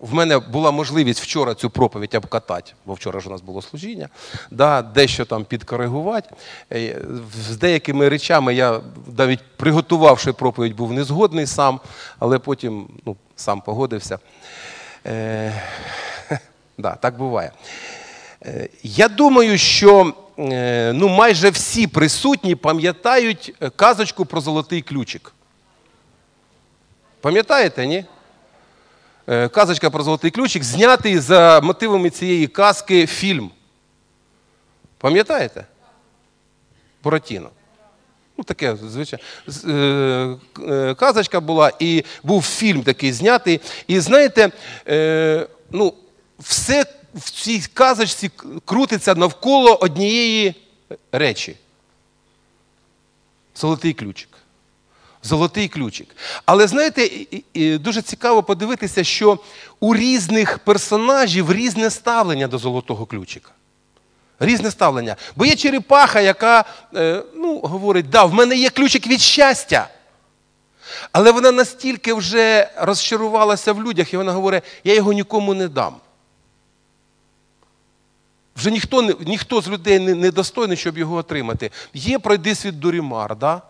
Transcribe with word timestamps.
в 0.00 0.14
мене 0.14 0.38
була 0.38 0.70
можливість 0.70 1.20
вчора 1.20 1.54
цю 1.54 1.70
проповідь 1.70 2.14
обкатати, 2.14 2.72
бо 2.86 2.94
вчора 2.94 3.20
ж 3.20 3.28
у 3.28 3.32
нас 3.32 3.40
було 3.40 3.62
служіння, 3.62 4.08
да, 4.50 4.82
дещо 4.82 5.24
там 5.24 5.44
підкоригувати. 5.44 6.30
Е, 6.72 6.98
З 7.48 7.56
деякими 7.56 8.08
речами 8.08 8.54
я 8.54 8.80
навіть 9.16 9.40
приготувавши 9.56 10.32
проповідь, 10.32 10.76
був 10.76 10.92
не 10.92 11.04
згодний 11.04 11.46
сам, 11.46 11.80
але 12.18 12.38
потім 12.38 12.88
ну, 13.06 13.16
сам 13.36 13.60
погодився. 13.60 14.18
Е, 15.06 15.62
да, 16.78 16.94
так 16.94 17.18
буває. 17.18 17.52
Е, 18.44 18.68
Я 18.82 19.08
думаю, 19.08 19.58
що 19.58 20.14
е, 20.38 20.92
ну, 20.94 21.08
майже 21.08 21.50
всі 21.50 21.86
присутні 21.86 22.54
пам'ятають 22.54 23.54
казочку 23.76 24.24
про 24.24 24.40
золотий 24.40 24.82
ключик. 24.82 25.32
Пам'ятаєте, 27.20 27.86
ні? 27.86 28.04
Е, 29.30 29.48
Казочка 29.48 29.90
про 29.90 30.02
золотий 30.02 30.30
ключик, 30.30 30.64
знятий 30.64 31.18
за 31.18 31.60
мотивами 31.60 32.10
цієї 32.10 32.46
казки 32.46 33.06
фільм. 33.06 33.50
Пам'ятаєте? 34.98 35.66
Буратіно. 37.02 37.50
Ну, 38.36 38.44
таке, 38.44 38.76
звичайно. 38.76 39.24
Е, 39.68 40.36
е, 40.72 40.94
Казочка 40.94 41.40
була, 41.40 41.72
і 41.78 42.04
був 42.22 42.42
фільм 42.42 42.82
такий 42.82 43.12
знятий. 43.12 43.60
І 43.86 44.00
знаєте, 44.00 44.50
ну, 45.70 45.94
все 46.38 46.84
в 47.14 47.30
цій 47.30 47.62
казочці 47.74 48.30
крутиться 48.64 49.14
навколо 49.14 49.74
однієї 49.74 50.54
речі. 51.12 51.56
Золотий 53.56 53.92
ключик. 53.92 54.29
Золотий 55.22 55.68
ключик. 55.68 56.16
Але 56.46 56.66
знаєте, 56.66 57.10
дуже 57.78 58.02
цікаво 58.02 58.42
подивитися, 58.42 59.04
що 59.04 59.38
у 59.80 59.94
різних 59.94 60.58
персонажів 60.58 61.52
різне 61.52 61.90
ставлення 61.90 62.48
до 62.48 62.58
золотого 62.58 63.06
ключика. 63.06 63.50
Різне 64.40 64.70
ставлення. 64.70 65.16
Бо 65.36 65.44
є 65.44 65.56
черепаха, 65.56 66.20
яка 66.20 66.64
е, 66.94 67.22
ну, 67.34 67.58
говорить, 67.58 68.10
да, 68.10 68.24
в 68.24 68.34
мене 68.34 68.56
є 68.56 68.70
ключик 68.70 69.06
від 69.06 69.20
щастя. 69.20 69.88
Але 71.12 71.32
вона 71.32 71.52
настільки 71.52 72.14
вже 72.14 72.70
розчарувалася 72.76 73.72
в 73.72 73.82
людях, 73.82 74.12
і 74.12 74.16
вона 74.16 74.32
говорить, 74.32 74.62
я 74.84 74.94
його 74.94 75.12
нікому 75.12 75.54
не 75.54 75.68
дам. 75.68 75.94
Вже 78.56 78.70
ніхто, 78.70 79.02
ніхто 79.02 79.60
з 79.60 79.68
людей 79.68 79.98
не, 79.98 80.30
достойний, 80.30 80.76
щоб 80.76 80.98
його 80.98 81.16
отримати. 81.16 81.70
Є 81.94 82.18
пройди 82.18 82.54
світ 82.54 82.78
Дорімар, 82.78 83.36
да? 83.36 83.62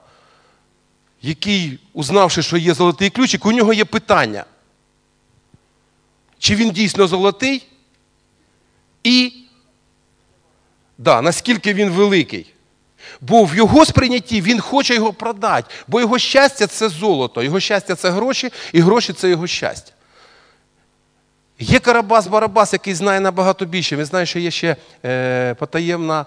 Який, 1.23 1.79
узнавши, 1.93 2.43
що 2.43 2.57
є 2.57 2.75
золотий 2.75 3.11
ключик, 3.11 3.47
у 3.47 3.53
нього 3.53 3.73
є 3.73 3.85
питання. 3.85 4.45
Чи 6.39 6.55
він 6.55 6.71
дійсно 6.71 7.07
золотий? 7.07 7.67
І 9.05 9.33
да, 10.99 11.23
наскільки 11.23 11.75
він 11.75 11.91
великий. 11.91 12.55
Бо 13.21 13.45
в 13.45 13.57
його 13.57 13.85
сприйнятті 13.87 14.41
він 14.41 14.61
хоче 14.61 14.95
його 14.95 15.13
продати, 15.13 15.75
бо 15.89 16.01
його 16.01 16.19
щастя 16.19 16.67
це 16.67 16.89
золото, 16.89 17.43
його 17.43 17.61
щастя 17.61 17.95
це 17.95 18.11
гроші, 18.11 18.51
і 18.73 18.81
гроші 18.81 19.13
це 19.13 19.31
його 19.31 19.47
щастя. 19.47 19.93
Є 21.59 21.79
Карабас-Барабас, 21.79 22.73
який 22.73 22.95
знає 22.95 23.21
набагато 23.21 23.65
більше. 23.65 23.97
Він 23.97 24.05
знає, 24.05 24.27
що 24.27 24.39
є 24.39 24.51
ще 24.51 24.77
е, 25.05 25.55
потаємна 25.55 26.27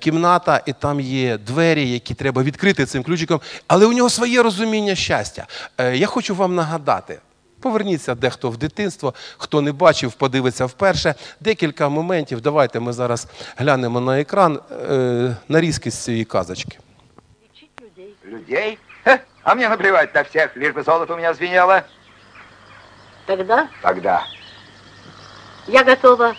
кімната, 0.00 0.62
і 0.66 0.72
там 0.72 1.00
є 1.00 1.38
двері, 1.38 1.90
які 1.90 2.14
треба 2.14 2.42
відкрити 2.42 2.86
цим 2.86 3.02
ключиком. 3.02 3.40
Але 3.66 3.86
у 3.86 3.92
нього 3.92 4.10
своє 4.10 4.42
розуміння 4.42 4.94
щастя. 4.94 5.46
Е, 5.78 5.96
я 5.96 6.06
хочу 6.06 6.34
вам 6.34 6.54
нагадати. 6.54 7.18
Поверніться 7.60 8.14
дехто 8.14 8.50
в 8.50 8.56
дитинство, 8.56 9.14
хто 9.38 9.60
не 9.60 9.72
бачив, 9.72 10.12
подивиться 10.12 10.66
вперше. 10.66 11.14
Декілька 11.40 11.88
моментів. 11.88 12.40
Давайте 12.40 12.80
ми 12.80 12.92
зараз 12.92 13.26
глянемо 13.56 14.00
на 14.00 14.20
екран 14.20 14.60
е, 14.90 15.36
нарізки 15.48 15.90
з 15.90 15.94
цієї 16.04 16.24
казочки. 16.24 16.78
Людей? 18.26 18.78
Ха, 19.04 19.18
а 19.42 19.54
мне 19.54 19.68
наплевать 19.68 20.14
на 20.14 20.22
всех, 20.22 20.56
лишь 20.56 20.74
бы 20.74 20.82
золото 20.82 21.14
у 21.14 21.16
меня 21.16 21.34
звенело. 21.34 21.80
Тогда 23.26 23.68
Тогда. 23.82 24.26
я 25.68 25.84
готова 25.84 26.34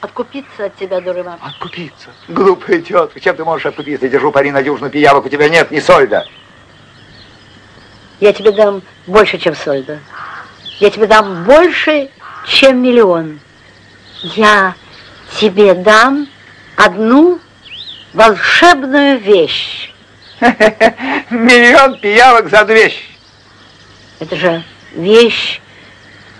откупиться 0.00 0.66
от 0.66 0.76
тебя, 0.76 1.00
Дурыман. 1.00 1.38
Откупиться? 1.42 2.08
Глупая 2.28 2.80
тетка, 2.80 3.20
чем 3.20 3.36
ты 3.36 3.44
можешь 3.44 3.66
откупиться? 3.66 4.08
Держу 4.08 4.32
пари 4.32 4.50
на 4.50 4.62
дюжину 4.62 4.90
пиявок, 4.90 5.26
у 5.26 5.28
тебя 5.28 5.48
нет 5.48 5.70
ни 5.70 5.80
сольда. 5.80 6.24
Я 8.20 8.32
тебе 8.32 8.52
дам 8.52 8.82
больше, 9.06 9.38
чем 9.38 9.54
сольда. 9.54 9.98
Я 10.78 10.90
тебе 10.90 11.06
дам 11.06 11.44
больше, 11.44 12.10
чем 12.46 12.82
миллион. 12.82 13.40
Я 14.22 14.74
тебе 15.38 15.74
дам 15.74 16.26
одну 16.76 17.40
волшебную 18.14 19.18
вещь. 19.18 19.92
Миллион 21.30 21.98
пиявок 21.98 22.50
за 22.50 22.64
две. 22.64 22.92
Это 24.18 24.36
же 24.36 24.62
вещь 24.92 25.60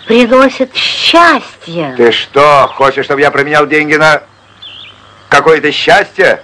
приносит 0.06 0.74
счастье. 0.74 1.94
Ты 1.96 2.12
что, 2.12 2.70
хочешь, 2.74 3.04
чтобы 3.04 3.20
я 3.20 3.30
променял 3.30 3.66
деньги 3.66 3.94
на 3.94 4.22
какое-то 5.28 5.70
счастье? 5.72 6.42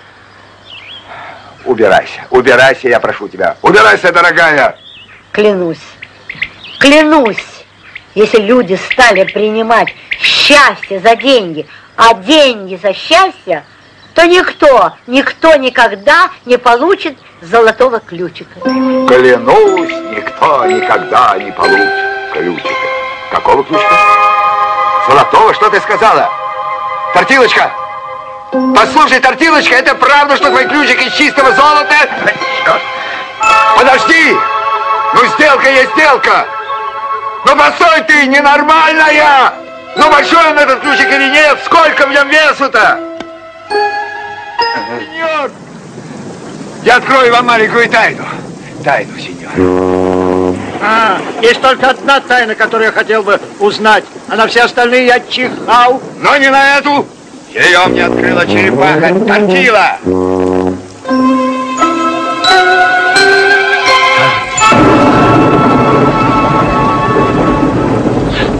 Убирайся, 1.64 2.26
убирайся, 2.30 2.88
я 2.88 2.98
прошу 2.98 3.28
тебя. 3.28 3.56
Убирайся, 3.62 4.12
дорогая. 4.12 4.76
Клянусь, 5.30 5.78
клянусь, 6.80 7.64
если 8.14 8.38
люди 8.38 8.78
стали 8.90 9.24
принимать 9.24 9.94
счастье 10.20 10.98
за 10.98 11.14
деньги, 11.14 11.66
а 11.96 12.14
деньги 12.14 12.78
за 12.82 12.92
счастье, 12.92 13.64
то 14.14 14.26
никто, 14.26 14.92
никто 15.06 15.54
никогда 15.54 16.30
не 16.44 16.58
получит 16.58 17.16
золотого 17.40 18.00
ключика. 18.00 18.60
Клянусь, 18.60 19.92
никто 20.14 20.66
никогда 20.66 21.38
не 21.38 21.52
получит 21.52 21.88
ключика. 22.32 23.01
Какого 23.32 23.64
ключика? 23.64 23.94
Золотого, 25.08 25.54
что 25.54 25.70
ты 25.70 25.80
сказала? 25.80 26.30
Тортилочка! 27.14 27.72
Послушай, 28.74 29.20
Тортилочка, 29.20 29.74
это 29.74 29.94
правда, 29.94 30.36
что 30.36 30.50
твой 30.50 30.66
ключик 30.66 31.00
из 31.00 31.14
чистого 31.14 31.52
золота? 31.52 31.94
Подожди! 33.76 34.36
Ну, 35.14 35.26
сделка 35.26 35.70
есть 35.70 35.92
сделка! 35.92 36.46
Ну, 37.46 37.56
постой 37.56 38.02
ты, 38.02 38.26
ненормальная! 38.26 39.54
Ну, 39.96 40.10
большой 40.10 40.50
он 40.50 40.58
этот 40.58 40.80
ключик 40.80 41.08
или 41.08 41.30
нет? 41.30 41.58
Сколько 41.64 42.06
в 42.06 42.10
нем 42.10 42.28
весу-то? 42.28 43.00
Сеньор! 45.00 45.50
Я 46.82 46.96
открою 46.96 47.32
вам 47.32 47.46
маленькую 47.46 47.88
тайну. 47.88 48.24
Тайну, 48.84 49.18
сеньор. 49.18 50.01
А, 50.84 51.20
есть 51.40 51.60
только 51.60 51.90
одна 51.90 52.18
тайна, 52.18 52.56
которую 52.56 52.86
я 52.86 52.92
хотел 52.92 53.22
бы 53.22 53.40
узнать, 53.60 54.02
а 54.28 54.34
на 54.34 54.48
все 54.48 54.62
остальные 54.62 55.06
я 55.06 55.20
чихал. 55.20 56.02
Но 56.18 56.36
не 56.36 56.50
на 56.50 56.78
эту. 56.78 57.06
Ее 57.50 57.86
мне 57.86 58.04
открыла 58.04 58.44
черепаха 58.46 59.14
Тортила. 59.14 59.98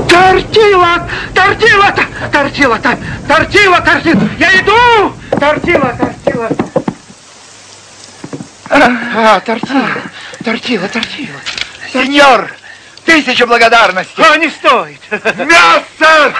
Тортила! 0.09 1.09
Тортила! 1.34 1.94
Тортила! 2.31 2.78
Тортила! 3.27 3.81
Тортила! 3.81 4.28
Я 4.38 4.61
иду! 4.61 5.12
Тортила! 5.41 5.93
Тортила! 5.99 6.49
А, 8.71 9.41
тортила. 9.41 9.88
Тортила, 10.44 10.88
тортила. 10.88 11.41
Сеньор, 11.93 12.51
тысяча 13.05 13.47
благодарностей. 13.47 14.25
А, 14.25 14.37
не 14.39 14.49
стоит! 14.49 15.01
Мясо! 15.11 16.35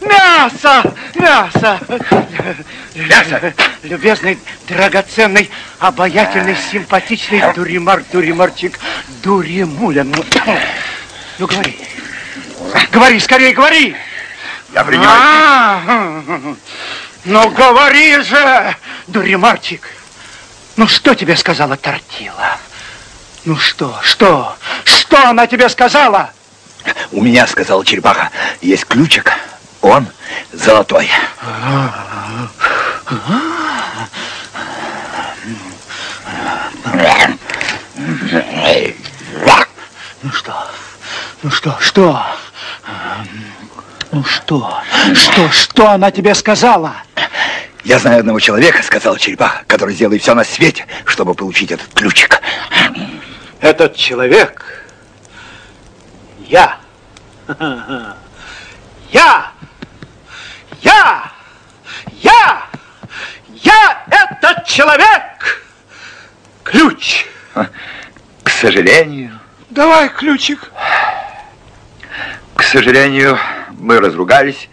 Мясо! 0.00 0.94
Мясо! 1.16 1.80
Мясо! 2.94 3.54
Любезный, 3.82 4.38
драгоценный, 4.68 5.50
обаятельный, 5.80 6.56
симпатичный 6.70 7.42
Дуримар, 7.54 8.04
Дуримарчик, 8.12 8.78
Дуримуля. 9.22 10.04
Ну, 10.04 10.24
ну 11.38 11.46
говори. 11.46 11.76
Говори, 12.92 13.18
скорее 13.18 13.52
говори! 13.52 13.96
Я 14.72 14.84
принимаю. 14.84 15.10
А, 15.10 16.54
Ну 17.24 17.50
говори 17.50 18.22
же, 18.22 18.76
Дуримарчик. 19.08 19.88
Ну 20.76 20.86
что 20.86 21.14
тебе 21.14 21.36
сказала 21.36 21.76
Тортила? 21.76 22.58
Ну 23.44 23.56
что, 23.56 23.98
что? 24.02 24.54
Что 24.84 25.28
она 25.28 25.46
тебе 25.46 25.68
сказала? 25.70 26.30
У 27.10 27.22
меня, 27.22 27.46
сказала 27.46 27.84
черепаха, 27.84 28.30
есть 28.60 28.84
ключик. 28.84 29.32
Он 29.80 30.06
золотой. 30.52 31.08
Ну 40.22 40.30
что? 40.32 40.54
Ну 41.42 41.50
что, 41.50 41.78
что? 41.80 42.26
Ну 44.12 44.24
что? 44.24 44.82
Что? 45.14 45.50
Что 45.50 45.88
она 45.88 46.10
тебе 46.10 46.34
сказала? 46.34 46.96
Я 47.84 47.98
знаю 47.98 48.20
одного 48.20 48.38
человека, 48.38 48.82
сказал 48.82 49.16
черепаха, 49.16 49.62
который 49.66 49.94
сделает 49.94 50.20
все 50.20 50.34
на 50.34 50.44
свете, 50.44 50.86
чтобы 51.06 51.32
получить 51.34 51.70
этот 51.72 51.92
ключик. 51.94 52.40
Этот 53.60 53.94
человек... 53.94 54.64
Я. 56.46 56.78
Я! 59.10 59.52
Я! 60.80 61.32
Я! 62.22 62.62
Я 63.62 64.04
этот 64.10 64.64
человек! 64.66 65.62
Ключ! 66.64 67.26
К 67.54 68.48
сожалению, 68.48 69.38
Давай 69.70 70.08
ключик. 70.08 70.70
к 72.54 72.62
сожалению, 72.62 73.38
мы 73.70 74.00
разругались 74.00 74.68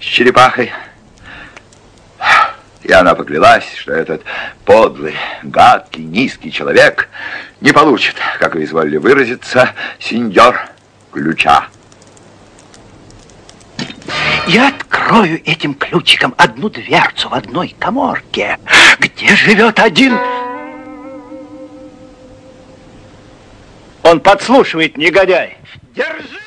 с 0.00 0.04
черепахой. 0.04 0.72
И 2.90 2.92
она 2.92 3.14
поклялась, 3.14 3.72
что 3.76 3.92
этот 3.92 4.24
подлый, 4.64 5.14
гадкий, 5.44 6.02
низкий 6.02 6.50
человек 6.50 7.08
не 7.60 7.70
получит, 7.70 8.16
как 8.40 8.56
вы 8.56 8.64
изволили 8.64 8.96
выразиться, 8.96 9.74
сеньор 10.00 10.58
ключа. 11.12 11.68
Я 14.48 14.70
открою 14.70 15.40
этим 15.44 15.74
ключиком 15.74 16.34
одну 16.36 16.68
дверцу 16.68 17.28
в 17.28 17.34
одной 17.34 17.76
коморке, 17.78 18.58
где 18.98 19.36
живет 19.36 19.78
один... 19.78 20.18
Он 24.02 24.18
подслушивает, 24.18 24.96
негодяй. 24.96 25.58
Держи! 25.94 26.40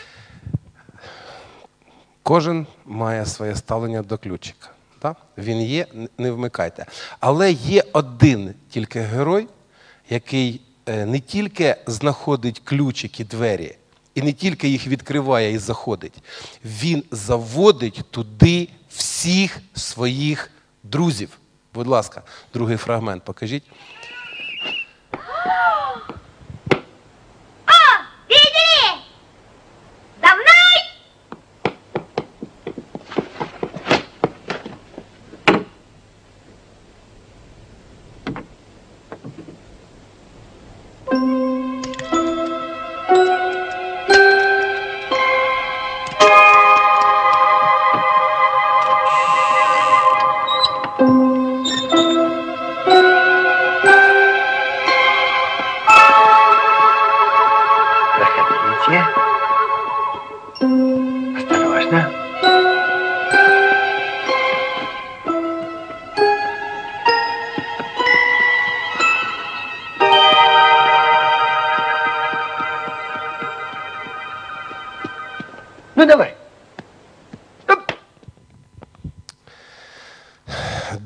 Кожен 2.23 2.67
має 2.85 3.25
своє 3.25 3.55
ставлення 3.55 4.01
до 4.01 4.17
ключика. 4.17 4.72
Так? 5.03 5.17
Він 5.37 5.61
є, 5.61 5.87
не 6.17 6.31
вмикайте. 6.31 6.85
Але 7.19 7.51
є 7.51 7.83
один 7.93 8.53
тільки 8.69 8.99
герой, 8.99 9.47
який 10.09 10.61
е, 10.85 11.05
не 11.05 11.19
тільки 11.19 11.75
знаходить 11.87 12.59
ключики 12.59 13.25
двері, 13.25 13.75
і 14.15 14.21
не 14.21 14.33
тільки 14.33 14.67
їх 14.67 14.87
відкриває 14.87 15.51
і 15.51 15.57
заходить, 15.57 16.23
він 16.65 17.03
заводить 17.11 18.03
туди 18.11 18.69
всіх 18.89 19.59
своїх 19.75 20.51
друзів. 20.83 21.39
Будь 21.73 21.87
ласка, 21.87 22.21
другий 22.53 22.77
фрагмент 22.77 23.23
покажіть. 23.23 23.63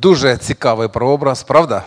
Дуже 0.08 0.38
цікавий 0.38 0.88
прообраз, 0.88 1.44
правда? 1.44 1.84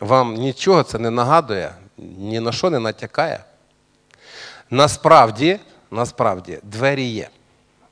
Вам 0.00 0.34
нічого 0.34 0.82
це 0.82 0.98
не 0.98 1.10
нагадує, 1.10 1.74
ні 1.98 2.40
на 2.40 2.52
що 2.52 2.70
не 2.70 2.78
натякає. 2.78 3.44
Насправді, 4.70 5.58
насправді, 5.90 6.58
двері 6.62 7.04
є. 7.04 7.28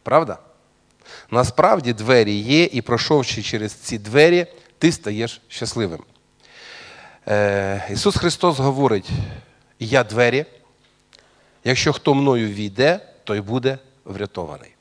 Правда? 0.03 0.39
Насправді 1.31 1.93
двері 1.93 2.35
є, 2.35 2.65
і 2.65 2.83
пройшовши 2.83 3.43
через 3.43 3.73
ці 3.73 3.99
двері, 3.99 4.47
ти 4.79 4.93
стаєш 4.93 5.41
щасливим. 5.49 6.01
Е, 7.29 7.89
Ісус 7.91 8.17
Христос 8.17 8.59
говорить: 8.59 9.11
Я 9.79 10.05
двері, 10.05 10.45
якщо 11.65 11.93
хто 11.93 12.15
мною 12.15 12.49
війде, 12.49 13.01
той 13.25 13.41
буде 13.41 13.79
врятований. 14.05 14.78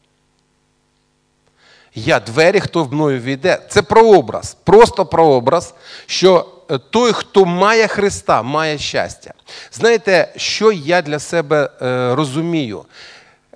Я 2.00 2.20
двері, 2.20 2.60
хто 2.60 2.84
в 2.84 2.94
мною 2.94 3.20
війде. 3.20 3.62
Це 3.70 3.82
прообраз, 3.82 4.58
просто 4.64 5.06
прообраз, 5.06 5.74
що 6.06 6.50
е, 6.72 6.78
той, 6.78 7.14
хто 7.14 7.46
має 7.46 7.88
Христа, 7.88 8.44
має 8.44 8.78
щастя. 8.78 9.34
Знаєте, 9.72 10.34
що 10.36 10.72
я 10.72 11.02
для 11.02 11.20
себе 11.20 11.70
е, 11.82 12.16
розумію? 12.16 12.86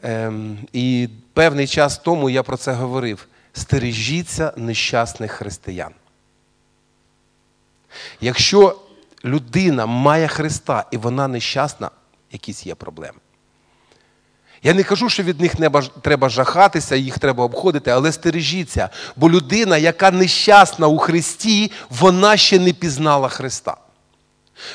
Ем, 0.04 0.58
і 0.74 1.10
певний 1.34 1.68
час 1.68 1.98
тому 1.98 2.30
я 2.30 2.44
про 2.44 2.58
це 2.58 2.72
говорив: 2.72 3.28
стережіться 3.54 4.54
нещасних 4.56 5.32
християн. 5.32 5.92
Якщо 8.22 8.80
людина 9.26 9.86
має 9.86 10.28
Христа 10.28 10.86
і 10.92 10.98
вона 10.98 11.28
нещасна, 11.28 11.92
якісь 12.32 12.66
є 12.66 12.76
проблеми. 12.76 13.20
Я 14.64 14.74
не 14.74 14.84
кажу, 14.84 15.10
що 15.10 15.24
від 15.24 15.42
них 15.42 15.56
треба 16.02 16.30
жахатися, 16.30 16.96
їх 16.96 17.20
треба 17.20 17.44
обходити, 17.44 17.92
але 17.92 18.12
стережіться, 18.12 18.90
бо 19.16 19.30
людина, 19.30 19.78
яка 19.78 20.12
нещасна 20.12 20.88
у 20.88 20.98
Христі, 20.98 21.72
вона 21.90 22.38
ще 22.38 22.60
не 22.60 22.74
пізнала 22.74 23.30
Христа. 23.30 23.78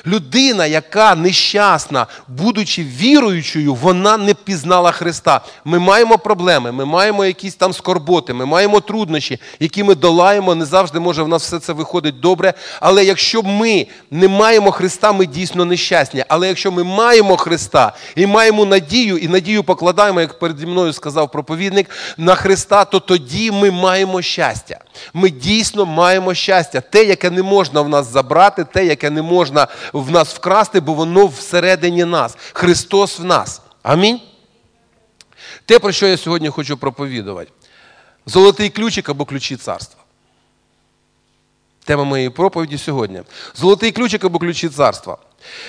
Людина, 0.07 0.67
яка 0.67 1.15
нещасна, 1.15 2.07
будучи 2.29 2.85
віруючою, 2.85 3.75
вона 3.75 4.17
не 4.17 4.35
пізнала 4.35 4.93
Христа. 4.93 5.41
Ми 5.65 5.79
маємо 5.79 6.19
проблеми, 6.19 6.73
ми 6.73 6.85
маємо 6.85 7.25
якісь 7.25 7.55
там 7.55 7.73
скорботи, 7.73 8.33
ми 8.33 8.47
маємо 8.47 8.81
труднощі, 8.81 9.41
які 9.61 9.85
ми 9.85 9.95
долаємо. 9.95 10.55
Не 10.55 10.65
завжди 10.65 11.01
може 11.01 11.23
в 11.23 11.29
нас 11.29 11.43
все 11.43 11.59
це 11.59 11.73
виходить 11.73 12.21
добре. 12.21 12.55
Але 12.81 13.05
якщо 13.05 13.43
ми 13.43 13.87
не 14.11 14.29
маємо 14.29 14.71
Христа, 14.71 15.13
ми 15.13 15.27
дійсно 15.27 15.65
нещасні. 15.65 16.25
Але 16.29 16.49
якщо 16.49 16.73
ми 16.73 16.85
маємо 16.85 17.37
Христа 17.37 17.93
і 18.17 18.27
маємо 18.27 18.65
надію, 18.65 19.17
і 19.17 19.29
надію 19.29 19.65
покладаємо, 19.65 20.21
як 20.21 20.39
переді 20.39 20.67
мною 20.67 20.93
сказав 20.93 21.31
проповідник, 21.31 21.91
на 22.17 22.35
Христа, 22.35 22.85
то 22.85 23.01
тоді 23.01 23.51
ми 23.51 23.71
маємо 23.71 24.23
щастя. 24.23 24.79
Ми 25.15 25.31
дійсно 25.31 25.87
маємо 25.87 26.35
щастя. 26.35 26.81
Те, 26.81 27.05
яке 27.05 27.31
не 27.31 27.43
можна 27.43 27.81
в 27.81 27.89
нас 27.89 28.13
забрати, 28.13 28.65
те, 28.65 28.87
яке 28.87 29.11
не 29.11 29.23
можна 29.23 29.67
в 29.93 30.11
нас 30.11 30.35
вкрасти, 30.35 30.81
бо 30.81 30.95
воно 30.95 31.27
всередині 31.27 32.05
нас. 32.05 32.37
Христос 32.53 33.19
в 33.19 33.25
нас. 33.25 33.63
Амінь. 33.83 34.21
Те, 35.65 35.79
про 35.79 35.93
що 35.93 36.07
я 36.07 36.17
сьогодні 36.17 36.49
хочу 36.49 36.77
проповідувати: 36.77 37.51
золотий 38.27 38.71
ключик 38.71 39.09
або 39.09 39.25
ключі 39.25 39.57
царства. 39.57 40.03
Тема 41.85 42.05
моєї 42.05 42.31
проповіді 42.31 42.79
сьогодні. 42.79 43.23
Золотий 43.55 43.93
ключик 43.93 44.25
або 44.25 44.39
ключі 44.39 44.69
царства. 44.69 45.19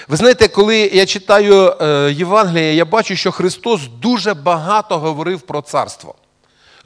Ви 0.08 0.18
знаєте, 0.18 0.48
коли 0.48 0.78
я 0.78 1.06
читаю 1.06 1.76
е, 1.82 2.12
Євангеліє, 2.12 2.74
я 2.74 2.86
бачу, 2.86 3.16
що 3.16 3.32
Христос 3.32 3.88
дуже 3.88 4.34
багато 4.34 5.00
говорив 5.00 5.42
про 5.42 5.62
царство. 5.62 6.16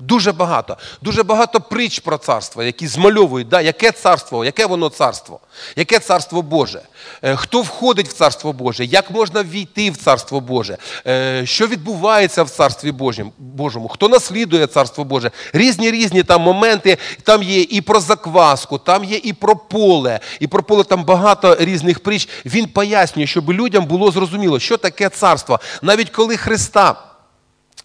Дуже 0.01 0.31
багато. 0.31 0.77
Дуже 1.01 1.23
багато 1.23 1.61
притч 1.61 1.99
про 1.99 2.17
царство, 2.17 2.63
які 2.63 2.87
змальовують, 2.87 3.47
да, 3.47 3.61
яке 3.61 3.91
царство, 3.91 4.45
яке 4.45 4.65
воно 4.65 4.89
царство, 4.89 5.39
яке 5.75 5.99
царство 5.99 6.41
Боже, 6.41 6.81
Е, 7.23 7.35
хто 7.35 7.61
входить 7.61 8.07
в 8.07 8.13
царство 8.13 8.53
Боже, 8.53 8.85
як 8.85 9.11
можна 9.11 9.43
війти 9.43 9.91
в 9.91 9.97
царство 9.97 10.39
Боже, 10.39 10.77
Е, 11.07 11.45
що 11.45 11.67
відбувається 11.67 12.43
в 12.43 12.49
царстві 12.49 12.91
Божому, 13.37 13.87
хто 13.87 14.09
наслідує 14.09 14.67
царство 14.67 15.03
Боже. 15.03 15.31
Різні 15.53 15.91
різні 15.91 16.23
там 16.23 16.41
моменти. 16.41 16.97
Там 17.23 17.43
є 17.43 17.61
і 17.61 17.81
про 17.81 17.99
закваску, 17.99 18.77
там 18.77 19.03
є 19.03 19.19
і 19.23 19.33
про 19.33 19.55
поле, 19.55 20.19
і 20.39 20.47
про 20.47 20.63
поле 20.63 20.83
там 20.83 21.03
багато 21.03 21.57
різних 21.59 21.99
притч. 21.99 22.29
Він 22.45 22.67
пояснює, 22.67 23.27
щоб 23.27 23.51
людям 23.51 23.85
було 23.85 24.11
зрозуміло, 24.11 24.59
що 24.59 24.77
таке 24.77 25.09
царство. 25.09 25.59
Навіть 25.81 26.09
коли 26.09 26.37
Христа. 26.37 27.10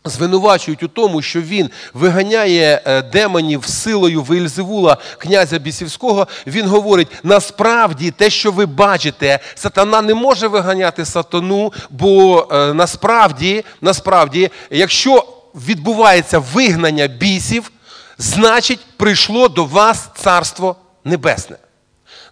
Звинувачують 0.06 0.82
у 0.82 0.88
тому, 0.88 1.22
що 1.22 1.40
він 1.40 1.70
виганяє 1.94 2.82
е, 2.84 3.02
демонів 3.02 3.64
силою 3.64 4.22
Вельзевула, 4.22 4.96
князя 5.18 5.58
Бісівського. 5.58 6.26
Він 6.46 6.68
говорить: 6.68 7.08
насправді 7.22 8.10
те, 8.10 8.30
що 8.30 8.52
ви 8.52 8.66
бачите, 8.66 9.38
сатана 9.54 10.02
не 10.02 10.14
може 10.14 10.48
виганяти 10.48 11.04
сатану, 11.04 11.72
бо 11.90 12.48
е, 12.52 12.74
насправді, 12.74 13.64
насправді, 13.80 14.50
якщо 14.70 15.26
відбувається 15.54 16.38
вигнання 16.38 17.06
бісів, 17.06 17.72
значить, 18.18 18.80
прийшло 18.96 19.48
до 19.48 19.64
вас 19.64 20.08
Царство 20.16 20.76
Небесне. 21.04 21.56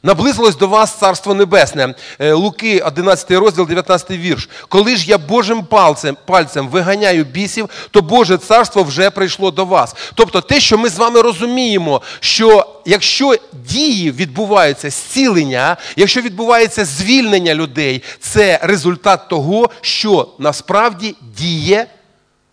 Наблизилось 0.04 0.56
до 0.56 0.68
вас 0.68 0.98
Царство 0.98 1.34
Небесне. 1.34 1.94
Е, 2.18 2.32
Луки, 2.32 2.80
11 2.80 3.30
розділ, 3.30 3.66
19 3.66 4.10
вірш. 4.10 4.48
Коли 4.68 4.96
ж 4.96 5.10
я 5.10 5.18
Божим 5.18 5.64
пальцем, 5.64 6.16
пальцем 6.26 6.68
виганяю 6.68 7.24
бісів, 7.24 7.70
то 7.90 8.02
Боже 8.02 8.38
царство 8.38 8.82
вже 8.82 9.10
прийшло 9.10 9.50
до 9.50 9.64
вас. 9.64 9.96
Тобто 10.14 10.40
те, 10.40 10.60
що 10.60 10.78
ми 10.78 10.88
з 10.88 10.96
вами 10.98 11.20
розуміємо, 11.20 12.02
що 12.20 12.66
якщо 12.84 13.36
дії 13.52 14.10
відбуваються 14.10 14.90
зцілення, 14.90 15.76
якщо 15.96 16.20
відбувається 16.20 16.84
звільнення 16.84 17.54
людей, 17.54 18.02
це 18.20 18.58
результат 18.62 19.28
того, 19.28 19.70
що 19.80 20.28
насправді 20.38 21.16
діє 21.36 21.86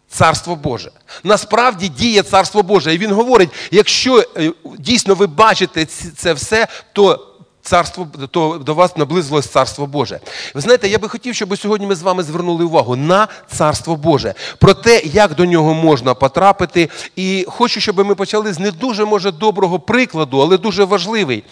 Царство 0.10 0.56
Боже. 0.56 0.92
Насправді 1.24 1.90
діє 1.90 2.24
Царство 2.24 2.64
Боже. 2.64 2.94
І 2.94 2.98
він 2.98 3.12
говорить: 3.12 3.50
якщо 3.72 4.26
е, 4.38 4.52
дійсно 4.80 5.16
ви 5.16 5.28
бачите 5.28 5.86
це 6.16 6.34
все, 6.34 6.68
то 6.94 7.28
царство 7.62 8.08
то 8.32 8.58
до 8.58 8.74
вас 8.74 8.98
наблизилось 8.98 9.48
Царство 9.48 9.86
Боже. 9.86 10.20
Ви 10.54 10.62
знаєте, 10.62 10.88
я 10.88 10.98
би 10.98 11.10
хотів, 11.10 11.36
щоб 11.36 11.58
сьогодні 11.58 11.88
ми 11.88 11.96
з 11.96 12.02
вами 12.02 12.24
звернули 12.24 12.66
увагу 12.66 12.96
на 12.96 13.28
Царство 13.48 13.96
Боже, 13.96 14.34
про 14.60 14.74
те, 14.74 15.02
як 15.06 15.36
до 15.36 15.46
нього 15.46 15.74
можна 15.74 16.14
потрапити. 16.14 16.90
І 17.16 17.46
хочу, 17.50 17.82
щоб 17.82 18.06
ми 18.06 18.16
почали 18.16 18.54
з 18.54 18.60
не 18.60 18.72
дуже 18.72 19.06
може 19.06 19.32
доброго 19.32 19.80
прикладу, 19.80 20.42
але 20.42 20.58
дуже 20.58 20.84
важливий. 20.84 21.44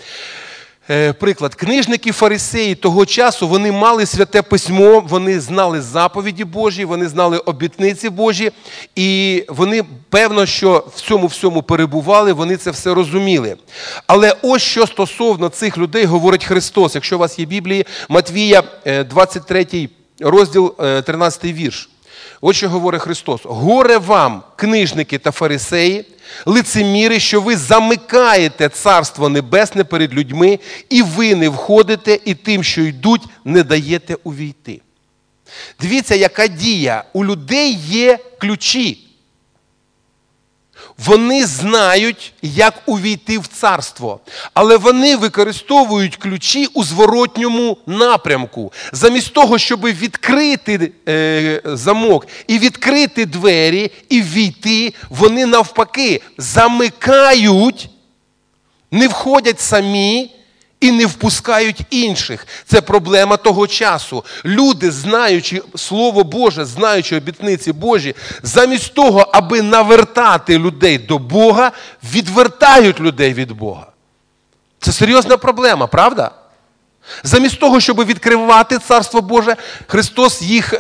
Е, 0.92 1.14
Приклад, 1.14 1.56
книжники 1.56 2.12
фарисеї 2.12 2.76
того 2.76 3.06
часу 3.06 3.48
вони 3.48 3.72
мали 3.72 4.06
святе 4.06 4.42
письмо, 4.42 5.04
вони 5.08 5.40
знали 5.40 5.82
заповіді 5.82 6.44
Божі, 6.44 6.86
вони 6.86 7.08
знали 7.08 7.38
обітниці 7.38 8.10
Божі, 8.10 8.52
і 8.96 9.44
вони, 9.48 9.84
певно, 10.10 10.46
що 10.46 10.84
в 10.96 11.02
цьому 11.02 11.28
всьому 11.28 11.64
перебували, 11.64 12.34
вони 12.34 12.58
це 12.58 12.72
все 12.72 12.94
розуміли. 12.94 13.58
Але 14.08 14.36
ось 14.42 14.62
що 14.62 14.88
стосовно 14.88 15.50
цих 15.50 15.78
людей 15.78 16.06
говорить 16.06 16.46
Христос. 16.46 16.96
Якщо 16.96 17.16
у 17.16 17.20
вас 17.20 17.40
є 17.40 17.46
Біблії, 17.46 17.86
Матвія, 18.10 18.64
е, 18.86 19.04
23 19.04 19.90
розділ, 20.20 20.76
е, 20.80 21.02
13 21.02 21.54
вірш. 21.54 21.90
Ось 22.42 22.58
що 22.58 22.70
говорить 22.70 23.02
Христос: 23.02 23.42
горе 23.44 23.98
вам, 23.98 24.44
книжники 24.56 25.18
та 25.18 25.32
фарисеї, 25.32 26.06
лицеміри, 26.46 27.20
що 27.20 27.42
ви 27.42 27.58
замикаєте 27.58 28.70
царство 28.70 29.30
небесне 29.30 29.84
перед 29.84 30.14
людьми, 30.14 30.60
і 30.90 31.02
ви 31.02 31.36
не 31.36 31.50
входите, 31.50 32.20
і 32.26 32.34
тим, 32.36 32.64
що 32.64 32.82
йдуть, 32.82 33.24
не 33.46 33.64
даєте 33.64 34.16
увійти. 34.24 34.82
Дивіться, 35.82 36.16
яка 36.16 36.48
дія. 36.48 37.04
У 37.14 37.26
людей 37.26 37.74
є 37.74 38.20
ключі. 38.40 39.09
Вони 40.98 41.46
знають, 41.46 42.34
як 42.42 42.74
увійти 42.86 43.40
в 43.40 43.48
царство, 43.48 44.20
але 44.54 44.78
вони 44.78 45.16
використовують 45.16 46.16
ключі 46.16 46.66
у 46.74 46.84
зворотньому 46.84 47.78
напрямку. 47.86 48.74
Замість 48.92 49.34
того, 49.34 49.58
щоб 49.58 49.86
відкрити 49.86 50.92
е, 51.08 51.62
замок 51.66 52.28
і 52.48 52.60
відкрити 52.60 53.26
двері 53.26 53.92
і 54.10 54.22
війти, 54.22 54.94
вони 55.10 55.46
навпаки 55.46 56.22
замикають, 56.38 57.90
не 58.92 59.08
входять 59.08 59.60
самі 59.60 60.32
і 60.80 60.92
не 60.92 61.06
впускають 61.06 61.82
інших. 61.90 62.48
Це 62.66 62.82
проблема 62.82 63.38
того 63.38 63.68
часу. 63.68 64.26
Люди, 64.46 64.92
знаючи 64.92 65.62
Слово 65.76 66.24
Боже, 66.24 66.66
знаючи 66.66 67.18
обітниці 67.18 67.72
Божі, 67.72 68.16
замість 68.44 68.94
того, 68.94 69.30
аби 69.34 69.62
навертати 69.62 70.58
людей 70.58 70.98
до 70.98 71.18
Бога, 71.18 71.72
відвертають 72.14 73.00
людей 73.00 73.34
від 73.34 73.52
Бога. 73.52 73.86
Це 74.80 74.92
серйозна 74.92 75.38
проблема, 75.38 75.88
правда? 75.88 76.32
Замість 77.24 77.60
того, 77.60 77.80
щоб 77.80 78.06
відкривати 78.06 78.78
Царство 78.78 79.22
Боже, 79.22 79.56
Христос 79.88 80.42
їх 80.42 80.74
е, 80.74 80.78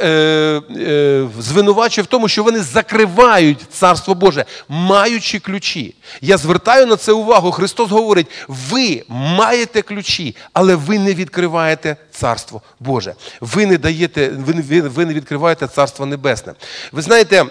е, 0.77 1.27
звинувачує 1.39 2.03
в 2.03 2.07
тому, 2.07 2.27
що 2.27 2.43
вони 2.43 2.59
закривають 2.59 3.65
Царство 3.71 4.15
Боже, 4.15 4.45
маючи 4.67 5.39
ключі. 5.39 5.95
Я 6.21 6.37
звертаю 6.37 6.85
на 6.85 6.95
це 6.95 7.11
увагу. 7.11 7.51
Христос 7.51 7.89
говорить: 7.89 8.27
ви 8.47 9.03
маєте 9.07 9.81
ключі, 9.81 10.35
але 10.53 10.75
ви 10.75 10.99
не 10.99 11.13
відкриваєте 11.13 11.97
Царство 12.11 12.61
Боже. 12.79 13.15
Ви 13.41 13.65
не 13.65 13.77
даєте, 13.77 14.29
ви, 14.29 14.81
ви, 14.81 15.05
не 15.05 15.13
відкриваєте 15.13 15.67
Царство 15.67 16.05
Небесне. 16.05 16.53
Ви 16.91 17.01
знаєте, 17.01 17.45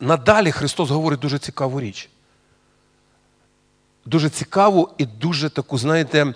надалі 0.00 0.50
Христос 0.52 0.90
говорить 0.90 1.20
дуже 1.20 1.38
цікаву 1.38 1.80
річ 1.80 2.08
дуже 4.10 4.30
цікаву 4.30 4.88
і 4.98 5.06
дуже 5.06 5.50
таку, 5.50 5.78
знаєте, 5.78 6.34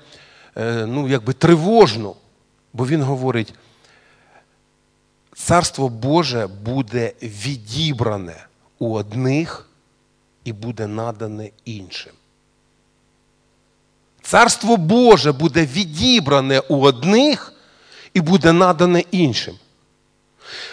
ну, 0.87 1.09
якби 1.09 1.33
тривожно, 1.33 2.15
Бо 2.75 2.87
він 2.87 3.03
говорить: 3.03 3.55
Царство 5.35 5.89
Боже 5.89 6.47
буде 6.47 7.13
відібране 7.23 8.47
у 8.79 8.95
одних 8.95 9.69
і 10.45 10.53
буде 10.53 10.87
надане 10.87 11.51
іншим. 11.65 12.13
Царство 14.23 14.77
Боже 14.77 15.33
буде 15.33 15.67
відібране 15.67 16.61
у 16.61 16.81
одних 16.81 17.53
і 18.15 18.21
буде 18.21 18.53
надане 18.53 19.01
іншим. 19.11 19.55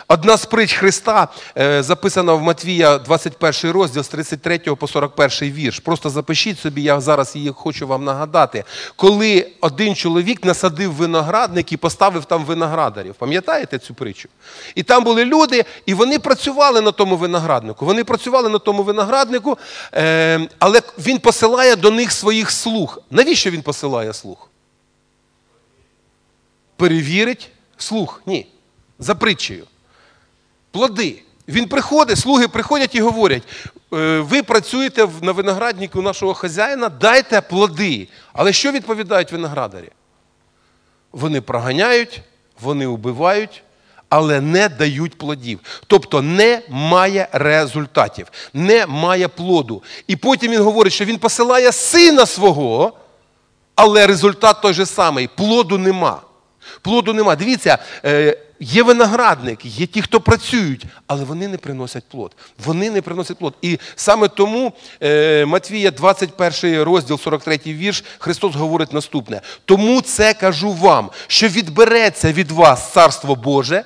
Одна 0.07 0.37
з 0.37 0.45
притч 0.45 0.73
Христа 0.73 1.27
е, 1.57 1.83
записана 1.83 2.33
в 2.33 2.41
Матвія 2.41 2.97
21 2.97 3.71
розділ 3.71 4.03
з 4.03 4.07
33 4.07 4.57
по 4.57 4.87
41 4.87 5.51
вірш. 5.51 5.79
Просто 5.79 6.09
запишіть 6.09 6.59
собі, 6.59 6.81
я 6.81 6.99
зараз 6.99 7.35
її 7.35 7.49
хочу 7.49 7.87
вам 7.87 8.03
нагадати. 8.03 8.63
Коли 8.95 9.47
один 9.61 9.95
чоловік 9.95 10.45
насадив 10.45 10.93
виноградник 10.93 11.71
і 11.71 11.77
поставив 11.77 12.25
там 12.25 12.45
виноградарів. 12.45 13.15
Пам'ятаєте 13.15 13.79
цю 13.79 13.93
притчу? 13.93 14.29
І 14.75 14.83
там 14.83 15.03
були 15.03 15.25
люди, 15.25 15.65
і 15.85 15.93
вони 15.93 16.19
працювали 16.19 16.81
на 16.81 16.91
тому 16.91 17.17
винограднику. 17.17 17.85
Вони 17.85 18.03
працювали 18.03 18.49
на 18.49 18.59
тому 18.59 18.83
винограднику, 18.83 19.57
е, 19.93 20.47
але 20.59 20.81
він 20.97 21.19
посилає 21.19 21.75
до 21.75 21.91
них 21.91 22.11
своїх 22.11 22.51
слуг. 22.51 22.99
Навіщо 23.11 23.49
він 23.49 23.61
посилає 23.61 24.13
слуг? 24.13 24.49
Перевірить 26.75 27.49
слух. 27.77 28.21
Ні. 28.25 28.47
За 28.99 29.15
притчею. 29.15 29.67
Плоди. 30.71 31.23
Він 31.47 31.67
приходить, 31.67 32.19
слуги 32.19 32.47
приходять 32.47 32.95
і 32.95 33.01
говорять: 33.01 33.43
«Е, 33.93 34.19
ви 34.19 34.43
працюєте 34.43 35.07
на 35.21 35.31
винограднику 35.31 36.01
нашого 36.01 36.33
хазяїна, 36.33 36.89
дайте 36.89 37.41
плоди. 37.41 38.07
Але 38.33 38.53
що 38.53 38.71
відповідають 38.71 39.31
виноградарі? 39.31 39.89
Вони 41.11 41.41
проганяють, 41.41 42.21
вони 42.61 42.85
убивають, 42.87 43.63
але 44.09 44.41
не 44.41 44.69
дають 44.69 45.17
плодів. 45.17 45.59
Тобто 45.87 46.21
немає 46.21 47.27
результатів, 47.31 48.27
немає 48.53 49.27
плоду. 49.27 49.83
І 50.07 50.15
потім 50.15 50.51
він 50.51 50.61
говорить, 50.61 50.93
що 50.93 51.05
він 51.05 51.17
посилає 51.17 51.71
сина 51.71 52.25
свого, 52.25 52.93
але 53.75 54.07
результат 54.07 54.61
той 54.61 54.73
же 54.73 54.85
самий. 54.85 55.27
Плоду 55.27 55.77
нема. 55.77 56.21
Плоду 56.81 57.13
нема. 57.13 57.35
Дивіться, 57.35 57.77
е, 58.05 58.37
є 58.59 58.83
виноградник, 58.83 59.65
є 59.65 59.85
ті, 59.85 60.01
хто 60.01 60.21
працюють, 60.21 60.85
але 61.07 61.23
вони 61.23 61.47
не 61.47 61.57
приносять 61.57 62.03
плод. 62.09 62.35
Вони 62.65 62.91
не 62.91 63.01
приносять 63.01 63.37
плод. 63.37 63.53
І 63.61 63.79
саме 63.95 64.27
тому 64.27 64.73
е, 65.03 65.45
Матвія, 65.45 65.91
21 65.91 66.81
розділ, 66.83 67.19
43 67.19 67.59
вірш, 67.65 68.03
Христос 68.19 68.55
говорить 68.55 68.93
наступне: 68.93 69.41
тому 69.65 70.01
це 70.01 70.33
кажу 70.33 70.73
вам, 70.73 71.09
що 71.27 71.47
відбереться 71.47 72.33
від 72.33 72.51
вас 72.51 72.91
царство 72.91 73.35
Боже 73.35 73.83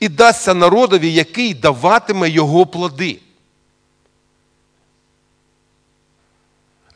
і 0.00 0.08
дасться 0.08 0.54
народові, 0.54 1.12
який 1.12 1.54
даватиме 1.54 2.30
його 2.30 2.66
плоди. 2.66 3.18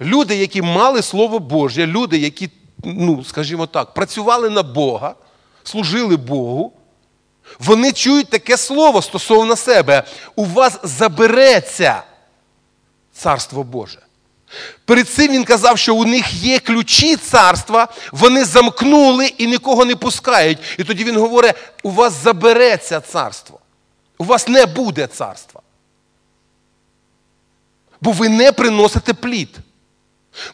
Люди, 0.00 0.37
які 0.37 0.62
мали 0.62 1.03
Слово 1.03 1.38
Боже, 1.38 1.87
люди, 1.87 2.19
які, 2.19 2.50
ну, 2.87 3.25
скажімо 3.25 3.66
так, 3.66 3.95
працювали 3.95 4.50
на 4.50 4.62
Бога, 4.62 5.14
служили 5.64 6.16
Богу, 6.16 6.73
вони 7.59 7.93
чують 7.93 8.31
таке 8.31 8.57
слово 8.57 9.02
стосовно 9.02 9.57
себе. 9.57 10.02
У 10.37 10.45
вас 10.45 10.81
забереться 10.83 12.02
Царство 13.12 13.62
Боже. 13.62 13.99
Перед 14.85 15.09
цим 15.09 15.33
він 15.33 15.45
казав, 15.45 15.78
що 15.78 15.95
у 15.95 16.05
них 16.05 16.35
є 16.35 16.59
ключі 16.59 17.16
царства, 17.16 17.88
вони 18.12 18.45
замкнули 18.45 19.26
і 19.26 19.47
нікого 19.47 19.85
не 19.85 19.97
пускають. 19.97 20.59
І 20.78 20.85
тоді 20.85 21.05
він 21.05 21.19
говорить: 21.19 21.55
у 21.83 21.90
вас 21.90 22.12
забереться 22.23 23.00
царство. 23.00 23.61
У 24.19 24.25
вас 24.25 24.49
не 24.49 24.66
буде 24.66 25.07
царства. 25.07 25.61
Бо 28.00 28.12
ви 28.12 28.28
не 28.28 28.52
приносите 28.52 29.14
плід. 29.14 29.59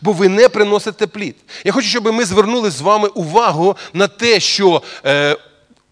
Бо 0.00 0.12
ви 0.12 0.28
не 0.28 0.48
приносите 0.48 1.06
плід. 1.06 1.36
Я 1.64 1.72
хочу, 1.72 1.88
щоб 1.88 2.12
ми 2.12 2.24
звернули 2.24 2.70
з 2.70 2.80
вами 2.80 3.08
увагу 3.08 3.76
на 3.92 4.08
те, 4.08 4.40
що 4.40 4.82
е, 5.04 5.36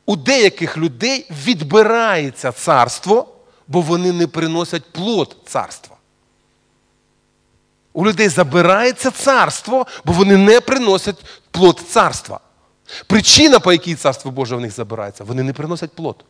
у 0.06 0.16
деяких 0.16 0.76
людей 0.76 1.26
відбирається 1.46 2.52
царство 2.52 3.26
бо 3.70 3.80
вони 3.80 4.12
не 4.12 4.26
приносять 4.26 4.84
плод 4.92 5.36
царства. 5.46 5.96
У 7.92 8.06
людей 8.06 8.28
забирається 8.28 9.10
царство, 9.10 9.86
бо 10.04 10.12
вони 10.12 10.36
не 10.36 10.60
приносять 10.60 11.16
плод 11.50 11.80
царства. 11.88 12.40
Причина, 13.06 13.60
по 13.60 13.72
якій 13.72 13.94
царство 13.94 14.30
Боже 14.30 14.56
в 14.56 14.60
них 14.60 14.72
забирається, 14.72 15.24
вони 15.24 15.42
не 15.42 15.52
приносять 15.52 15.92
плод. 15.92 16.24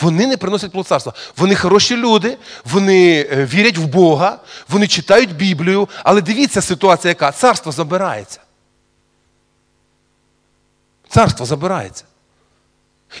Вони 0.00 0.26
не 0.26 0.36
приносять 0.36 0.72
плод 0.72 0.86
царства. 0.86 1.12
Вони 1.36 1.54
хороші 1.54 1.96
люди, 1.96 2.38
вони 2.64 3.28
е, 3.32 3.44
вірять 3.44 3.78
в 3.78 3.86
Бога, 3.86 4.38
вони 4.68 4.88
читають 4.88 5.36
Біблію, 5.36 5.88
але 6.02 6.20
дивіться 6.20 6.62
ситуація, 6.62 7.10
яка 7.10 7.32
царство 7.32 7.72
забирається. 7.72 8.40
Царство 11.08 11.46
забирається. 11.46 12.04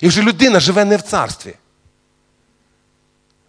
І 0.00 0.08
вже 0.08 0.22
людина 0.22 0.60
живе 0.60 0.84
не 0.84 0.96
в 0.96 1.02
царстві. 1.02 1.54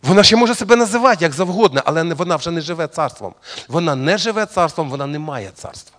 Вона 0.03 0.23
ще 0.23 0.35
може 0.35 0.55
себе 0.55 0.75
називати 0.75 1.25
як 1.25 1.33
завгодно, 1.33 1.81
але 1.85 2.03
вона 2.03 2.35
вже 2.35 2.51
не 2.51 2.61
живе 2.61 2.87
царством. 2.87 3.35
Вона 3.67 3.95
не 3.95 4.17
живе 4.17 4.45
царством, 4.45 4.89
вона 4.89 5.07
не 5.07 5.19
має 5.19 5.51
царства. 5.55 5.97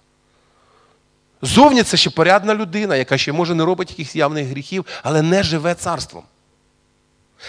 Зовні 1.43 1.83
це 1.83 1.97
ще 1.97 2.11
порядна 2.11 2.55
людина, 2.55 2.97
яка 2.97 3.19
ще 3.19 3.33
може 3.33 3.55
не 3.55 3.65
робить 3.65 3.91
якихось 3.91 4.17
явних 4.17 4.47
гріхів, 4.47 4.87
але 5.03 5.23
не 5.23 5.43
живе 5.43 5.75
царством. 5.75 6.23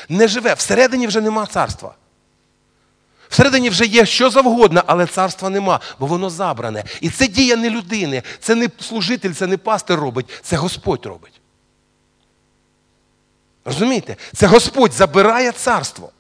Не 0.10 0.28
живе. 0.28 0.54
Всередині 0.54 1.08
вже 1.08 1.22
нема 1.22 1.46
царства. 1.46 1.96
Всередині 3.30 3.70
вже 3.70 3.86
є 3.86 4.06
що 4.06 4.30
завгодно, 4.30 4.84
але 4.88 5.06
царства 5.06 5.50
нема, 5.50 5.80
бо 6.00 6.06
воно 6.06 6.30
забране. 6.30 6.84
І 7.02 7.10
це 7.10 7.28
дія 7.28 7.56
не 7.56 7.70
людини, 7.70 8.24
це 8.40 8.56
не 8.56 8.70
служитель, 8.80 9.34
це 9.34 9.48
не 9.48 9.58
пастир 9.58 10.00
робить, 10.00 10.26
це 10.42 10.56
Господь 10.56 11.06
робить. 11.06 11.42
Розумієте? 13.66 14.16
Це 14.36 14.48
Господь 14.48 14.94
забирає 14.94 15.52
царство. 15.52 16.12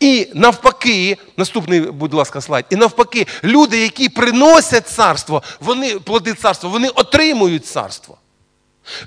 І 0.00 0.28
навпаки, 0.34 1.18
наступний, 1.36 1.80
будь 1.80 2.14
ласка, 2.14 2.40
слайд, 2.40 2.64
і 2.70 2.76
навпаки, 2.76 3.26
люди, 3.44 3.78
які 3.78 4.08
приносять 4.08 4.88
царство, 4.88 5.42
вони 5.60 5.98
плоди 5.98 6.34
царства, 6.34 6.70
вони 6.70 6.88
отримують 6.88 7.66
царство. 7.66 8.18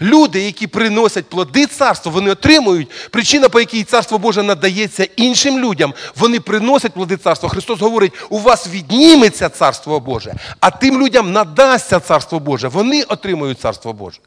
Люди, 0.01 0.41
які 0.41 0.67
приносять 0.67 1.25
плоди 1.29 1.65
царства, 1.65 2.11
вони 2.11 2.31
отримують. 2.31 2.89
Причина, 3.11 3.49
по 3.49 3.59
якій 3.59 3.83
царство 3.83 4.17
Боже 4.17 4.43
надається 4.43 5.07
іншим 5.15 5.59
людям, 5.59 5.93
вони 6.15 6.39
приносять 6.39 6.93
плоди 6.93 7.17
царства. 7.17 7.49
Христос 7.49 7.79
говорить, 7.79 8.13
у 8.29 8.39
вас 8.39 8.67
відніметься 8.67 9.49
царство 9.49 9.99
Боже, 9.99 10.33
а 10.59 10.71
тим 10.71 11.01
людям 11.01 11.31
надасться 11.31 11.99
царство 11.99 12.39
Боже. 12.39 12.67
Вони 12.67 13.03
отримують 13.03 13.59
царство 13.59 13.93
Боже. 13.93 14.19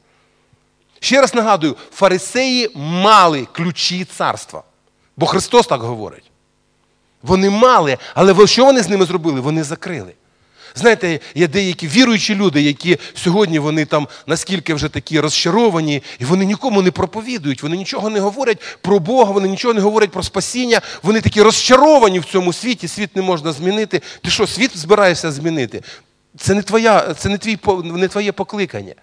Ще 1.00 1.21
раз 1.21 1.35
нагадую, 1.35 1.76
фарисеї 1.93 2.71
мали 2.75 3.47
ключі 3.52 4.05
царства. 4.05 4.62
Бо 5.17 5.26
Христос 5.26 5.67
так 5.67 5.81
говорить. 5.81 6.31
Вони 7.23 7.50
мали, 7.50 7.99
але 8.14 8.47
що 8.47 8.64
вони 8.64 8.83
з 8.83 8.88
ними 8.88 9.05
зробили? 9.05 9.40
Вони 9.40 9.62
закрили. 9.62 10.12
Знаєте, 10.75 11.21
є 11.35 11.49
деякі 11.49 11.89
віруючі 11.89 12.35
люди, 12.35 12.63
які 12.63 12.99
сьогодні 13.15 13.59
вони 13.59 13.85
там 13.85 14.09
наскільки 14.27 14.75
вже 14.75 14.89
такі 14.89 15.21
розчаровані, 15.21 16.03
і 16.19 16.25
вони 16.25 16.45
нікому 16.45 16.83
не 16.83 16.91
проповідують, 16.91 17.63
вони 17.63 17.77
нічого 17.77 18.11
не 18.11 18.21
говорять 18.21 18.59
про 18.81 18.99
Бога, 18.99 19.33
вони 19.33 19.49
нічого 19.49 19.75
не 19.75 19.81
говорять 19.81 20.11
про 20.11 20.23
спасіння. 20.23 20.81
Вони 21.03 21.21
такі 21.21 21.43
розчаровані 21.43 22.19
в 22.19 22.25
цьому 22.25 22.53
світі, 22.53 22.89
світ 22.89 23.17
не 23.17 23.23
можна 23.23 23.53
змінити. 23.53 24.03
Ти 24.23 24.31
що, 24.31 24.47
світ 24.47 24.79
збираєшся 24.79 25.33
змінити? 25.33 25.83
Це 26.39 26.55
не 26.55 26.63
твоя, 26.63 27.15
це 27.15 27.29
не, 27.29 27.39
твій, 27.39 27.59
не 27.85 28.09
твоє 28.09 28.33
покликання. 28.33 28.95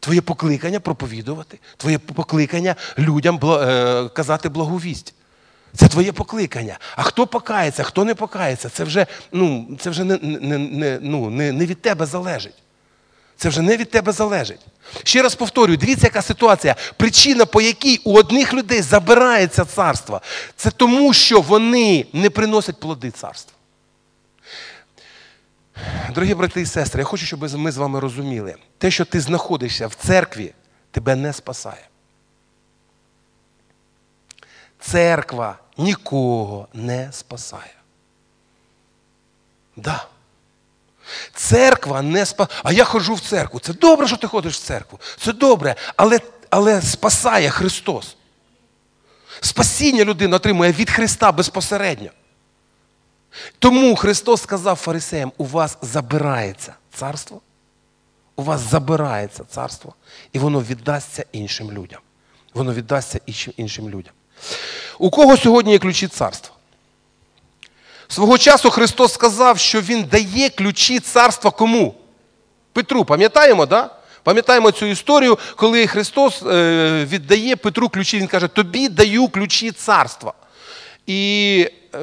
Твоє 0.00 0.20
покликання 0.20 0.80
проповідувати, 0.80 1.58
твоє 1.76 1.98
покликання 1.98 2.76
людям 2.98 3.40
е, 3.44 4.08
казати 4.08 4.48
благовість. 4.48 5.14
Це 5.76 5.88
твоє 5.88 6.12
покликання. 6.12 6.78
А 6.96 7.02
хто 7.02 7.26
покається, 7.26 7.82
хто 7.82 8.04
не 8.04 8.14
покається, 8.14 8.68
це 8.68 8.84
вже 8.84 9.06
ну, 9.32 9.68
це 9.80 9.90
вже 9.90 10.04
не, 10.04 10.18
не, 10.22 10.58
не, 10.58 10.98
ну, 11.02 11.30
не, 11.30 11.52
не 11.52 11.66
від 11.66 11.82
тебе 11.82 12.06
залежить. 12.06 12.54
Це 13.36 13.48
вже 13.48 13.62
не 13.62 13.76
від 13.76 13.90
тебе 13.90 14.12
залежить. 14.12 14.60
Ще 15.04 15.22
раз 15.22 15.34
повторюю, 15.34 15.78
дивіться, 15.78 16.06
яка 16.06 16.22
ситуація. 16.22 16.76
Причина, 16.96 17.46
по 17.46 17.60
якій 17.60 18.00
у 18.04 18.18
одних 18.18 18.54
людей 18.54 18.82
забирається 18.82 19.64
царство, 19.64 20.22
це 20.56 20.70
тому, 20.70 21.12
що 21.12 21.40
вони 21.40 22.06
не 22.12 22.30
приносять 22.30 22.80
плоди 22.80 23.10
царства. 23.10 23.54
Дорогі 26.14 26.34
брати 26.34 26.60
і 26.60 26.66
сестри, 26.66 27.00
я 27.00 27.04
хочу, 27.04 27.26
щоб 27.26 27.58
ми 27.58 27.72
з 27.72 27.76
вами 27.76 28.00
розуміли, 28.00 28.54
те, 28.78 28.90
що 28.90 29.04
ти 29.04 29.20
знаходишся 29.20 29.86
в 29.86 29.94
церкві, 29.94 30.52
тебе 30.90 31.16
не 31.16 31.32
спасає. 31.32 31.88
Церква 34.82 35.58
нікого 35.78 36.68
не 36.74 37.12
спасає. 37.12 37.74
Да. 39.76 40.06
Церква 41.34 42.02
не 42.02 42.26
спасає. 42.26 42.60
А 42.64 42.72
я 42.72 42.84
ходжу 42.84 43.14
в 43.14 43.20
церкву. 43.20 43.60
Це 43.60 43.72
добре, 43.72 44.08
що 44.08 44.16
ти 44.16 44.26
ходиш 44.26 44.56
в 44.56 44.62
церкву. 44.62 45.00
Це 45.18 45.32
добре, 45.32 45.76
але, 45.96 46.20
але 46.50 46.82
спасає 46.82 47.50
Христос. 47.50 48.16
Спасіння 49.40 50.04
людина 50.04 50.36
отримує 50.36 50.72
від 50.72 50.90
Христа 50.90 51.32
безпосередньо. 51.32 52.10
Тому 53.58 53.96
Христос 53.96 54.42
сказав 54.42 54.76
фарисеям: 54.76 55.32
у 55.38 55.44
вас 55.44 55.78
забирається 55.82 56.74
царство, 56.94 57.40
у 58.36 58.42
вас 58.42 58.60
забирається 58.60 59.44
царство, 59.44 59.94
і 60.32 60.38
воно 60.38 60.62
віддасться 60.62 61.24
іншим 61.32 61.72
людям. 61.72 62.00
Воно 62.54 62.74
віддасться 62.74 63.20
іншим 63.56 63.90
людям. 63.90 64.14
У 64.98 65.10
кого 65.10 65.36
сьогодні 65.36 65.72
є 65.72 65.78
ключі 65.78 66.06
царства? 66.08 66.54
Свого 68.08 68.38
часу 68.38 68.70
Христос 68.70 69.12
сказав, 69.12 69.58
що 69.58 69.80
Він 69.80 70.04
дає 70.04 70.48
ключі 70.48 71.00
царства 71.00 71.50
кому? 71.50 71.94
Петру, 72.72 73.04
пам'ятаємо, 73.04 73.66
да? 73.66 73.90
Пам'ятаємо 74.22 74.70
цю 74.70 74.86
історію, 74.86 75.38
коли 75.56 75.86
Христос 75.86 76.42
е, 76.42 77.06
віддає 77.10 77.56
Петру 77.56 77.88
ключі, 77.88 78.18
Він 78.18 78.26
каже, 78.26 78.48
тобі 78.48 78.88
даю 78.88 79.28
ключі 79.28 79.70
царства. 79.70 80.32
І 81.06 81.68
е, 81.94 81.98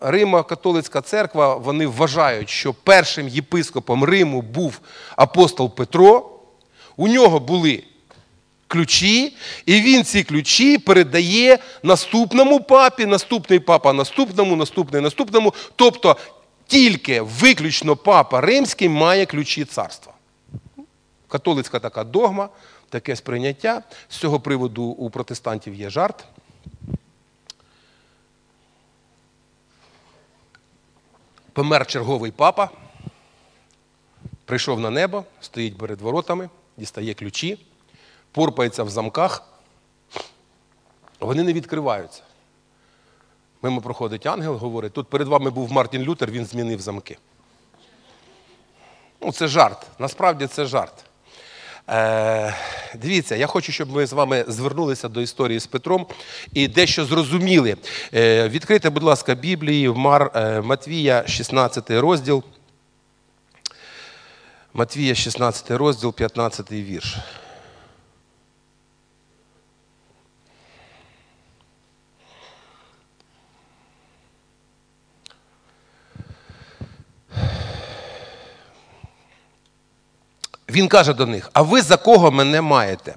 Римо-католицька 0.00 1.02
церква 1.02 1.54
вони 1.54 1.86
вважають, 1.86 2.50
що 2.50 2.74
першим 2.74 3.28
єпископом 3.28 4.04
Риму 4.04 4.42
був 4.42 4.80
апостол 5.16 5.74
Петро. 5.74 6.30
У 6.96 7.08
нього 7.08 7.40
були 7.40 7.82
ключі, 8.70 9.36
і 9.66 9.80
він 9.80 10.04
ці 10.04 10.24
ключі 10.24 10.78
передає 10.78 11.58
наступному 11.82 12.60
папі, 12.60 13.06
наступний 13.06 13.58
папа 13.58 13.92
наступному, 13.92 14.56
наступний 14.56 15.02
наступному. 15.02 15.54
Тобто 15.76 16.16
тільки 16.66 17.20
виключно 17.20 17.96
папа 17.96 18.40
римський 18.40 18.88
має 18.88 19.26
ключі 19.26 19.64
царства. 19.64 20.12
Католицька 21.28 21.78
така 21.78 22.04
догма, 22.04 22.48
таке 22.88 23.16
сприйняття. 23.16 23.82
З 24.08 24.16
цього 24.16 24.40
приводу 24.40 24.82
у 24.82 25.10
протестантів 25.10 25.74
є 25.74 25.90
жарт. 25.90 26.24
Помер 31.52 31.86
черговий 31.86 32.30
папа, 32.30 32.70
прийшов 34.44 34.80
на 34.80 34.90
небо, 34.90 35.24
стоїть 35.40 35.78
перед 35.78 36.00
воротами, 36.00 36.48
дістає 36.76 37.14
ключі 37.14 37.58
порпається 38.32 38.82
в 38.82 38.90
замках, 38.90 39.42
вони 41.20 41.42
не 41.42 41.52
відкриваються. 41.52 42.22
Мимо 43.62 43.80
проходить 43.80 44.26
ангел, 44.26 44.56
говорить, 44.56 44.92
тут 44.92 45.08
перед 45.08 45.28
вами 45.28 45.50
був 45.50 45.72
Мартін 45.72 46.02
Лютер, 46.02 46.30
він 46.30 46.46
змінив 46.46 46.80
замки. 46.80 47.16
Ну, 49.20 49.32
Це 49.32 49.48
жарт. 49.48 49.86
Насправді 49.98 50.46
це 50.46 50.64
жарт. 50.64 51.04
Е, 51.88 52.54
Дивіться, 52.94 53.36
я 53.36 53.46
хочу, 53.46 53.72
щоб 53.72 53.92
ми 53.92 54.06
з 54.06 54.12
вами 54.12 54.44
звернулися 54.48 55.08
до 55.08 55.20
історії 55.20 55.60
з 55.60 55.66
Петром 55.66 56.06
і 56.52 56.68
дещо 56.68 57.04
зрозуміли. 57.04 57.76
Е, 58.14 58.48
Відкрийте, 58.48 58.90
будь 58.90 59.02
ласка, 59.02 59.34
Біблії 59.34 59.88
в 59.88 59.98
Мар, 59.98 60.30
е, 60.34 60.60
Матвія, 60.60 61.24
16 61.26 61.90
розділ. 61.90 62.44
Матвія, 64.74 65.14
16 65.14 65.70
розділ, 65.70 66.14
15 66.14 66.72
вірш. 66.72 67.16
Він 80.70 80.88
каже 80.88 81.12
до 81.12 81.26
них: 81.26 81.50
А 81.52 81.62
ви 81.62 81.82
за 81.82 81.96
кого 81.96 82.30
мене 82.30 82.60
маєте? 82.60 83.14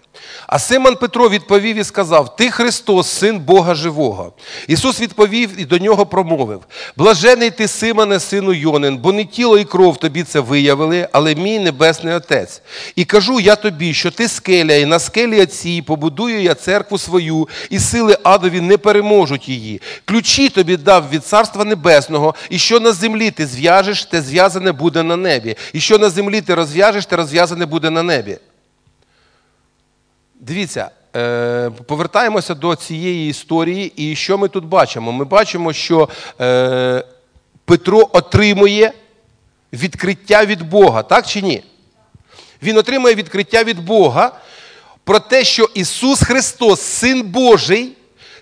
А 0.48 0.60
Симон 0.60 0.96
Петро 0.96 1.30
відповів 1.30 1.78
і 1.78 1.84
сказав: 1.84 2.36
Ти 2.36 2.52
Христос, 2.52 3.08
син 3.08 3.40
Бога 3.40 3.76
живого. 3.76 4.34
Ісус 4.68 5.02
відповів 5.02 5.50
і 5.58 5.66
до 5.66 5.78
нього 5.78 6.06
промовив: 6.06 6.62
Блажений 6.98 7.52
ти, 7.52 7.68
Симоне, 7.68 8.20
сину 8.20 8.54
Йонин, 8.54 8.98
бо 8.98 9.14
не 9.14 9.26
тіло 9.26 9.58
і 9.58 9.64
кров 9.64 9.98
тобі 9.98 10.24
це 10.24 10.40
виявили, 10.40 11.08
але 11.12 11.36
мій 11.36 11.60
небесний 11.60 12.14
Отець. 12.14 12.62
І 12.96 13.06
кажу 13.06 13.40
я 13.40 13.56
тобі, 13.56 13.94
що 13.94 14.12
ти 14.12 14.28
скеля, 14.28 14.74
і 14.74 14.86
на 14.86 15.00
скелі 15.00 15.42
отцій 15.42 15.82
побудую 15.82 16.42
я 16.42 16.56
церкву 16.56 16.98
свою, 16.98 17.48
і 17.70 17.80
сили 17.80 18.18
адові 18.24 18.62
не 18.62 18.78
переможуть 18.78 19.50
її. 19.50 19.82
Ключі 20.06 20.50
тобі 20.50 20.78
дав 20.78 21.10
від 21.10 21.26
Царства 21.26 21.66
Небесного, 21.66 22.36
і 22.50 22.60
що 22.60 22.80
на 22.80 22.92
землі 22.92 23.32
ти 23.32 23.48
зв'яжеш, 23.48 24.06
те 24.06 24.22
зв'язане 24.22 24.72
буде 24.72 25.04
на 25.04 25.16
небі. 25.16 25.56
І 25.74 25.80
що 25.80 25.98
на 25.98 26.10
землі 26.10 26.42
ти 26.42 26.56
розв'яжеш, 26.56 27.06
те 27.06 27.16
розв'язане 27.16 27.66
буде 27.66 27.90
на 27.90 28.04
небі. 28.04 28.38
Дивіться, 30.48 30.90
е, 31.16 31.70
повертаємося 31.70 32.56
до 32.56 32.76
цієї 32.76 33.30
історії, 33.30 33.94
і 33.96 34.16
що 34.16 34.38
ми 34.38 34.48
тут 34.48 34.66
бачимо? 34.66 35.12
Ми 35.12 35.26
бачимо, 35.26 35.74
що 35.74 36.10
е, 36.42 37.04
Петро 37.66 38.10
отримує 38.14 38.94
відкриття 39.74 40.46
від 40.46 40.62
Бога, 40.62 41.04
так 41.04 41.28
чи 41.28 41.42
ні? 41.42 41.64
Він 42.64 42.78
отримує 42.78 43.16
відкриття 43.16 43.64
від 43.64 43.86
Бога 43.86 44.32
про 45.04 45.20
те, 45.20 45.44
що 45.44 45.70
Ісус 45.74 46.24
Христос, 46.24 46.82
Син 46.82 47.22
Божий, 47.22 47.92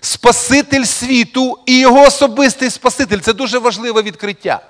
Спаситель 0.00 0.84
світу 0.84 1.58
і 1.66 1.80
Його 1.80 2.00
особистий 2.00 2.70
Спаситель. 2.70 3.18
Це 3.18 3.32
дуже 3.32 3.58
важливе 3.58 4.02
відкриття. 4.02 4.60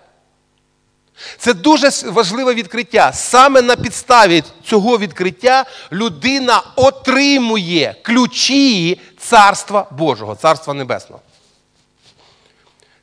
Це 1.39 1.55
дуже 1.55 1.91
важливе 2.05 2.55
відкриття. 2.55 3.13
Саме 3.13 3.63
на 3.63 3.77
підставі 3.77 4.43
цього 4.65 4.99
відкриття 4.99 5.65
людина 5.93 6.63
отримує 6.77 7.95
ключі 8.03 9.01
Царства 9.19 9.87
Божого, 9.91 10.35
Царства 10.35 10.75
Небесного. 10.75 11.23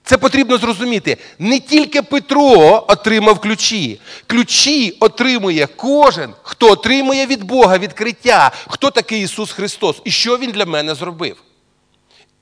Це 0.04 0.18
потрібно 0.18 0.58
зрозуміти. 0.58 1.18
Не 1.40 1.60
тільки 1.60 2.02
Петро 2.02 2.86
отримав 2.88 3.40
ключі. 3.40 4.00
Ключі 4.28 4.98
отримує 5.00 5.68
кожен, 5.68 6.34
хто 6.44 6.72
отримує 6.72 7.26
від 7.26 7.44
Бога 7.44 7.78
відкриття, 7.78 8.52
хто 8.68 8.92
такий 8.92 9.24
Ісус 9.24 9.52
Христос 9.52 10.02
і 10.04 10.12
що 10.12 10.38
Він 10.38 10.52
для 10.52 10.66
мене 10.66 10.96
зробив. 10.96 11.38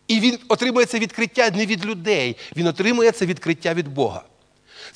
І 0.08 0.20
він 0.20 0.40
отримує 0.48 0.86
це 0.86 1.00
відкриття 1.00 1.50
не 1.56 1.66
від 1.66 1.86
людей, 1.86 2.36
він 2.56 2.68
отримує 2.68 3.12
це 3.12 3.26
відкриття 3.26 3.74
від 3.74 3.88
Бога. 3.88 4.22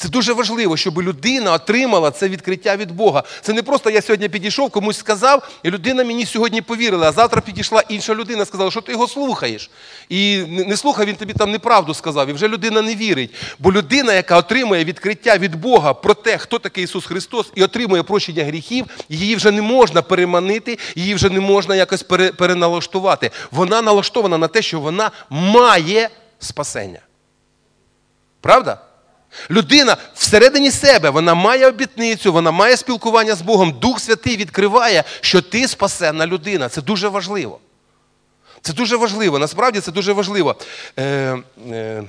Це 0.01 0.09
дуже 0.09 0.33
важливо, 0.33 0.77
щоб 0.77 1.01
людина 1.01 1.53
отримала 1.53 2.11
це 2.11 2.29
відкриття 2.29 2.75
від 2.75 2.91
Бога. 2.91 3.23
Це 3.41 3.53
не 3.53 3.63
просто 3.63 3.89
я 3.89 4.01
сьогодні 4.01 4.29
підійшов, 4.29 4.69
комусь 4.69 4.97
сказав, 4.97 5.49
і 5.63 5.69
людина 5.69 6.03
мені 6.03 6.25
сьогодні 6.25 6.61
повірила, 6.61 7.09
а 7.09 7.11
завтра 7.11 7.41
підійшла 7.41 7.83
інша 7.89 8.15
людина, 8.15 8.45
сказала, 8.45 8.71
що 8.71 8.81
ти 8.81 8.91
його 8.91 9.07
слухаєш. 9.07 9.69
І 10.09 10.37
не 10.47 10.77
слухай, 10.77 11.05
він 11.05 11.15
тобі 11.15 11.33
там 11.33 11.51
неправду 11.51 11.93
сказав, 11.93 12.29
і 12.29 12.33
вже 12.33 12.47
людина 12.47 12.81
не 12.81 12.95
вірить. 12.95 13.35
Бо 13.59 13.71
людина, 13.71 14.13
яка 14.13 14.37
отримує 14.37 14.83
відкриття 14.83 15.37
від 15.37 15.55
Бога 15.55 15.93
про 15.93 16.13
те, 16.13 16.37
хто 16.37 16.59
такий 16.59 16.83
Ісус 16.83 17.05
Христос, 17.05 17.51
і 17.55 17.63
отримує 17.63 18.03
прощення 18.03 18.43
гріхів, 18.43 18.85
її 19.09 19.35
вже 19.35 19.51
не 19.51 19.61
можна 19.61 20.01
переманити, 20.01 20.77
її 20.95 21.15
вже 21.15 21.29
не 21.29 21.39
можна 21.39 21.75
якось 21.75 22.03
переналаштувати. 22.37 23.31
Вона 23.51 23.81
налаштована 23.81 24.37
на 24.37 24.47
те, 24.47 24.61
що 24.61 24.79
вона 24.79 25.11
має 25.29 26.09
спасення. 26.39 26.99
Правда? 28.41 28.90
Людина 29.49 29.97
всередині 30.13 30.71
себе 30.71 31.09
вона 31.09 31.33
має 31.33 31.67
обітницю, 31.67 32.33
вона 32.33 32.51
має 32.51 32.77
спілкування 32.77 33.35
з 33.35 33.41
Богом. 33.41 33.71
Дух 33.79 33.99
Святий 33.99 34.37
відкриває, 34.37 35.03
що 35.21 35.41
ти 35.41 35.67
спасенна 35.67 36.27
людина. 36.27 36.69
Це 36.69 36.81
дуже 36.81 37.07
важливо. 37.07 37.59
Це 38.61 38.73
дуже 38.73 38.95
важливо. 38.95 39.39
Насправді 39.39 39.79
це 39.79 39.91
дуже 39.91 40.13
важливо. 40.13 40.55
Е, 40.97 41.37
е, 41.71 42.03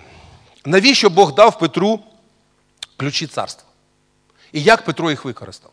Навіщо 0.64 1.10
Бог 1.10 1.34
дав 1.34 1.58
Петру 1.58 2.00
ключі 2.96 3.26
царства? 3.26 3.68
І 4.52 4.62
як 4.62 4.84
Петро 4.84 5.10
їх 5.10 5.24
використав? 5.24 5.70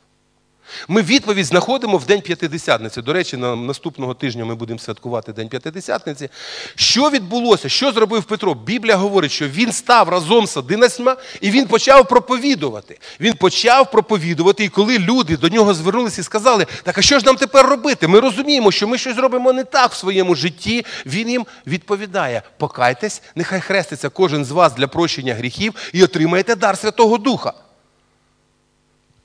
Ми 0.88 1.01
відповідь 1.01 1.45
знаходимо 1.45 1.97
в 1.97 2.05
День 2.05 2.21
П'ятидесятниці. 2.21 3.01
До 3.01 3.13
речі, 3.13 3.38
на 3.38 3.55
наступного 3.55 4.13
тижня 4.13 4.45
ми 4.45 4.55
будемо 4.55 4.79
святкувати 4.79 5.34
День 5.34 5.49
П'ятидесятниці. 5.49 6.29
Що 6.75 7.10
відбулося? 7.10 7.69
Що 7.69 7.91
зробив 7.91 8.23
Петро? 8.23 8.53
Біблія 8.53 8.95
говорить, 8.95 9.32
що 9.32 9.47
він 9.47 9.71
став 9.71 10.10
разом 10.10 10.47
з 10.47 10.58
одинадцятьма 10.58 11.15
і 11.41 11.51
він 11.51 11.67
почав 11.67 12.08
проповідувати. 12.08 12.99
Він 13.19 13.34
почав 13.34 13.91
проповідувати, 13.91 14.63
і 14.63 14.69
коли 14.69 14.99
люди 14.99 15.38
до 15.38 15.49
нього 15.49 15.73
звернулися 15.73 16.21
і 16.21 16.23
сказали, 16.23 16.65
так 16.84 16.97
а 16.97 17.01
що 17.01 17.19
ж 17.19 17.25
нам 17.25 17.36
тепер 17.36 17.65
робити? 17.65 18.08
Ми 18.08 18.19
розуміємо, 18.19 18.71
що 18.71 18.88
ми 18.88 18.97
щось 18.97 19.17
робимо 19.17 19.53
не 19.53 19.63
так 19.63 19.91
в 19.91 19.95
своєму 19.95 20.36
житті. 20.36 20.86
Він 21.05 21.29
їм 21.29 21.45
відповідає: 21.67 22.41
покайтесь, 22.58 23.21
нехай 23.36 23.62
хреститься 23.62 24.10
кожен 24.10 24.45
з 24.45 24.51
вас 24.51 24.73
для 24.73 24.88
прощення 24.88 25.34
гріхів 25.34 25.73
і 25.93 26.03
отримаєте 26.03 26.55
дар 26.55 26.77
Святого 26.77 27.17
Духа. 27.17 27.53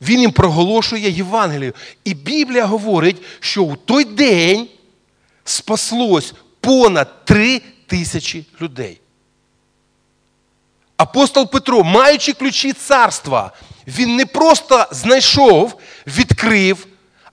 Він 0.04 0.20
їм 0.20 0.32
проголошує 0.32 1.10
Євангелію. 1.10 1.72
І 2.04 2.14
Біблія 2.14 2.64
говорить, 2.64 3.22
що 3.40 3.62
у 3.62 3.76
той 3.76 4.04
день 4.04 4.68
спаслось 5.44 6.34
понад 6.60 7.24
три 7.24 7.62
тисячі 7.86 8.46
людей. 8.60 9.00
Апостол 10.96 11.50
Петро, 11.50 11.84
маючи 11.84 12.32
ключі 12.32 12.72
царства, 12.72 13.52
він 13.86 14.16
не 14.16 14.26
просто 14.26 14.86
знайшов, 14.90 15.80
відкрив, 16.06 16.86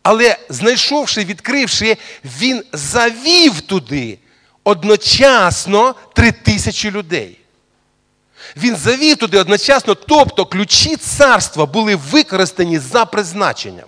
але 0.03 0.37
знайшовши, 0.49 1.23
відкривши, 1.23 1.97
він 2.23 2.63
завів 2.73 3.61
туди 3.61 4.17
одночасно 4.63 5.95
три 6.15 6.31
тисячі 6.31 6.91
людей. 6.91 7.40
Він 8.57 8.75
завів 8.75 9.17
туди 9.17 9.39
одночасно, 9.39 9.95
тобто 9.95 10.45
ключі 10.45 10.95
царства 10.95 11.65
були 11.65 11.95
використані 11.95 12.79
за 12.79 13.05
призначенням. 13.05 13.87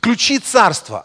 Ключі 0.00 0.38
царства. 0.38 1.04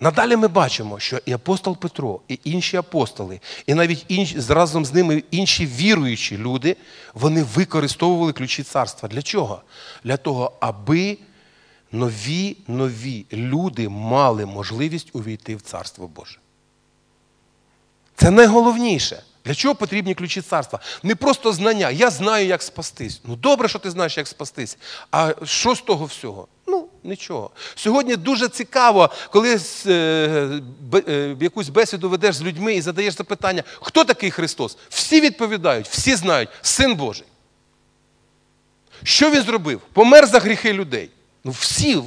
Надалі 0.00 0.36
ми 0.36 0.48
бачимо, 0.48 0.98
що 0.98 1.20
і 1.26 1.32
апостол 1.32 1.76
Петро, 1.76 2.20
і 2.28 2.40
інші 2.44 2.76
апостоли, 2.76 3.40
і 3.66 3.74
навіть 3.74 4.04
інші, 4.08 4.40
разом 4.48 4.84
з 4.84 4.92
ними 4.94 5.22
інші 5.30 5.66
віруючі 5.66 6.38
люди, 6.38 6.76
вони 7.14 7.42
використовували 7.42 8.32
ключі 8.32 8.62
царства. 8.62 9.08
Для 9.08 9.22
чого? 9.22 9.62
Для 10.04 10.16
того, 10.16 10.52
аби 10.60 11.18
нові 11.92 12.56
нові 12.68 13.26
люди 13.32 13.88
мали 13.88 14.46
можливість 14.46 15.10
увійти 15.12 15.56
в 15.56 15.60
Царство 15.60 16.08
Боже. 16.08 16.38
Це 18.20 18.30
найголовніше. 18.30 19.22
Для 19.44 19.54
чого 19.54 19.74
потрібні 19.74 20.14
ключі 20.14 20.40
царства? 20.40 20.78
Не 21.02 21.14
просто 21.14 21.52
знання. 21.52 21.90
Я 21.90 22.10
знаю, 22.10 22.46
як 22.46 22.62
спастись. 22.62 23.20
Ну 23.24 23.36
добре, 23.36 23.68
що 23.68 23.78
ти 23.78 23.90
знаєш, 23.90 24.16
як 24.16 24.28
спастись. 24.28 24.78
А 25.10 25.34
що 25.44 25.74
з 25.74 25.80
того 25.80 26.04
всього? 26.04 26.48
Ну, 26.66 26.88
нічого. 27.04 27.50
Сьогодні 27.74 28.16
дуже 28.16 28.48
цікаво, 28.48 29.10
коли 29.30 29.58
е, 29.86 29.90
е, 31.08 31.36
якусь 31.40 31.68
бесіду 31.68 32.08
ведеш 32.08 32.34
з 32.34 32.42
людьми 32.42 32.74
і 32.74 32.80
задаєш 32.80 33.14
запитання, 33.14 33.62
хто 33.80 34.04
такий 34.04 34.30
Христос? 34.30 34.76
Всі 34.88 35.20
відповідають, 35.20 35.88
всі 35.88 36.14
знають, 36.14 36.48
син 36.62 36.94
Божий. 36.94 37.26
Що 39.02 39.30
він 39.30 39.42
зробив? 39.42 39.80
Помер 39.92 40.26
за 40.26 40.38
гріхи 40.38 40.72
людей. 40.72 41.10
Ну, 41.44 41.50
всі, 41.50 42.02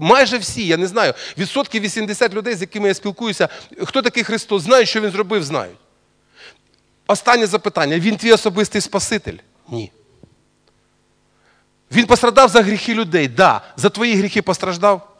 майже 0.00 0.38
всі, 0.38 0.66
я 0.66 0.76
не 0.76 0.86
знаю. 0.86 1.14
Відсотків 1.38 1.82
80 1.82 2.34
людей, 2.34 2.54
з 2.54 2.60
якими 2.60 2.88
я 2.88 2.94
спілкуюся, 2.94 3.48
хто 3.84 4.02
такий 4.02 4.24
Христос, 4.24 4.62
знають, 4.62 4.88
що 4.88 5.00
Він 5.00 5.10
зробив, 5.10 5.42
знають. 5.44 5.76
Останнє 7.06 7.46
запитання: 7.46 7.98
Він 7.98 8.16
твій 8.16 8.32
особистий 8.32 8.80
Спаситель? 8.80 9.36
Ні. 9.68 9.92
Він 11.92 12.06
пострадав 12.06 12.48
за 12.48 12.62
гріхи 12.62 12.94
людей. 12.94 13.28
Да. 13.28 13.60
За 13.76 13.88
твої 13.88 14.14
гріхи 14.14 14.42
постраждав. 14.42 15.14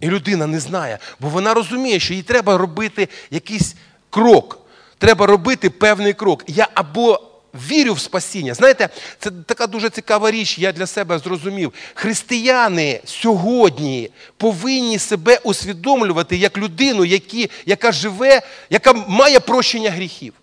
І 0.00 0.08
людина 0.08 0.46
не 0.46 0.60
знає, 0.60 0.98
бо 1.20 1.28
вона 1.28 1.54
розуміє, 1.54 2.00
що 2.00 2.14
їй 2.14 2.22
треба 2.22 2.58
робити 2.58 3.08
якийсь 3.30 3.74
крок. 4.10 4.58
Треба 4.98 5.26
робити 5.26 5.70
певний 5.70 6.12
крок. 6.12 6.44
Я 6.46 6.68
або 6.74 7.31
вірю 7.54 7.94
в 7.94 8.00
спасіння. 8.00 8.54
Знаєте, 8.54 8.88
це 9.18 9.30
така 9.46 9.66
дуже 9.66 9.90
цікава 9.90 10.30
річ, 10.30 10.58
я 10.58 10.72
для 10.72 10.86
себе 10.86 11.18
зрозумів. 11.18 11.72
Християни 11.94 13.00
сьогодні 13.04 14.10
повинні 14.36 14.98
себе 14.98 15.40
усвідомлювати 15.44 16.36
як 16.36 16.58
людину, 16.58 17.04
які, 17.04 17.50
яка 17.66 17.92
живе, 17.92 18.42
яка 18.70 18.92
має 18.92 19.40
прощення 19.40 19.90
гріхів. 19.90 20.34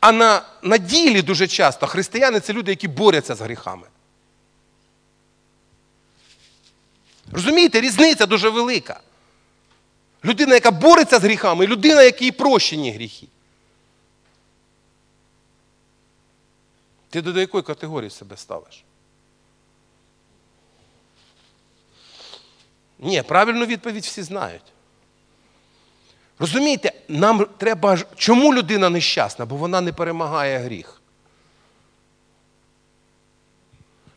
А 0.00 0.12
на, 0.12 0.42
на 0.62 0.78
ділі 0.78 1.22
дуже 1.22 1.46
часто 1.46 1.86
християни 1.86 2.40
це 2.40 2.52
люди, 2.52 2.72
які 2.72 2.88
борються 2.88 3.34
з 3.34 3.40
гріхами. 3.40 3.86
Розумієте, 7.32 7.80
різниця 7.80 8.26
дуже 8.26 8.48
велика. 8.48 9.00
Людина, 10.24 10.54
яка 10.54 10.70
бореться 10.70 11.18
з 11.18 11.22
гріхами, 11.22 11.64
і 11.64 11.68
людина, 11.68 12.02
якій 12.02 12.32
прощені 12.32 12.92
гріхи. 12.92 13.26
Ти 17.16 17.22
до 17.22 17.40
якої 17.40 17.62
категорії 17.62 18.10
себе 18.10 18.36
ставиш? 18.36 18.84
Ні, 22.98 23.22
правильну 23.22 23.66
відповідь 23.66 24.04
всі 24.04 24.22
знають. 24.22 24.62
Розумієте, 26.38 26.92
нам 27.08 27.46
треба. 27.58 27.98
Чому 28.16 28.54
людина 28.54 28.90
нещасна? 28.90 29.46
Бо 29.46 29.56
вона 29.56 29.80
не 29.80 29.92
перемагає 29.92 30.58
гріх. 30.58 31.00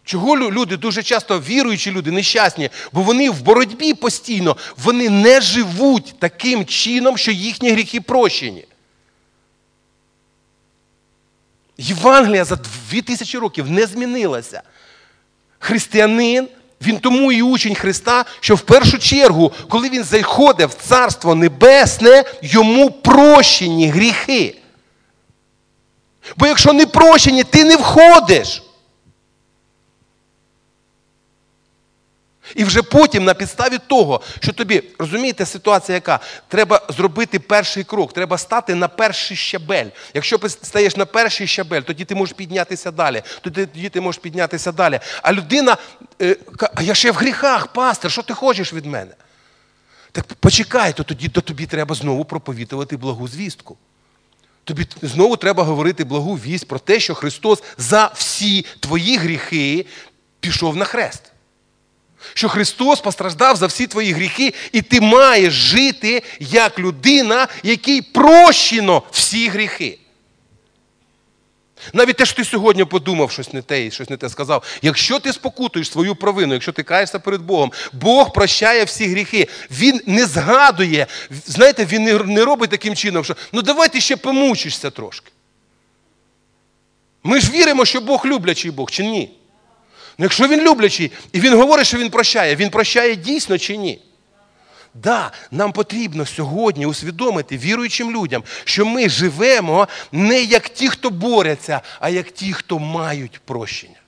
Чого 0.04 0.38
люди 0.38 0.78
дуже 0.78 1.04
часто 1.04 1.40
віруючі 1.40 1.92
люди 1.92 2.12
нещасні, 2.12 2.70
бо 2.92 3.02
вони 3.02 3.30
в 3.30 3.42
боротьбі 3.42 3.94
постійно, 3.94 4.58
вони 4.78 5.10
не 5.10 5.42
живуть 5.42 6.16
таким 6.20 6.66
чином, 6.66 7.18
що 7.18 7.32
їхні 7.32 7.72
гріхи 7.72 8.02
прощені. 8.02 8.68
Євангелія 11.80 12.46
за 12.46 12.56
2000 12.90 13.38
років 13.38 13.72
не 13.72 13.86
змінилася. 13.86 14.62
Християнин, 15.60 16.48
він 16.82 17.00
тому 17.00 17.32
і 17.32 17.42
учень 17.42 17.76
Христа, 17.76 18.26
що 18.40 18.56
в 18.56 18.62
першу 18.62 18.98
чергу, 19.00 19.52
коли 19.70 19.90
він 19.90 20.04
заходить 20.04 20.70
в 20.70 20.88
Царство 20.88 21.36
Небесне, 21.36 22.24
йому 22.42 22.92
прощені 22.92 23.90
гріхи. 23.90 24.56
Бо 26.38 26.48
якщо 26.48 26.74
не 26.74 26.86
прощені, 26.86 27.44
ти 27.44 27.64
не 27.64 27.76
входиш. 27.76 28.64
І 32.56 32.64
вже 32.64 32.82
потім 32.82 33.24
на 33.24 33.34
підставі 33.34 33.78
того, 33.88 34.22
що 34.40 34.54
тобі, 34.54 34.84
розумієте, 35.00 35.46
ситуація 35.46 35.96
яка? 35.96 36.20
Треба 36.48 36.82
зробити 36.90 37.40
перший 37.40 37.84
крок, 37.84 38.14
треба 38.14 38.38
стати 38.38 38.76
на 38.76 38.88
перший 38.88 39.38
щабель. 39.38 39.86
Якщо 40.14 40.38
ти 40.38 40.50
стаєш 40.50 40.96
на 40.96 41.06
перший 41.06 41.48
щабель, 41.48 41.82
тоді 41.82 42.06
ти 42.06 42.16
можеш 42.16 42.36
піднятися 42.36 42.92
далі. 42.92 43.22
Тоді, 43.42 43.90
ти 43.90 44.02
можеш 44.02 44.22
піднятися 44.22 44.72
далі. 44.72 45.00
А 45.22 45.34
людина, 45.34 45.78
е, 46.22 46.36
я 46.82 46.94
ще 46.94 47.12
в 47.12 47.16
гріхах, 47.16 47.68
пастор, 47.68 48.12
що 48.12 48.22
ти 48.22 48.34
хочеш 48.34 48.74
від 48.74 48.86
мене? 48.86 49.12
Так 50.12 50.26
почекай, 50.34 50.94
то 50.94 51.04
тоді 51.04 51.30
то 51.30 51.42
тобі 51.42 51.66
треба 51.66 51.96
знову 51.96 52.26
проповідувати 52.26 52.98
благу 52.98 53.28
звістку. 53.28 53.78
Тобі 54.64 54.88
знову 55.02 55.38
треба 55.38 55.64
говорити 55.64 56.04
благу 56.04 56.36
вість 56.36 56.68
про 56.68 56.80
те, 56.80 57.00
що 57.00 57.16
Христос 57.16 57.64
за 57.78 58.12
всі 58.16 58.66
твої 58.80 59.18
гріхи 59.18 59.86
пішов 60.40 60.76
на 60.76 60.86
хрест. 60.86 61.22
Що 62.34 62.50
Христос 62.50 63.00
постраждав 63.02 63.56
за 63.56 63.68
всі 63.68 63.88
твої 63.88 64.12
гріхи, 64.12 64.54
і 64.72 64.82
ти 64.82 65.02
маєш 65.02 65.54
жити 65.54 66.24
як 66.40 66.80
людина, 66.80 67.48
якій 67.64 68.02
прощено 68.02 69.04
всі 69.12 69.50
гріхи. 69.50 70.00
Навіть 71.94 72.18
те, 72.18 72.26
що 72.26 72.36
ти 72.36 72.44
сьогодні 72.44 72.86
подумав 72.86 73.32
щось 73.32 73.54
не 73.54 73.62
те 73.62 73.86
і 73.86 73.92
щось 73.92 74.10
не 74.10 74.18
те 74.18 74.30
сказав. 74.30 74.64
Якщо 74.82 75.20
ти 75.20 75.34
спокутуєш 75.34 75.92
свою 75.92 76.16
провину, 76.16 76.54
якщо 76.54 76.72
ти 76.72 76.84
каєшся 76.84 77.20
перед 77.20 77.42
Богом, 77.42 77.72
Бог 77.94 78.34
прощає 78.34 78.84
всі 78.84 79.08
гріхи. 79.08 79.48
Він 79.72 80.02
не 80.06 80.26
згадує, 80.26 81.08
знаєте, 81.46 81.86
він 81.86 82.04
не, 82.26 82.46
робить 82.46 82.70
таким 82.70 82.96
чином, 82.96 83.24
що 83.24 83.36
ну 83.52 83.62
давай 83.62 83.90
ти 83.90 84.02
ще 84.02 84.18
помучишся 84.18 84.90
трошки. 84.90 85.32
Ми 87.24 87.40
ж 87.42 87.52
віримо, 87.52 87.86
що 87.86 88.02
Бог 88.02 88.26
люблячий 88.26 88.72
Бог, 88.72 88.92
чи 88.92 89.04
ні? 89.04 89.39
Ну, 90.20 90.26
якщо 90.26 90.48
він 90.48 90.62
люблячий, 90.62 91.12
і 91.32 91.40
він 91.40 91.54
говорить, 91.54 91.88
що 91.88 91.98
він 91.98 92.10
прощає, 92.10 92.56
він 92.56 92.70
прощає 92.70 93.16
дійсно 93.16 93.58
чи 93.58 93.78
ні? 93.78 94.02
Да, 94.94 95.32
нам 95.52 95.72
потрібно 95.72 96.26
сьогодні 96.26 96.86
усвідомити 96.86 97.58
віруючим 97.58 98.12
людям, 98.12 98.44
що 98.64 98.86
ми 98.86 99.10
живемо 99.10 99.88
не 100.12 100.42
як 100.42 100.70
ті, 100.70 100.90
хто 100.90 101.10
борються, 101.10 101.82
а 102.00 102.10
як 102.10 102.32
ті, 102.32 102.54
хто 102.54 102.80
мають 102.80 103.40
прощення. 103.46 104.00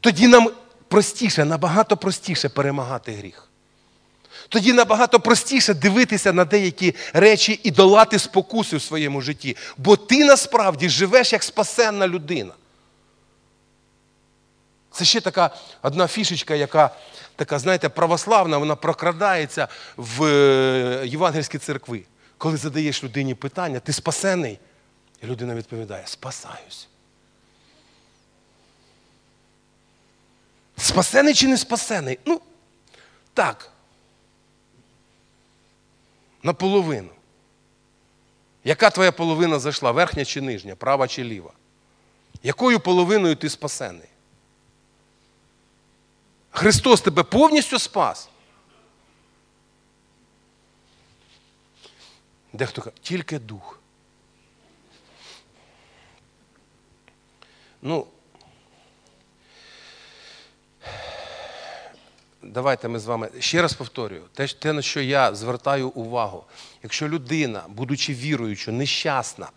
Тоді 0.00 0.26
нам 0.26 0.50
простіше, 0.88 1.44
набагато 1.44 1.96
простіше 1.96 2.48
перемагати 2.48 3.12
гріх. 3.12 3.48
Тоді 4.48 4.72
набагато 4.72 5.20
простіше 5.20 5.74
дивитися 5.74 6.32
на 6.32 6.44
деякі 6.44 6.94
речі 7.12 7.60
і 7.62 7.70
долати 7.70 8.18
спокуси 8.18 8.76
в 8.76 8.82
своєму 8.82 9.20
житті. 9.20 9.56
Бо 9.76 9.96
ти 9.96 10.24
насправді 10.24 10.88
живеш 10.88 11.32
як 11.32 11.42
спасенна 11.42 12.08
людина. 12.08 12.52
Це 14.96 15.04
ще 15.04 15.20
така 15.20 15.50
одна 15.82 16.06
фішечка, 16.06 16.54
яка 16.54 16.90
така, 17.36 17.58
знаєте, 17.58 17.88
православна, 17.88 18.58
вона 18.58 18.76
прокрадається 18.76 19.68
в 19.96 20.24
е, 20.24 21.06
євангельські 21.06 21.58
церкви. 21.58 22.04
Коли 22.38 22.56
задаєш 22.56 23.04
людині 23.04 23.34
питання, 23.34 23.80
ти 23.80 23.92
спасений? 23.92 24.58
І 25.22 25.26
людина 25.26 25.54
відповідає: 25.54 26.02
спасаюсь. 26.06 26.88
Спасений 30.76 31.34
чи 31.34 31.48
не 31.48 31.56
спасений? 31.56 32.18
Ну, 32.24 32.40
так. 33.34 33.70
Наполовину. 36.42 37.10
Яка 38.64 38.90
твоя 38.90 39.12
половина 39.12 39.58
зайшла? 39.58 39.90
Верхня 39.90 40.24
чи 40.24 40.40
нижня, 40.40 40.74
права 40.74 41.08
чи 41.08 41.24
ліва? 41.24 41.52
Якою 42.42 42.80
половиною 42.80 43.36
ти 43.36 43.50
спасений? 43.50 44.08
Христос 46.56 47.00
тебе 47.00 47.22
повністю 47.22 47.78
спас. 47.78 48.28
Дехто 52.52 52.82
каже, 52.82 52.96
тільки 53.02 53.38
дух. 53.38 53.80
Ну, 57.82 58.06
давайте 62.42 62.88
ми 62.88 62.98
з 62.98 63.06
вами 63.06 63.30
ще 63.38 63.62
раз 63.62 63.74
повторюю, 63.74 64.22
те, 64.34 64.46
те, 64.46 64.72
на 64.72 64.82
що 64.82 65.00
я 65.00 65.34
звертаю 65.34 65.88
увагу, 65.88 66.44
якщо 66.82 67.08
людина, 67.08 67.64
будучи 67.68 68.14
віруючою, 68.14 68.76
нещасна, 68.76 69.50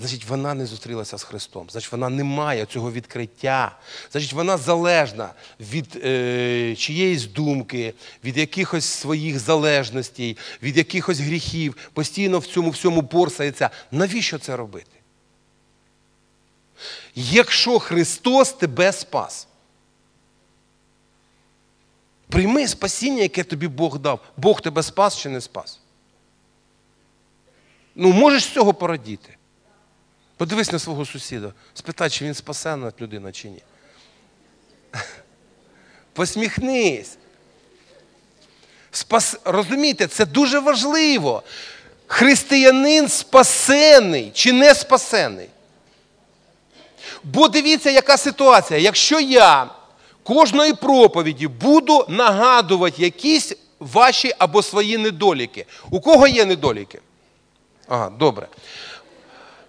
Значить, 0.00 0.24
вона 0.24 0.54
не 0.54 0.66
зустрілася 0.66 1.18
з 1.18 1.22
Христом. 1.22 1.70
Значить, 1.70 1.92
вона 1.92 2.08
не 2.08 2.24
має 2.24 2.66
цього 2.66 2.92
відкриття. 2.92 3.78
Значить, 4.12 4.32
вона 4.32 4.56
залежна 4.56 5.34
від 5.60 6.00
е, 6.04 6.74
чиєїсь 6.76 7.24
думки, 7.26 7.94
від 8.24 8.36
якихось 8.36 8.84
своїх 8.84 9.38
залежностей, 9.38 10.36
від 10.62 10.76
якихось 10.76 11.18
гріхів, 11.18 11.76
постійно 11.92 12.38
в 12.38 12.46
цьому 12.46 12.70
всьому 12.70 13.02
борсається. 13.02 13.70
Навіщо 13.90 14.38
це 14.38 14.56
робити? 14.56 14.90
Якщо 17.14 17.78
Христос 17.78 18.52
тебе 18.52 18.92
спас, 18.92 19.48
прийми 22.28 22.68
спасіння, 22.68 23.22
яке 23.22 23.44
тобі 23.44 23.68
Бог 23.68 23.98
дав. 23.98 24.20
Бог 24.36 24.60
тебе 24.60 24.82
спас 24.82 25.18
чи 25.18 25.28
не 25.28 25.40
спас? 25.40 25.80
Ну, 27.94 28.12
можеш 28.12 28.44
з 28.44 28.52
цього 28.52 28.74
порадіти. 28.74 29.36
Подивись 30.40 30.72
на 30.72 30.78
свого 30.78 31.04
сусіда, 31.04 31.52
спитай, 31.74 32.10
чи 32.10 32.24
він 32.24 32.34
спасена 32.34 32.92
людина, 33.00 33.32
чи 33.32 33.48
ні. 33.48 33.62
Посміхнись. 36.12 37.16
Розумієте, 39.44 40.06
це 40.06 40.26
дуже 40.26 40.58
важливо. 40.58 41.42
Християнин 42.06 43.08
спасений 43.08 44.30
чи 44.34 44.52
не 44.52 44.74
спасений. 44.74 45.48
Бо 47.24 47.48
дивіться, 47.48 47.90
яка 47.90 48.16
ситуація. 48.16 48.80
Якщо 48.80 49.20
я 49.20 49.70
кожної 50.22 50.72
проповіді 50.72 51.48
буду 51.48 52.06
нагадувати 52.08 53.02
якісь 53.02 53.52
ваші 53.80 54.32
або 54.38 54.62
свої 54.62 54.98
недоліки. 54.98 55.66
У 55.90 56.00
кого 56.00 56.26
є 56.26 56.44
недоліки? 56.44 57.00
Ага, 57.88 58.10
добре. 58.10 58.48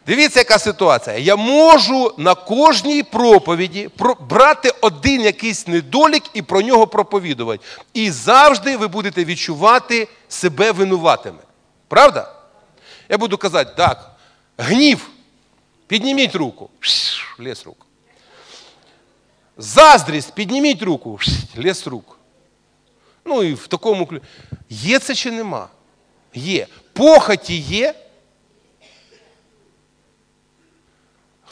Дивіться, 0.07 0.39
яка 0.39 0.59
ситуація. 0.59 1.17
Я 1.17 1.35
можу 1.35 2.13
на 2.17 2.35
кожній 2.35 3.03
проповіді 3.03 3.89
брати 4.29 4.73
один 4.81 5.21
якийсь 5.21 5.67
недолік 5.67 6.23
і 6.33 6.41
про 6.41 6.61
нього 6.61 6.87
проповідувати. 6.87 7.65
І 7.93 8.11
завжди 8.11 8.77
ви 8.77 8.87
будете 8.87 9.25
відчувати 9.25 10.07
себе 10.29 10.71
винуватими. 10.71 11.39
Правда? 11.87 12.33
Я 13.09 13.17
буду 13.17 13.37
казати, 13.37 13.73
так, 13.77 14.11
гнів, 14.57 15.09
підніміть 15.87 16.35
руку, 16.35 16.69
ліс 17.39 17.65
руку. 17.65 17.85
Заздрість, 19.57 20.33
підніміть 20.33 20.81
руку, 20.81 21.19
ліс 21.57 21.87
руку. 21.87 22.15
Ну 23.25 23.43
і 23.43 23.53
в 23.53 23.67
такому 23.67 24.05
ключі. 24.05 24.23
Є 24.69 24.99
це 24.99 25.15
чи 25.15 25.31
нема? 25.31 25.67
Є. 26.33 26.67
Похоті 26.93 27.57
є. 27.57 27.93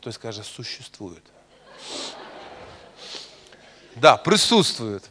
Хтось 0.09 0.17
каже, 0.17 0.43
существует. 0.43 1.21
Да, 3.95 4.17
присутствует. 4.17 5.03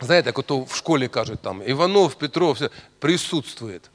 Знаєте, 0.00 0.32
як 0.36 0.50
в 0.68 0.74
школі 0.74 1.08
кажуть 1.08 1.42
там 1.42 1.62
Іванов, 1.66 2.14
Петров, 2.14 2.52
все, 2.52 2.70
присутствует. 2.98 3.90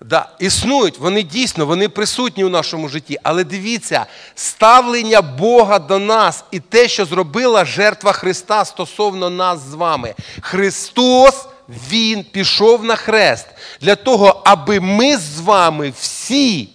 Да, 0.00 0.36
існують, 0.38 0.98
вони 0.98 1.22
дійсно, 1.22 1.66
вони 1.66 1.88
присутні 1.88 2.44
у 2.44 2.48
нашому 2.48 2.88
житті. 2.88 3.18
Але 3.22 3.44
дивіться, 3.44 4.06
ставлення 4.34 5.22
Бога 5.22 5.78
до 5.78 5.98
нас 5.98 6.44
і 6.50 6.60
те, 6.60 6.88
що 6.88 7.04
зробила 7.04 7.64
жертва 7.64 8.12
Христа 8.12 8.64
стосовно 8.64 9.30
нас 9.30 9.60
з 9.60 9.74
вами. 9.74 10.14
Христос, 10.40 11.46
Він 11.68 12.24
пішов 12.24 12.84
на 12.84 12.96
хрест 12.96 13.46
для 13.80 13.96
того, 13.96 14.42
аби 14.44 14.80
ми 14.80 15.16
з 15.16 15.40
вами 15.40 15.90
всі 15.90 16.68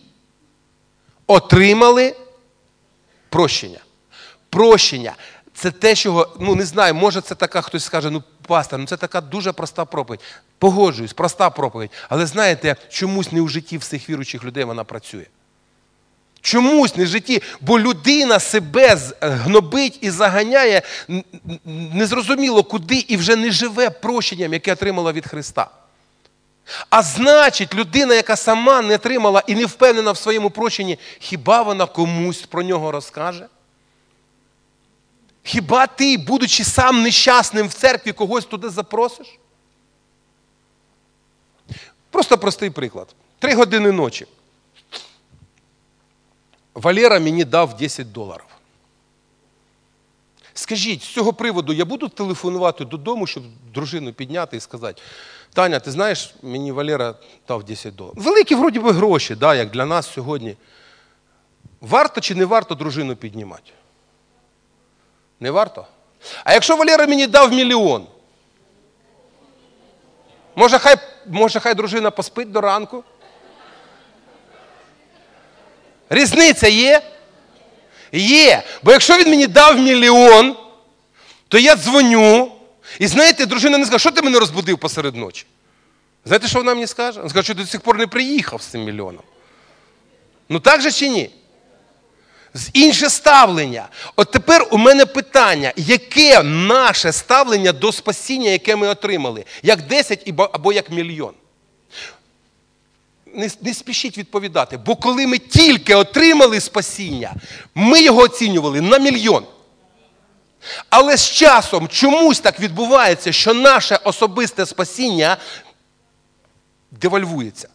отримали 1.28 2.16
прощення. 3.30 3.80
Прощення. 4.50 5.14
Це 5.54 5.72
те, 5.72 5.96
що, 5.96 6.30
ну 6.40 6.56
не 6.56 6.66
знаю, 6.66 6.96
може 6.96 7.22
це 7.22 7.36
така, 7.36 7.62
хтось 7.62 7.84
скаже, 7.84 8.10
ну 8.10 8.24
пастор, 8.48 8.80
ну 8.80 8.86
це 8.86 8.98
така 8.98 9.22
дуже 9.22 9.52
проста 9.52 9.86
проповідь. 9.86 10.20
Погоджуюсь, 10.58 11.14
проста 11.14 11.50
проповідь. 11.50 11.92
Але 12.10 12.26
знаєте, 12.26 12.76
чомусь 12.90 13.32
не 13.32 13.42
в 13.42 13.50
житті 13.50 13.78
всіх 13.78 14.10
віруючих 14.10 14.44
людей 14.44 14.64
вона 14.64 14.84
працює. 14.84 15.26
Чомусь 16.42 16.96
не 16.96 17.04
в 17.04 17.08
житті, 17.08 17.42
бо 17.62 17.80
людина 17.80 18.40
себе 18.40 18.98
гнобить 19.22 20.00
і 20.02 20.10
заганяє 20.10 20.82
незрозуміло 21.66 22.64
куди 22.64 22.96
і 22.96 23.18
вже 23.18 23.36
не 23.36 23.52
живе 23.52 23.90
прощенням, 23.90 24.54
яке 24.54 24.74
отримала 24.74 25.12
від 25.12 25.28
Христа. 25.28 25.70
А 26.90 27.04
значить, 27.04 27.74
людина, 27.74 28.16
яка 28.16 28.36
сама 28.36 28.82
не 28.82 28.96
отримала 28.96 29.44
і 29.48 29.56
не 29.56 29.66
впевнена 29.66 30.12
в 30.12 30.18
своєму 30.18 30.50
прощенні, 30.50 31.00
хіба 31.20 31.62
вона 31.62 31.86
комусь 31.86 32.42
про 32.42 32.64
нього 32.64 32.92
розкаже? 32.92 33.48
Хіба 35.44 35.88
ти, 35.88 36.18
будучи 36.18 36.64
сам 36.64 37.02
нещасним 37.02 37.68
в 37.68 37.74
церкві, 37.74 38.12
когось 38.12 38.46
туди 38.46 38.70
запросиш? 38.70 39.40
Просто 42.10 42.38
простий 42.38 42.70
приклад. 42.70 43.16
Три 43.40 43.56
години 43.56 43.92
ночі. 43.92 44.28
Валера 46.74 47.20
мені 47.20 47.46
дав 47.46 47.78
10 47.78 48.12
доларів. 48.12 48.46
Скажіть, 50.54 51.04
з 51.04 51.08
цього 51.08 51.34
приводу 51.34 51.74
я 51.74 51.86
буду 51.86 52.10
телефонувати 52.10 52.86
додому, 52.86 53.28
щоб 53.28 53.44
дружину 53.74 54.14
підняти 54.14 54.58
і 54.58 54.60
сказати: 54.60 55.02
Таня, 55.54 55.80
ти 55.80 55.92
знаєш, 55.92 56.36
мені 56.42 56.72
Валера 56.72 57.16
дав 57.48 57.64
10 57.64 57.96
доларів. 57.96 58.24
Великі, 58.24 58.56
вроді 58.56 58.80
би, 58.80 58.92
гроші, 58.92 59.36
да, 59.36 59.56
як 59.56 59.72
для 59.72 59.86
нас 59.86 60.14
сьогодні. 60.14 60.58
Варто 61.82 62.22
чи 62.22 62.36
не 62.36 62.46
варто 62.46 62.76
дружину 62.76 63.16
піднімати? 63.16 63.72
Не 65.40 65.52
варто? 65.52 65.86
А 66.44 66.54
якщо 66.54 66.76
Валера 66.76 67.08
мені 67.08 67.28
дав 67.28 67.54
мільйон, 67.54 68.08
може 70.56 70.80
хай, 70.80 70.96
може 71.28 71.60
хай 71.60 71.76
дружина 71.76 72.12
поспить 72.12 72.52
до 72.52 72.62
ранку? 72.62 73.04
Різниця 76.10 76.68
є? 76.68 77.02
Є. 78.12 78.64
Бо 78.84 78.92
якщо 78.92 79.18
він 79.18 79.30
мені 79.30 79.48
дав 79.48 79.80
мільйон, 79.80 80.56
то 81.48 81.58
я 81.58 81.76
дзвоню, 81.76 82.52
і 83.00 83.08
знаєте, 83.08 83.46
дружина 83.46 83.78
не 83.78 83.86
скаже, 83.86 84.00
що 84.00 84.12
ти 84.12 84.22
мене 84.22 84.40
розбудив 84.40 84.78
посеред 84.78 85.16
ночі? 85.16 85.46
Знаєте, 86.26 86.48
що 86.48 86.60
вона 86.60 86.74
мені 86.74 86.88
скаже? 86.88 87.20
Вона 87.20 87.30
скаже, 87.30 87.44
що 87.44 87.56
ти 87.56 87.62
до 87.62 87.68
сих 87.68 87.82
пор 87.82 87.98
не 87.98 88.08
приїхав 88.08 88.62
з 88.62 88.66
цим 88.66 88.84
мільйоном. 88.84 89.24
Ну 90.50 90.60
так 90.60 90.82
же 90.82 90.92
чи 90.92 91.10
ні? 91.10 91.30
З 92.54 92.70
інше 92.74 93.10
ставлення. 93.10 93.88
От 94.16 94.32
тепер 94.32 94.68
у 94.72 94.78
мене 94.78 95.06
питання, 95.06 95.74
яке 95.76 96.44
наше 96.44 97.12
ставлення 97.12 97.72
до 97.72 97.92
спасіння, 97.92 98.50
яке 98.50 98.76
ми 98.76 98.88
отримали? 98.88 99.46
Як 99.64 99.88
10 99.88 100.34
або 100.54 100.74
як 100.74 100.92
мільйон? 100.92 101.34
Не, 103.36 103.50
не 103.62 103.74
спішіть 103.74 104.18
відповідати, 104.18 104.78
бо 104.78 104.96
коли 104.96 105.28
ми 105.28 105.38
тільки 105.38 105.96
отримали 105.96 106.60
спасіння, 106.60 107.34
ми 107.76 108.02
його 108.04 108.22
оцінювали 108.22 108.82
на 108.82 108.98
мільйон. 108.98 109.46
Але 110.90 111.18
з 111.18 111.32
часом 111.32 111.88
чомусь 111.88 112.40
так 112.40 112.60
відбувається, 112.60 113.32
що 113.32 113.54
наше 113.54 113.96
особисте 113.96 114.66
спасіння 114.66 115.38
девальвується. 116.92 117.70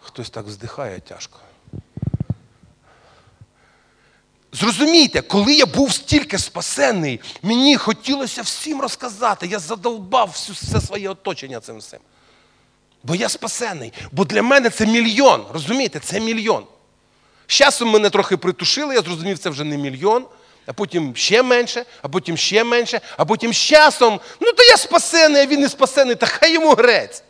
Хтось 0.00 0.30
так 0.30 0.46
вздихає 0.46 1.00
тяжко. 1.00 1.38
Зрозумійте, 4.52 5.22
коли 5.22 5.54
я 5.54 5.66
був 5.66 5.92
стільки 5.92 6.38
спасений, 6.38 7.20
мені 7.42 7.76
хотілося 7.76 8.42
всім 8.42 8.80
розказати. 8.80 9.46
Я 9.46 9.58
задовбав 9.58 10.28
всю- 10.28 10.54
все 10.54 10.80
своє 10.86 11.08
оточення 11.08 11.60
цим 11.60 11.78
всім. 11.78 11.98
Бо 13.02 13.14
я 13.14 13.28
спасений. 13.28 13.92
Бо 14.12 14.24
для 14.24 14.42
мене 14.42 14.70
це 14.70 14.86
мільйон. 14.86 15.46
Розумієте, 15.52 16.00
це 16.00 16.20
мільйон. 16.20 16.64
З 17.46 17.52
часом 17.52 17.88
мене 17.90 18.10
трохи 18.10 18.36
притушили, 18.36 18.94
я 18.94 19.00
зрозумів, 19.02 19.38
це 19.38 19.50
вже 19.50 19.64
не 19.64 19.76
мільйон, 19.76 20.26
а 20.66 20.72
потім 20.72 21.16
ще 21.16 21.42
менше, 21.42 21.84
а 22.02 22.08
потім 22.08 22.36
ще 22.36 22.64
менше, 22.64 23.00
а 23.16 23.24
потім 23.24 23.52
з 23.52 23.56
часом, 23.56 24.20
ну 24.40 24.52
то 24.52 24.62
я 24.62 24.76
спасений, 24.76 25.42
а 25.42 25.46
він 25.46 25.60
не 25.60 25.68
спасений, 25.68 26.14
та 26.14 26.26
хай 26.26 26.52
йому 26.52 26.74
грець. 26.74 27.22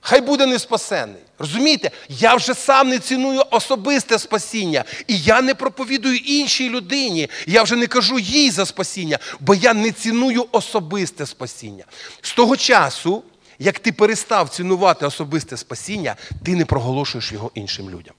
Хай 0.00 0.20
буде 0.20 0.46
не 0.46 0.58
спасений. 0.58 1.22
Розумієте? 1.38 1.90
Я 2.08 2.34
вже 2.34 2.54
сам 2.54 2.88
не 2.88 2.98
ціную 2.98 3.42
особисте 3.50 4.18
спасіння. 4.18 4.84
І 5.06 5.18
я 5.18 5.42
не 5.42 5.54
проповідую 5.54 6.16
іншій 6.16 6.70
людині. 6.70 7.30
Я 7.46 7.62
вже 7.62 7.76
не 7.76 7.86
кажу 7.86 8.18
їй 8.18 8.50
за 8.50 8.66
спасіння, 8.66 9.18
бо 9.40 9.54
я 9.54 9.74
не 9.74 9.92
ціную 9.92 10.46
особисте 10.52 11.26
спасіння. 11.26 11.84
З 12.22 12.32
того 12.32 12.56
часу, 12.56 13.22
як 13.58 13.78
ти 13.78 13.92
перестав 13.92 14.48
цінувати 14.48 15.06
особисте 15.06 15.56
спасіння, 15.56 16.16
ти 16.44 16.56
не 16.56 16.64
проголошуєш 16.64 17.32
його 17.32 17.50
іншим 17.54 17.90
людям. 17.90 18.14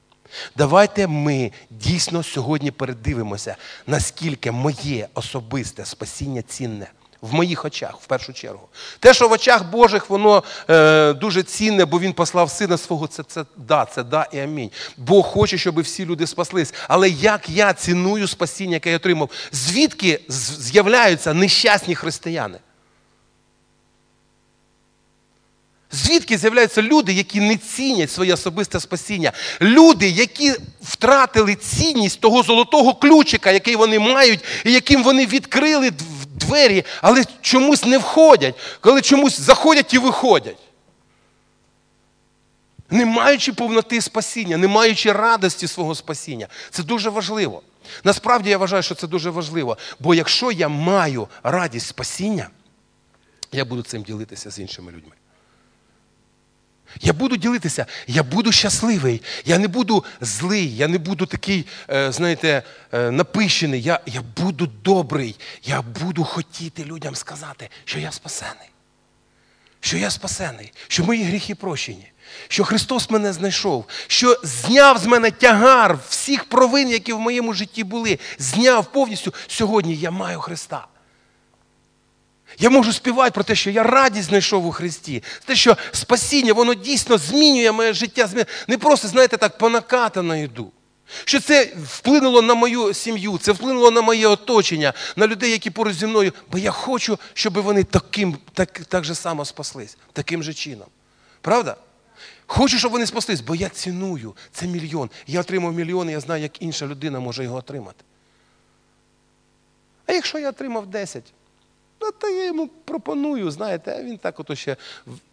Давайте 0.56 1.08
ми 1.08 1.52
дійсно 1.70 2.24
сьогодні 2.24 2.72
передивимося, 2.72 3.56
наскільки 3.88 4.52
моє 4.52 5.08
особисте 5.13 5.86
спасіння 5.86 6.42
цінне. 6.42 6.88
В 7.22 7.34
моїх 7.34 7.65
очах, 7.65 7.96
в 8.02 8.06
першу 8.06 8.34
чергу. 8.34 8.68
Те, 9.00 9.13
що 9.13 9.28
в 9.28 9.32
очах 9.32 9.72
Божих 9.72 10.10
воно 10.10 10.44
е, 10.70 11.13
дуже 11.13 11.44
цінне, 11.44 11.86
бо 11.86 12.00
Він 12.00 12.13
послав 12.13 12.50
сина 12.50 12.78
свого, 12.78 13.08
це, 13.08 13.24
це 13.24 13.46
да, 13.58 13.86
це 13.86 14.04
да 14.04 14.28
і 14.32 14.39
амінь. 14.39 14.72
Бог 14.98 15.26
хоче, 15.26 15.58
щоб 15.58 15.80
всі 15.82 16.06
люди 16.06 16.28
спаслись. 16.28 16.74
Але 16.88 17.10
як 17.10 17.50
я 17.50 17.74
ціную 17.74 18.28
спасіння, 18.28 18.74
яке 18.74 18.89
я 18.89 18.96
отримав, 18.96 19.30
звідки 19.52 20.22
з'являються 20.28 21.34
нещасні 21.34 21.96
християни? 21.96 22.58
Звідки 25.91 26.38
з'являються 26.38 26.82
люди, 26.82 27.13
які 27.13 27.39
не 27.39 27.58
цінять 27.58 28.12
своє 28.12 28.34
особисте 28.34 28.80
спасіння? 28.80 29.32
Люди, 29.62 30.10
які 30.10 30.54
втратили 30.82 31.56
цінність 31.56 32.19
того 32.19 32.43
золотого 32.43 32.93
ключика, 32.93 33.52
який 33.52 33.75
вони 33.75 33.99
мають, 33.99 34.39
і 34.65 34.71
яким 34.71 35.04
вони 35.04 35.25
відкрили 35.25 35.91
двері, 36.36 36.86
але 37.02 37.25
чомусь 37.41 37.86
не 37.86 37.97
входять, 37.97 38.56
коли 38.82 39.02
чомусь 39.02 39.39
заходять 39.39 39.93
і 39.93 39.97
виходять. 39.97 40.58
Не 42.89 43.06
маючи 43.06 43.54
повноти 43.54 44.02
спасіння, 44.02 44.58
не 44.58 44.67
маючи 44.67 45.12
радості 45.12 45.67
свого 45.67 45.95
спасіння. 45.95 46.47
Це 46.69 46.84
дуже 46.84 47.10
важливо. 47.10 47.62
Насправді 48.04 48.49
я 48.49 48.58
вважаю, 48.58 48.84
що 48.84 48.95
це 48.95 49.08
дуже 49.08 49.30
важливо. 49.30 49.78
Бо 49.99 50.15
якщо 50.15 50.52
я 50.52 50.67
маю 50.67 51.28
радість 51.43 51.88
спасіння, 51.88 52.49
я 53.52 53.65
буду 53.65 53.82
цим 53.82 54.04
ділитися 54.04 54.52
з 54.52 54.60
іншими 54.60 54.91
людьми. 54.91 55.19
Я 57.02 57.13
буду 57.13 57.38
ділитися, 57.38 57.86
я 58.08 58.23
буду 58.23 58.52
щасливий, 58.52 59.21
я 59.45 59.58
не 59.58 59.67
буду 59.67 60.06
злий, 60.21 60.75
я 60.75 60.88
не 60.88 60.97
буду 60.97 61.25
такий, 61.25 61.65
е, 61.89 62.12
знаєте, 62.12 62.63
е, 62.91 63.12
напищений. 63.12 63.82
Я, 63.82 63.99
я 64.06 64.21
буду 64.38 64.67
добрий, 64.84 65.36
я 65.63 65.82
буду 65.82 66.23
хотіти 66.23 66.84
людям 66.84 67.15
сказати, 67.15 67.69
що 67.86 67.99
я 67.99 68.12
спасений. 68.12 68.69
Що 69.82 69.97
я 69.97 70.10
спасений, 70.10 70.73
що 70.88 71.04
мої 71.04 71.23
гріхи 71.23 71.56
прощені, 71.56 72.12
що 72.47 72.63
Христос 72.63 73.10
мене 73.10 73.34
знайшов, 73.34 73.86
що 74.08 74.38
зняв 74.43 74.97
з 74.97 75.06
мене 75.06 75.32
тягар 75.32 75.99
всіх 76.10 76.45
провин, 76.45 76.89
які 76.89 77.13
в 77.13 77.19
моєму 77.19 77.54
житті 77.54 77.84
були, 77.84 78.19
зняв 78.39 78.91
повністю. 78.91 79.34
Сьогодні 79.47 79.95
я 79.95 80.12
маю 80.12 80.39
Христа. 80.39 80.88
Я 82.60 82.69
можу 82.69 82.93
співати 82.93 83.32
про 83.32 83.43
те, 83.43 83.56
що 83.56 83.69
я 83.69 83.84
радість 83.84 84.30
знайшов 84.30 84.65
у 84.65 84.72
Христі. 84.72 85.24
Те, 85.45 85.56
що 85.56 85.78
спасіння, 85.91 86.54
воно 86.54 86.74
дійсно 86.74 87.17
змінює 87.17 87.72
моє 87.72 87.93
життя. 87.93 88.30
Не 88.67 88.78
просто, 88.78 89.08
знаєте, 89.08 89.38
так 89.38 89.58
понакатано 89.58 90.36
йду. 90.36 90.71
Що 91.25 91.40
це 91.40 91.73
вплинуло 91.84 92.42
на 92.42 92.54
мою 92.54 92.94
сім'ю, 92.94 93.38
це 93.38 93.52
вплинуло 93.52 93.92
на 93.92 94.02
моє 94.02 94.27
оточення, 94.27 94.94
на 95.15 95.27
людей, 95.27 95.52
які 95.52 95.69
поруч 95.69 95.96
зі 95.96 96.08
мною. 96.08 96.34
Бо 96.52 96.58
я 96.58 96.71
хочу, 96.71 97.19
щоб 97.34 97.54
вони 97.54 97.84
таким, 97.84 98.38
так, 98.54 98.71
так 98.71 99.04
же 99.04 99.15
само 99.15 99.46
спаслись, 99.46 99.98
таким 100.13 100.44
же 100.44 100.54
чином. 100.54 100.88
Правда? 101.42 101.75
Хочу, 102.46 102.77
щоб 102.77 102.92
вони 102.92 103.06
спаслись, 103.06 103.42
бо 103.42 103.56
я 103.56 103.69
ціную. 103.69 104.36
Це 104.52 104.67
мільйон. 104.67 105.10
Я 105.27 105.42
отримав 105.42 105.73
мільйон, 105.73 106.10
і 106.10 106.12
я 106.12 106.19
знаю, 106.19 106.44
як 106.44 106.62
інша 106.62 106.88
людина 106.88 107.19
може 107.19 107.44
його 107.44 107.58
отримати. 107.58 108.04
А 110.06 110.13
якщо 110.13 110.40
я 110.40 110.50
отримав 110.50 110.88
10, 110.88 111.23
ну 112.02 112.12
Та, 112.12 112.27
я 112.27 112.45
йому 112.45 112.67
пропоную, 112.67 113.52
знаєте, 113.52 113.95
а 114.00 114.04
він 114.04 114.17
так 114.17 114.39
ото 114.39 114.56
ще 114.56 114.75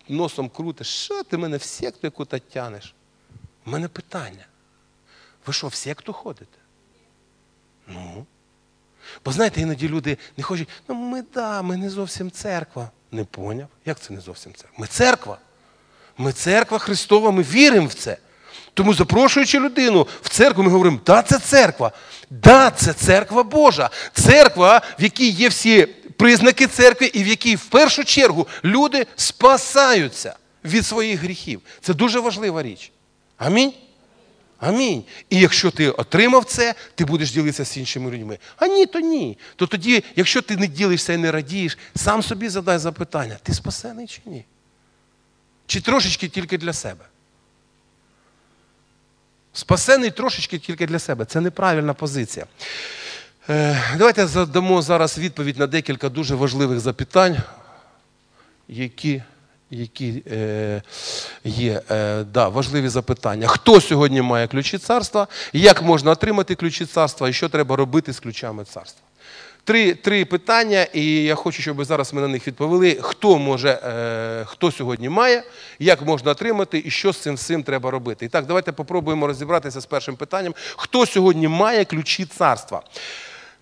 носом 0.09 0.49
крутить. 0.49 0.87
Що 0.87 1.23
ти 1.23 1.37
мене 1.37 1.57
в 1.57 1.63
секту 1.63 2.01
яку-то 2.03 2.39
тянеш? 2.39 2.95
У 3.67 3.71
мене 3.71 3.89
питання. 3.89 4.47
Ви 5.47 5.53
що, 5.53 5.69
в 5.69 5.75
секту 5.75 6.13
ходите? 6.13 6.59
Ну. 7.87 8.27
Бо 9.25 9.33
знаєте, 9.33 9.61
іноді 9.61 9.89
люди 9.89 10.19
не 10.37 10.45
хочуть, 10.45 10.69
ну 10.89 10.95
ми 10.95 11.25
да, 11.35 11.63
ми 11.63 11.77
не 11.77 11.91
зовсім 11.91 12.31
церква. 12.31 12.91
Не 13.13 13.25
поняв? 13.25 13.69
Як 13.85 14.01
це 14.01 14.15
не 14.15 14.21
зовсім 14.21 14.55
церква? 14.55 14.77
Ми 14.79 14.87
церква. 14.87 15.39
Ми 16.19 16.33
церква 16.33 16.79
Христова, 16.79 17.31
ми 17.31 17.43
віримо 17.43 17.87
в 17.87 17.95
це. 17.95 18.17
Тому 18.75 18.95
запрошуючи 18.95 19.61
людину 19.61 20.07
в 20.23 20.29
церкву, 20.29 20.63
ми 20.63 20.71
говоримо, 20.71 21.01
да, 21.07 21.23
це 21.23 21.39
церква. 21.39 21.93
Да, 22.31 22.71
це 22.71 22.93
церква 22.93 23.43
Божа. 23.43 23.91
Церква, 24.13 24.83
в 24.99 25.03
якій 25.03 25.31
є 25.31 25.49
всі 25.49 25.89
признаки 26.17 26.67
церкви, 26.67 27.07
і 27.07 27.25
в 27.25 27.27
якій 27.27 27.57
в 27.57 27.65
першу 27.65 28.05
чергу 28.05 28.47
люди 28.65 29.07
спасаються 29.17 30.37
від 30.65 30.87
своїх 30.87 31.21
гріхів. 31.21 31.61
Це 31.81 31.95
дуже 31.95 32.21
важлива 32.21 32.63
річ. 32.63 32.93
Амінь. 33.37 33.73
Амінь. 34.59 35.05
І 35.31 35.39
якщо 35.39 35.71
ти 35.71 35.91
отримав 35.91 36.45
це, 36.45 36.75
ти 36.95 37.05
будеш 37.05 37.33
ділитися 37.33 37.65
з 37.65 37.77
іншими 37.77 38.11
людьми. 38.11 38.39
А 38.57 38.67
ні, 38.67 38.87
то 38.87 39.01
ні. 39.01 39.39
То 39.57 39.67
тоді, 39.67 40.05
якщо 40.17 40.43
ти 40.43 40.57
не 40.57 40.67
ділишся 40.67 41.13
і 41.13 41.17
не 41.17 41.33
радієш, 41.33 41.79
сам 41.95 42.23
собі 42.23 42.49
задай 42.49 42.79
запитання: 42.79 43.37
ти 43.43 43.55
спасений 43.55 44.07
чи 44.07 44.21
ні? 44.27 44.45
Чи 45.67 45.81
трошечки 45.81 46.29
тільки 46.29 46.59
для 46.59 46.73
себе? 46.73 47.05
Спасений 49.53 50.11
трошечки 50.11 50.59
тільки 50.59 50.87
для 50.87 50.99
себе. 50.99 51.25
Це 51.25 51.41
неправильна 51.41 51.95
позиція. 51.95 52.47
Е, 53.49 53.83
давайте 53.99 54.27
задамо 54.27 54.83
зараз 54.83 55.19
відповідь 55.19 55.59
на 55.59 55.67
декілька 55.67 56.09
дуже 56.09 56.35
важливих 56.35 56.81
запитань, 56.81 57.37
які, 58.69 59.23
які 59.71 60.23
е, 60.31 60.83
є 61.45 61.83
е, 61.91 62.25
да, 62.25 62.49
важливі 62.49 62.89
запитання. 62.89 63.47
Хто 63.47 63.81
сьогодні 63.81 64.23
має 64.23 64.47
ключі 64.47 64.79
царства? 64.79 65.27
Як 65.53 65.83
можна 65.83 66.11
отримати 66.11 66.55
ключі 66.55 66.87
царства 66.87 67.29
і 67.29 67.33
що 67.33 67.49
треба 67.49 67.77
робити 67.77 68.13
з 68.13 68.21
ключами 68.21 68.65
царства? 68.65 69.03
Три, 69.65 69.95
три 69.95 70.25
питання, 70.25 70.83
і 70.93 71.23
я 71.23 71.35
хочу, 71.35 71.63
щоб 71.63 71.77
ви 71.77 71.85
зараз 71.85 72.15
ми 72.15 72.21
на 72.21 72.29
них 72.29 72.47
відповіли. 72.47 72.99
Хто 73.01 73.39
може, 73.39 73.69
е, 73.69 74.45
хто 74.45 74.73
сьогодні 74.73 75.09
має, 75.09 75.43
як 75.79 76.03
можна 76.03 76.31
отримати 76.31 76.83
і 76.85 76.91
що 76.91 77.13
з 77.13 77.19
цим 77.19 77.35
всім 77.35 77.63
треба 77.63 77.91
робити. 77.91 78.27
І 78.27 78.29
так, 78.29 78.47
давайте 78.47 78.73
попробуємо 78.73 79.27
розібратися 79.27 79.81
з 79.81 79.87
першим 79.87 80.17
питанням. 80.17 80.55
Хто 80.77 81.07
сьогодні 81.07 81.49
має 81.49 81.85
ключі 81.85 82.25
царства? 82.25 82.83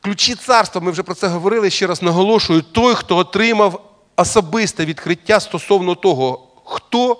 Ключі 0.04 0.34
царства, 0.34 0.80
ми 0.80 0.90
вже 0.90 1.02
про 1.02 1.14
це 1.14 1.28
говорили, 1.28 1.70
ще 1.70 1.86
раз 1.86 2.02
наголошую, 2.02 2.62
той, 2.62 2.94
хто 2.94 3.16
отримав 3.16 3.90
особисте 4.16 4.84
відкриття 4.84 5.40
стосовно 5.40 5.94
того, 5.94 6.48
хто 6.64 7.18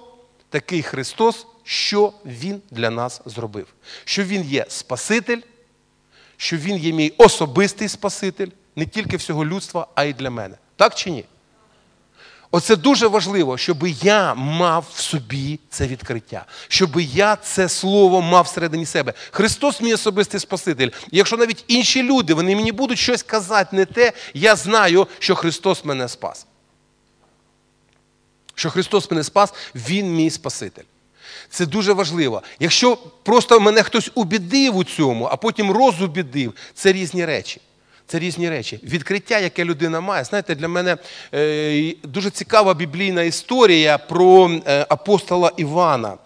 такий 0.51 0.83
Христос, 0.83 1.47
що 1.63 2.13
Він 2.25 2.63
для 2.71 2.91
нас 2.91 3.23
зробив. 3.27 3.67
Що 4.05 4.25
Він 4.25 4.43
є 4.43 4.67
Спаситель, 4.69 5.41
що 6.37 6.57
Він 6.57 6.77
є 6.77 6.93
мій 6.93 7.13
особистий 7.19 7.89
Спаситель, 7.89 8.49
не 8.77 8.87
тільки 8.87 9.17
всього 9.17 9.45
людства, 9.45 9.87
а 9.95 10.05
й 10.05 10.13
для 10.13 10.31
мене. 10.31 10.57
Так 10.77 10.95
чи 10.95 11.11
ні? 11.11 11.25
Оце 12.57 12.77
дуже 12.77 13.07
важливо, 13.07 13.59
щоб 13.59 13.87
я 14.03 14.35
мав 14.35 14.87
в 14.95 15.01
собі 15.01 15.61
це 15.71 15.87
відкриття, 15.87 16.47
щоб 16.69 17.01
я 17.01 17.37
це 17.37 17.69
слово 17.69 18.23
мав 18.23 18.45
всередині 18.45 18.87
себе. 18.87 19.13
Христос 19.31 19.81
мій 19.81 19.95
особистий 19.95 20.41
Спаситель. 20.41 20.89
І 21.11 21.17
якщо 21.17 21.37
навіть 21.37 21.65
інші 21.69 22.03
люди 22.03 22.35
вони 22.35 22.57
мені 22.57 22.73
будуть 22.73 22.99
щось 22.99 23.23
казати 23.23 23.77
не 23.77 23.85
те, 23.85 24.13
я 24.35 24.57
знаю, 24.57 25.07
що 25.19 25.35
Христос 25.35 25.85
мене 25.85 26.09
спас. 26.09 26.47
Що 28.55 28.71
Христос 28.71 29.11
мене 29.11 29.25
спас, 29.25 29.55
Він 29.75 30.15
мій 30.15 30.31
Спаситель. 30.31 30.85
Це 31.51 31.67
дуже 31.67 31.93
важливо. 31.93 32.43
Якщо 32.61 32.97
просто 33.23 33.61
мене 33.61 33.83
хтось 33.83 34.11
убідив 34.15 34.77
у 34.77 34.85
цьому, 34.85 35.25
а 35.25 35.37
потім 35.37 35.71
розубідив, 35.71 36.55
це 36.75 36.93
різні 36.93 37.25
речі. 37.25 37.61
Це 38.07 38.19
різні 38.19 38.51
речі. 38.51 38.81
Відкриття, 38.83 39.39
яке 39.39 39.65
людина 39.65 40.01
має. 40.01 40.25
Знаєте, 40.25 40.55
для 40.55 40.69
мене 40.69 40.97
е, 41.35 41.95
дуже 42.03 42.31
цікава 42.31 42.75
біблійна 42.75 43.23
історія 43.23 43.99
про 43.99 44.51
е, 44.67 44.87
апостола 44.89 45.53
Івана. 45.57 46.17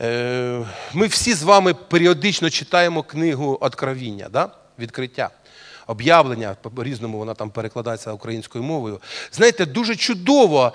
Е, 0.00 0.66
ми 0.92 1.06
всі 1.06 1.34
з 1.34 1.42
вами 1.42 1.74
періодично 1.74 2.50
читаємо 2.50 3.02
книгу 3.02 3.58
Откровіння, 3.60 4.28
да? 4.28 4.48
відкриття. 4.78 5.30
Об'явлення, 5.86 6.56
по-різному 6.74 7.18
вона 7.18 7.34
там 7.34 7.50
перекладається 7.50 8.12
українською 8.12 8.64
мовою. 8.64 9.00
Знаєте, 9.32 9.66
дуже 9.66 9.96
чудово, 9.96 10.72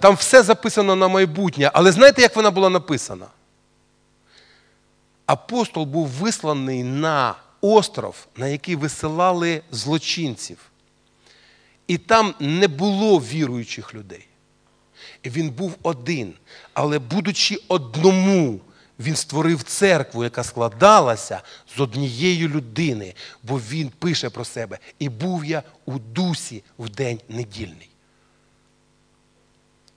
там 0.00 0.14
все 0.14 0.42
записано 0.42 0.96
на 0.96 1.08
майбутнє, 1.08 1.70
але 1.74 1.92
знаєте, 1.92 2.22
як 2.22 2.36
вона 2.36 2.50
була 2.50 2.68
написана? 2.68 3.26
Апостол 5.26 5.84
був 5.84 6.06
висланий 6.06 6.84
на 6.84 7.34
остров, 7.64 8.26
на 8.36 8.48
який 8.48 8.76
висилали 8.76 9.62
злочинців. 9.70 10.58
І 11.86 11.98
там 11.98 12.34
не 12.40 12.68
було 12.68 13.18
віруючих 13.18 13.94
людей. 13.94 14.26
І 15.22 15.30
він 15.30 15.50
був 15.50 15.76
один. 15.82 16.34
Але, 16.74 16.98
будучи 16.98 17.56
одному, 17.68 18.60
він 18.98 19.16
створив 19.16 19.62
церкву, 19.62 20.24
яка 20.24 20.44
складалася 20.44 21.42
з 21.76 21.80
однієї 21.80 22.48
людини, 22.48 23.14
бо 23.42 23.58
він 23.58 23.92
пише 23.98 24.30
про 24.30 24.44
себе. 24.44 24.78
І 24.98 25.08
був 25.08 25.44
я 25.44 25.62
у 25.84 25.98
дусі 25.98 26.62
в 26.78 26.88
день 26.88 27.20
недільний. 27.28 27.93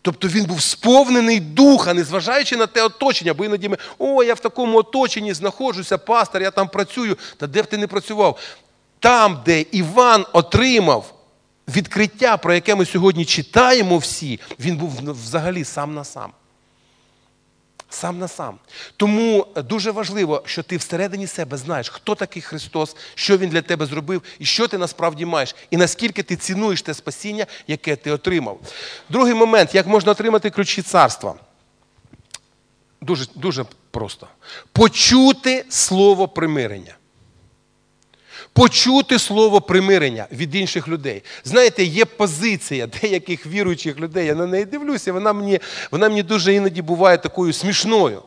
Тобто 0.08 0.28
він 0.28 0.46
був 0.46 0.62
сповнений 0.62 1.40
духа, 1.40 1.94
незважаючи 1.94 2.58
на 2.58 2.68
те 2.68 2.84
оточення, 2.84 3.34
бо 3.34 3.46
іноді 3.46 3.70
ми, 3.70 3.78
о, 3.98 4.24
я 4.24 4.34
в 4.34 4.40
такому 4.40 4.78
оточенні 4.78 5.34
знаходжуся, 5.34 5.98
пастор, 5.98 6.42
я 6.42 6.52
там 6.52 6.68
працюю. 6.68 7.18
Та 7.38 7.48
де 7.48 7.62
б 7.62 7.66
ти 7.66 7.78
не 7.78 7.88
працював? 7.88 8.40
Там, 9.00 9.42
де 9.46 9.62
Іван 9.62 10.26
отримав 10.34 11.14
відкриття, 11.68 12.38
про 12.38 12.54
яке 12.54 12.76
ми 12.76 12.86
сьогодні 12.86 13.26
читаємо 13.26 13.98
всі, 13.98 14.40
він 14.60 14.78
був 14.78 14.92
взагалі 15.24 15.64
сам 15.64 15.94
на 15.94 16.04
сам. 16.04 16.32
Сам 17.90 18.20
на 18.20 18.28
сам. 18.28 18.60
Тому 18.98 19.48
дуже 19.56 19.92
важливо, 19.92 20.44
що 20.46 20.64
ти 20.64 20.78
всередині 20.78 21.28
себе 21.28 21.58
знаєш, 21.58 21.90
хто 21.90 22.16
такий 22.16 22.42
Христос, 22.42 22.96
що 23.16 23.38
Він 23.38 23.50
для 23.50 23.62
тебе 23.62 23.86
зробив 23.86 24.22
і 24.40 24.46
що 24.46 24.68
ти 24.68 24.78
насправді 24.78 25.26
маєш, 25.26 25.56
і 25.72 25.78
наскільки 25.78 26.24
ти 26.24 26.36
цінуєш 26.36 26.82
те 26.82 26.94
спасіння, 26.94 27.46
яке 27.68 27.96
ти 27.96 28.12
отримав. 28.12 28.60
Другий 29.10 29.34
момент, 29.34 29.76
як 29.76 29.88
можна 29.88 30.12
отримати 30.12 30.50
ключі 30.50 30.82
царства. 30.82 31.36
Дуже, 33.02 33.26
дуже 33.36 33.66
просто. 33.92 34.28
Почути 34.72 35.66
слово 35.70 36.28
примирення. 36.28 36.97
Почути 38.54 39.20
слово 39.20 39.62
примирення 39.62 40.28
від 40.32 40.56
інших 40.56 40.88
людей. 40.88 41.24
Знаєте, 41.44 41.84
є 41.84 42.06
позиція 42.06 42.88
деяких 42.88 43.46
віруючих 43.46 44.00
людей. 44.00 44.26
Я 44.26 44.36
на 44.36 44.46
неї 44.46 44.66
дивлюся, 44.66 45.14
вона 45.14 45.34
мені, 45.34 45.60
вона 45.92 46.10
мені 46.10 46.24
дуже 46.24 46.54
іноді 46.54 46.82
буває 46.82 47.18
такою 47.18 47.54
смішною. 47.54 48.24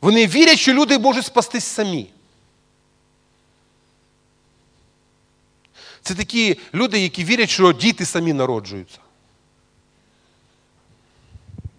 Вони 0.00 0.26
вірять, 0.26 0.58
що 0.58 0.72
люди 0.72 0.98
можуть 0.98 1.26
спастись 1.26 1.64
самі. 1.64 2.10
Це 6.02 6.14
такі 6.14 6.58
люди, 6.74 6.98
які 6.98 7.24
вірять, 7.24 7.50
що 7.50 7.72
діти 7.72 8.06
самі 8.06 8.32
народжуються. 8.32 8.98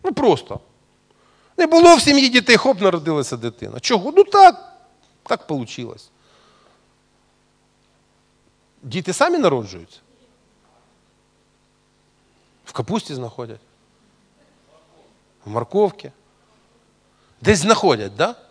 Ну 0.03 0.13
просто. 0.13 0.59
Не 1.57 1.67
було 1.67 1.95
в 1.95 2.01
сім'ї 2.01 2.29
дітей, 2.29 2.57
хоп, 2.57 2.81
народилася 2.81 3.37
дитина. 3.37 3.79
Чого? 3.79 4.13
Ну 4.17 4.23
так, 4.23 4.70
так 5.23 5.49
вийшло. 5.49 5.95
Діти 8.83 9.13
самі 9.13 9.37
народжуються. 9.37 9.99
В 12.65 12.71
капусті 12.71 13.15
знаходять. 13.15 13.59
В 15.45 15.49
морковці. 15.49 16.11
Десь 17.41 17.59
знаходять, 17.59 18.17
так? 18.17 18.35
Да? 18.35 18.41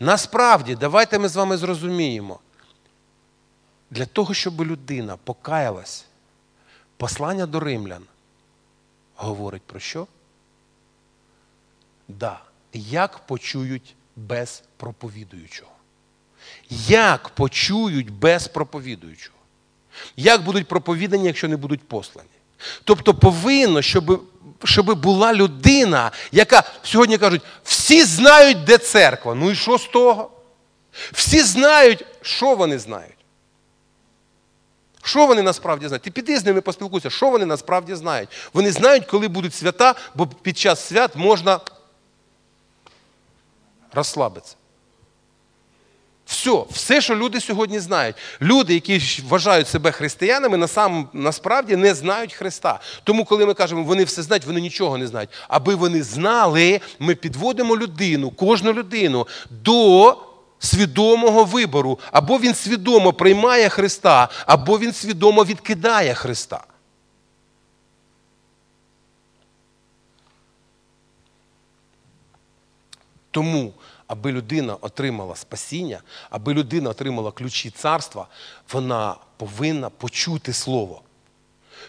Насправді, 0.00 0.74
давайте 0.74 1.18
ми 1.18 1.28
з 1.28 1.36
вами 1.36 1.56
зрозуміємо. 1.56 2.40
Для 3.90 4.06
того, 4.06 4.34
щоб 4.34 4.60
людина 4.60 5.16
покаялась, 5.16 6.06
послання 6.96 7.46
до 7.46 7.60
римлян 7.60 8.06
говорить 9.16 9.62
про 9.62 9.80
що? 9.80 10.06
Да. 12.08 12.40
Як 12.72 13.18
почують 13.18 13.94
без 14.16 14.62
проповідуючого? 14.76 15.70
Як 16.88 17.28
почують 17.28 18.10
без 18.10 18.48
проповідуючого? 18.48 19.36
Як 20.16 20.42
будуть 20.42 20.68
проповідані, 20.68 21.26
якщо 21.26 21.48
не 21.48 21.56
будуть 21.56 21.88
послані? 21.88 22.28
Тобто 22.84 23.14
повинно, 23.14 23.82
щоб, 23.82 24.22
щоб 24.64 25.00
була 25.00 25.34
людина, 25.34 26.10
яка 26.32 26.62
сьогодні 26.82 27.18
кажуть, 27.18 27.42
всі 27.64 28.04
знають, 28.04 28.64
де 28.64 28.78
церква. 28.78 29.34
Ну 29.34 29.50
і 29.50 29.54
що 29.54 29.78
з 29.78 29.86
того? 29.86 30.30
Всі 31.12 31.40
знають, 31.40 32.04
що 32.22 32.54
вони 32.54 32.78
знають. 32.78 33.12
Що 35.02 35.26
вони 35.26 35.42
насправді 35.42 35.88
знають? 35.88 36.02
Ти 36.02 36.10
піди 36.10 36.38
з 36.38 36.44
ними 36.44 36.60
поспілкуйся, 36.60 37.10
що 37.10 37.30
вони 37.30 37.46
насправді 37.46 37.94
знають? 37.94 38.28
Вони 38.52 38.72
знають, 38.72 39.06
коли 39.06 39.28
будуть 39.28 39.54
свята, 39.54 39.94
бо 40.14 40.26
під 40.26 40.58
час 40.58 40.86
свят 40.86 41.16
можна 41.16 41.60
розслабитися. 43.96 44.56
Все, 46.26 46.64
все, 46.70 47.00
що 47.00 47.16
люди 47.16 47.40
сьогодні 47.40 47.80
знають. 47.80 48.16
Люди, 48.42 48.74
які 48.74 49.22
вважають 49.28 49.68
себе 49.68 49.90
християнами, 49.92 50.56
насам, 50.56 51.08
насправді 51.12 51.76
не 51.76 51.94
знають 51.94 52.32
Христа. 52.32 52.80
Тому, 53.04 53.24
коли 53.24 53.46
ми 53.46 53.54
кажемо, 53.54 53.82
вони 53.82 54.04
все 54.04 54.22
знають, 54.22 54.44
вони 54.44 54.60
нічого 54.60 54.98
не 54.98 55.06
знають. 55.06 55.30
Аби 55.48 55.74
вони 55.74 56.02
знали, 56.02 56.80
ми 56.98 57.14
підводимо 57.14 57.76
людину, 57.76 58.30
кожну 58.30 58.72
людину 58.72 59.26
до 59.50 60.16
свідомого 60.58 61.44
вибору. 61.44 61.98
Або 62.12 62.38
він 62.38 62.54
свідомо 62.54 63.12
приймає 63.12 63.68
Христа, 63.68 64.28
або 64.46 64.78
він 64.78 64.92
свідомо 64.92 65.44
відкидає 65.44 66.14
Христа. 66.14 66.64
Тому, 73.30 73.72
аби 74.06 74.32
людина 74.32 74.74
отримала 74.74 75.36
спасіння, 75.36 76.00
аби 76.30 76.54
людина 76.54 76.90
отримала 76.90 77.32
ключі 77.32 77.70
царства, 77.70 78.28
вона 78.72 79.16
повинна 79.36 79.90
почути 79.90 80.52
слово. 80.52 81.02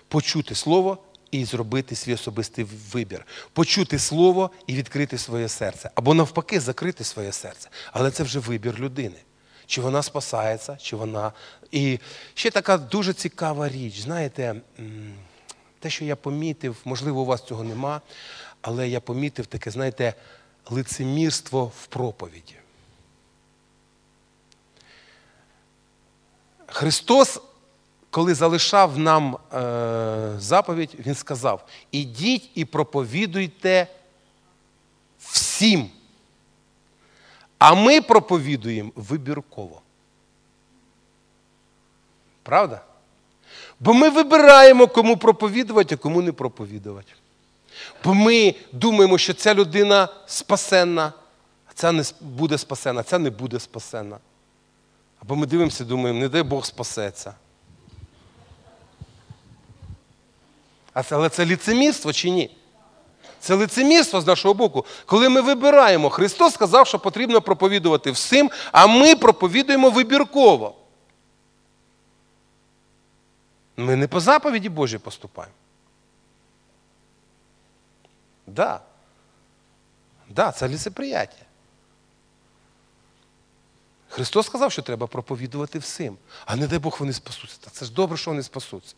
Почути 0.08 0.56
слово 0.56 0.98
і 1.32 1.46
зробити 1.46 1.96
свій 1.96 2.14
особистий 2.14 2.66
вибір. 2.92 3.26
Почути 3.54 4.00
слово 4.00 4.52
і 4.68 4.76
відкрити 4.76 5.18
своє 5.18 5.50
серце. 5.50 5.90
Або 5.96 6.14
навпаки, 6.14 6.60
закрити 6.60 7.04
своє 7.04 7.32
серце. 7.32 7.70
Але 7.92 8.12
це 8.12 8.24
вже 8.24 8.40
вибір 8.40 8.80
людини. 8.80 9.18
Чи 9.66 9.82
вона 9.82 10.04
спасається, 10.04 10.78
чи 10.82 10.96
вона. 10.96 11.32
І 11.72 12.00
ще 12.34 12.52
така 12.52 12.78
дуже 12.78 13.14
цікава 13.14 13.70
річ. 13.70 14.00
Знаєте, 14.00 14.56
те, 15.80 15.90
що 15.90 16.06
я 16.06 16.16
помітив, 16.16 16.78
можливо, 16.86 17.22
у 17.22 17.26
вас 17.26 17.44
цього 17.44 17.64
нема, 17.64 18.02
але 18.62 18.90
я 18.90 19.00
помітив 19.00 19.46
таке, 19.46 19.72
знаєте, 19.72 20.14
лицемірство 20.72 21.66
в 21.66 21.88
проповіді. 21.88 22.56
Христос, 26.68 27.42
коли 28.10 28.34
залишав 28.34 29.00
нам 29.00 29.38
е, 29.54 30.36
заповідь, 30.38 30.96
Він 31.00 31.16
сказав: 31.16 31.68
ідіть 31.92 32.50
і 32.56 32.66
проповідуйте 32.66 33.88
всім. 35.20 35.90
А 37.58 37.74
ми 37.74 38.02
проповідуємо 38.02 38.92
вибірково. 38.96 39.82
Правда? 42.44 42.82
Бо 43.80 43.94
ми 43.94 44.10
вибираємо, 44.10 44.88
кому 44.88 45.18
проповідувати, 45.18 45.96
а 45.96 45.98
кому 45.98 46.22
не 46.22 46.32
проповідувати. 46.32 47.14
Бо 48.04 48.14
ми 48.14 48.56
думаємо, 48.72 49.18
що 49.18 49.34
ця 49.34 49.54
людина 49.54 50.08
спасенна, 50.26 51.14
а 51.70 51.74
ця 51.74 51.92
не 51.92 52.04
буде 52.22 52.58
спасена, 52.58 53.04
ця 53.04 53.20
не 53.20 53.30
буде 53.30 53.60
спасенна. 53.60 54.18
Або 55.22 55.36
ми 55.36 55.46
дивимося 55.46 55.84
і 55.84 55.88
думаємо, 55.88 56.20
не 56.20 56.30
дай 56.30 56.44
Бог 56.44 56.66
спасеться. 56.66 57.34
А 60.94 61.04
це, 61.04 61.16
але 61.16 61.30
це 61.30 61.46
ліцемірство 61.46 62.14
чи 62.14 62.30
ні? 62.30 62.58
Це 63.40 63.56
лицемірство 63.56 64.22
з 64.22 64.28
нашого 64.28 64.54
боку. 64.54 64.86
Коли 65.06 65.30
ми 65.30 65.42
вибираємо, 65.42 66.10
Христос 66.10 66.54
сказав, 66.54 66.88
що 66.88 67.00
потрібно 67.00 67.42
проповідувати 67.42 68.12
всім, 68.12 68.52
а 68.72 68.88
ми 68.88 69.16
проповідуємо 69.16 69.90
вибірково. 69.90 70.76
Ми 73.78 73.96
не 73.96 74.08
по 74.08 74.20
заповіді 74.20 74.70
Божій 74.70 74.98
поступаємо. 74.98 75.54
Да. 78.48 78.82
Да, 80.30 80.52
це 80.52 80.68
лісеприяття. 80.68 81.46
Христос 84.10 84.46
сказав, 84.46 84.72
що 84.72 84.82
треба 84.82 85.08
проповідувати 85.08 85.80
всім. 85.80 86.18
А 86.46 86.56
не 86.56 86.68
дай 86.68 86.80
Бог 86.80 86.98
вони 87.00 87.14
спасуться. 87.14 87.58
Та 87.62 87.70
це 87.70 87.86
ж 87.86 87.94
добре, 87.94 88.18
що 88.18 88.32
вони 88.32 88.44
спасуться. 88.44 88.96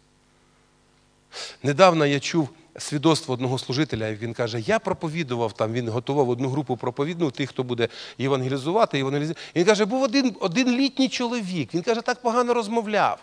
Недавно 1.64 2.06
я 2.06 2.20
чув 2.20 2.50
свідоцтво 2.78 3.34
одного 3.34 3.60
служителя, 3.60 4.08
і 4.08 4.16
він 4.16 4.34
каже, 4.34 4.60
я 4.60 4.80
проповідував 4.80 5.54
там, 5.54 5.74
він 5.74 5.90
готував 5.90 6.30
одну 6.30 6.50
групу 6.50 6.78
проповідну, 6.78 7.32
тих, 7.32 7.50
хто 7.50 7.64
буде 7.64 7.88
євангелізувати. 8.18 8.98
євангелізувати. 8.98 9.42
Він 9.56 9.66
каже, 9.66 9.86
був 9.86 10.04
один, 10.04 10.36
один 10.40 10.70
літній 10.70 11.10
чоловік. 11.10 11.74
Він 11.74 11.82
каже, 11.82 12.02
так 12.02 12.22
погано 12.22 12.54
розмовляв. 12.54 13.20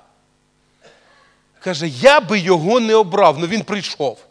Каже, 1.60 1.88
я 1.88 2.20
би 2.20 2.38
його 2.38 2.80
не 2.80 2.94
обрав, 2.94 3.36
але 3.38 3.46
він 3.46 3.62
прийшов. 3.62 4.26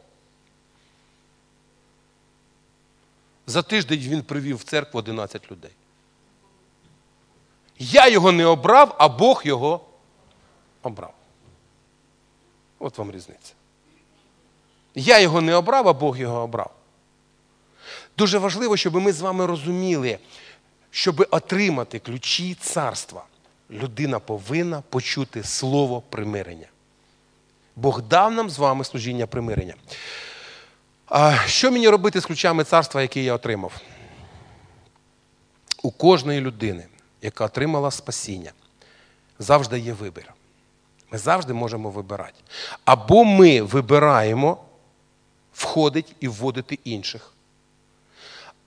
За 3.48 3.62
тиждень 3.62 4.00
він 4.00 4.22
привів 4.22 4.58
в 4.58 4.64
церкву 4.64 5.00
11 5.00 5.52
людей. 5.52 5.72
Я 7.80 8.08
його 8.08 8.32
не 8.32 8.46
обрав, 8.46 8.96
а 9.00 9.08
Бог 9.08 9.41
його 9.46 9.82
обрав. 10.82 11.14
От 12.80 12.98
вам 12.98 13.12
різниця. 13.12 13.54
Я 14.96 15.20
його 15.20 15.41
не 15.41 15.56
обрав, 15.56 15.88
а 15.88 15.93
Бог 15.93 16.18
його 16.18 16.41
обрав. 16.41 16.72
Дуже 18.18 18.38
важливо, 18.38 18.78
щоб 18.78 18.96
ми 18.96 19.14
з 19.14 19.22
вами 19.22 19.46
розуміли, 19.46 20.20
щоб 20.91 21.28
отримати 21.32 22.00
ключі 22.00 22.56
царства, 22.56 23.24
людина 23.72 24.20
повинна 24.20 24.82
почути 24.82 25.43
слово 25.43 26.02
примирення. 26.02 26.68
Бог 27.76 28.02
дав 28.02 28.32
нам 28.32 28.50
з 28.50 28.58
вами 28.58 28.84
служіння 28.84 29.28
примирення. 29.28 29.76
Що 31.45 31.72
мені 31.72 31.89
робити 31.89 32.22
з 32.22 32.26
ключами 32.26 32.64
царства, 32.64 33.01
які 33.01 33.24
я 33.24 33.34
отримав? 33.34 33.74
У 35.84 35.91
кожної 35.91 36.41
людини, 36.41 36.86
яка 37.22 37.45
отримала 37.45 37.91
спасіння, 37.91 38.51
завжди 39.39 39.80
є 39.80 39.93
вибір. 39.93 40.34
Ми 41.12 41.18
завжди 41.18 41.53
можемо 41.53 41.89
вибирати. 41.89 42.41
Або 42.86 43.24
ми 43.26 43.62
вибираємо 43.62 44.58
входить 45.53 46.16
і 46.20 46.28
вводити 46.28 46.80
інших, 46.84 47.34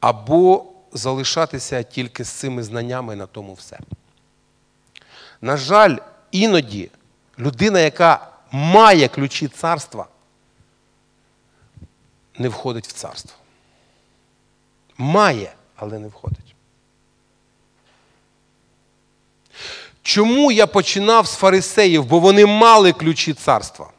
або 0.01 0.65
залишатися 0.93 1.83
тільки 1.83 2.25
з 2.25 2.29
цими 2.29 2.63
знаннями 2.63 3.17
на 3.17 3.27
тому 3.27 3.55
все. 3.55 3.79
На 5.41 5.57
жаль, 5.57 5.97
іноді 6.31 6.91
людина, 7.39 7.81
яка 7.81 8.31
має 8.51 9.09
ключі 9.09 9.49
царства, 9.49 10.07
не 12.39 12.49
входить 12.49 12.87
в 12.87 12.93
царство. 12.93 13.37
Має, 14.97 15.53
але 15.77 15.99
не 15.99 16.09
входить. 16.09 16.55
Чому 20.03 20.53
я 20.53 20.67
починав 20.67 21.27
з 21.27 21.35
фарисеїв? 21.35 22.05
Бо 22.05 22.19
вони 22.19 22.47
мали 22.47 22.93
ключі 22.93 23.35
царства. 23.35 23.91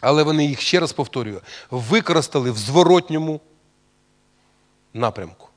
Але 0.00 0.22
вони 0.22 0.46
їх, 0.46 0.60
ще 0.60 0.80
раз 0.80 0.92
повторюю, 0.92 1.40
використали 1.70 2.50
в 2.50 2.56
зворотньому 2.58 3.40
напрямку. 4.94 5.48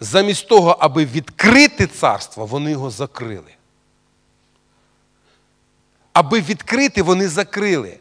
Замість 0.00 0.48
того, 0.48 0.76
аби 0.80 1.04
відкрити 1.04 1.86
царство, 1.86 2.46
вони 2.46 2.70
його 2.70 2.90
закрили. 2.90 3.54
Аби 6.12 6.40
відкрити, 6.40 7.02
вони 7.02 7.28
закрили. 7.28 7.98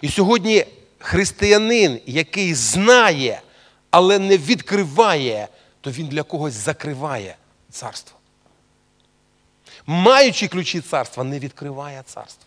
І 0.00 0.08
сьогодні 0.08 0.66
християнин, 1.00 2.00
який 2.06 2.54
знає, 2.54 3.42
але 3.90 4.18
не 4.18 4.38
відкриває, 4.38 5.48
то 5.80 5.90
він 5.90 6.06
для 6.06 6.22
когось 6.22 6.52
закриває 6.52 7.36
царство. 7.70 8.18
Маючи 9.86 10.48
ключі 10.48 10.80
царства, 10.80 11.24
не 11.24 11.38
відкриває 11.38 12.02
царство. 12.06 12.46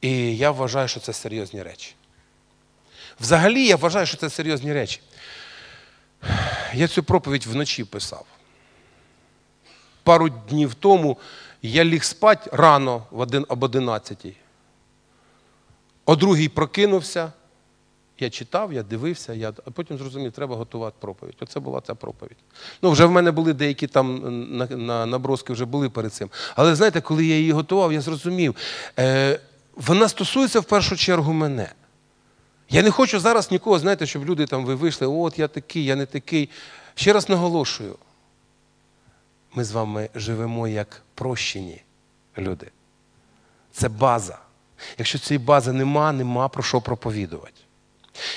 І 0.00 0.36
я 0.36 0.50
вважаю, 0.50 0.88
що 0.88 1.00
це 1.00 1.12
серйозні 1.12 1.62
речі. 1.62 1.94
Взагалі, 3.20 3.66
я 3.66 3.76
вважаю, 3.76 4.06
що 4.06 4.16
це 4.16 4.30
серйозні 4.30 4.72
речі. 4.72 5.00
Я 6.74 6.88
цю 6.88 7.02
проповідь 7.02 7.46
вночі 7.46 7.84
писав. 7.84 8.26
Пару 10.02 10.28
днів 10.28 10.74
тому 10.74 11.18
я 11.62 11.84
ліг 11.84 12.04
спати 12.04 12.50
рано 12.52 13.06
об 13.48 13.62
11. 13.62 14.26
О 16.06 16.16
другій 16.16 16.48
прокинувся. 16.48 17.32
Я 18.18 18.30
читав, 18.30 18.72
я 18.72 18.82
дивився, 18.82 19.32
я... 19.32 19.52
а 19.66 19.70
потім 19.70 19.98
зрозумів, 19.98 20.32
треба 20.32 20.56
готувати 20.56 20.96
проповідь. 21.00 21.36
Оце 21.40 21.60
була 21.60 21.80
ця 21.80 21.94
проповідь. 21.94 22.36
Ну, 22.82 22.90
вже 22.90 23.04
в 23.04 23.10
мене 23.10 23.30
були 23.30 23.52
деякі 23.52 23.86
там 23.86 24.20
на, 24.56 24.66
на, 24.66 25.06
наброски 25.06 25.52
вже 25.52 25.64
були 25.64 25.90
перед 25.90 26.12
цим. 26.12 26.30
Але 26.56 26.74
знаєте, 26.74 27.00
коли 27.00 27.26
я 27.26 27.36
її 27.36 27.52
готував, 27.52 27.92
я 27.92 28.00
зрозумів, 28.00 28.56
е, 28.98 29.40
вона 29.76 30.08
стосується 30.08 30.60
в 30.60 30.64
першу 30.64 30.96
чергу 30.96 31.32
мене. 31.32 31.72
Я 32.70 32.82
не 32.82 32.90
хочу 32.90 33.20
зараз 33.20 33.50
нікого, 33.50 33.78
знаєте, 33.78 34.06
щоб 34.06 34.24
люди 34.24 34.46
там 34.46 34.64
ви 34.64 34.74
вийшли, 34.74 35.06
от 35.06 35.38
я 35.38 35.48
такий, 35.48 35.84
я 35.84 35.96
не 35.96 36.06
такий. 36.06 36.50
Ще 36.94 37.12
раз 37.12 37.28
наголошую. 37.28 37.96
ми 39.54 39.64
з 39.64 39.72
вами 39.72 40.08
живемо 40.14 40.68
як 40.68 41.02
прощені 41.14 41.82
люди. 42.38 42.70
Це 43.72 43.88
база. 43.88 44.43
Якщо 44.98 45.18
цієї 45.18 45.44
бази 45.44 45.72
нема, 45.72 46.12
нема 46.12 46.48
про 46.48 46.62
що 46.62 46.80
проповідувати. 46.80 47.52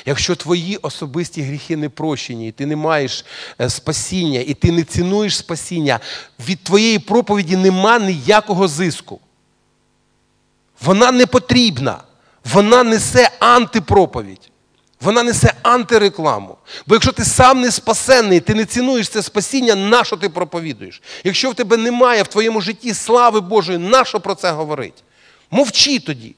Якщо 0.05 0.35
твої 0.35 0.77
особисті 0.77 1.41
гріхи 1.41 1.77
не 1.77 1.89
прощені, 1.89 2.47
і 2.47 2.51
ти 2.51 2.65
не 2.65 2.75
маєш 2.75 3.25
е, 3.61 3.69
спасіння, 3.69 4.39
і 4.39 4.53
ти 4.53 4.71
не 4.71 4.83
цінуєш 4.83 5.37
спасіння, 5.37 5.99
від 6.39 6.63
твоєї 6.63 6.99
проповіді 6.99 7.57
нема 7.57 7.99
ніякого 7.99 8.67
зиску. 8.67 9.19
Вона 10.81 11.11
не 11.11 11.25
потрібна. 11.25 11.97
Вона 12.53 12.83
несе 12.83 13.29
антипроповідь. 13.39 14.51
Вона 15.01 15.23
несе 15.23 15.53
антирекламу. 15.61 16.57
Бо 16.87 16.95
якщо 16.95 17.11
ти 17.11 17.25
сам 17.25 17.61
не 17.61 17.71
спасенний, 17.71 18.39
ти 18.39 18.53
не 18.53 18.65
цінуєш 18.65 19.09
це 19.09 19.23
спасіння, 19.23 19.75
на 19.75 20.03
що 20.03 20.17
ти 20.17 20.29
проповідуєш? 20.29 21.01
Якщо 21.23 21.51
в 21.51 21.55
тебе 21.55 21.77
немає 21.77 22.23
в 22.23 22.27
твоєму 22.27 22.61
житті 22.61 22.93
слави 22.93 23.41
Божої, 23.41 23.77
на 23.77 24.05
що 24.05 24.19
про 24.19 24.35
це 24.35 24.51
говорить? 24.51 25.03
Мовчи 25.51 25.99
тоді. 25.99 26.35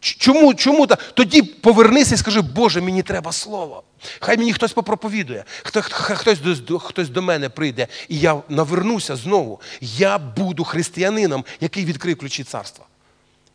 Чому 0.00 0.54
чому 0.54 0.86
так? 0.86 1.12
Тоді 1.14 1.42
повернися 1.42 2.14
і 2.14 2.18
скажи, 2.18 2.40
Боже, 2.40 2.80
мені 2.80 3.02
треба 3.02 3.32
слово. 3.32 3.82
Хай 4.20 4.36
мені 4.38 4.52
хтось 4.52 4.72
попроповідує, 4.72 5.44
хто, 5.62 5.82
хтось 5.82 6.40
до, 6.40 6.78
хтось 6.78 7.08
до 7.08 7.22
мене 7.22 7.48
прийде, 7.48 7.86
і 8.08 8.18
я 8.18 8.42
навернуся 8.48 9.16
знову. 9.16 9.60
Я 9.80 10.18
буду 10.18 10.64
християнином, 10.64 11.44
який 11.60 11.84
відкрив 11.84 12.18
ключі 12.18 12.44
царства, 12.44 12.84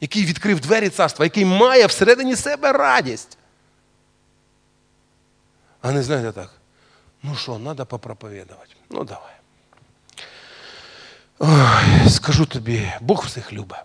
який 0.02 0.26
відкрив 0.26 0.60
двері 0.60 0.89
царства, 0.89 1.26
який 1.26 1.46
має 1.46 1.86
всередині 1.86 2.36
себе 2.36 2.72
радість. 2.72 3.38
А 5.82 5.91
не 5.91 6.04
знаєте 6.04 6.32
так. 6.32 6.52
Ну 7.24 7.36
що, 7.36 7.56
треба 7.56 7.86
попроповідувати. 7.86 8.76
Ну 8.89 9.04
давай. 9.04 9.34
Ой, 11.39 12.10
Скажу 12.10 12.46
тобі, 12.46 12.91
Бог 13.02 13.26
всіх 13.26 13.54
любить. 13.54 13.78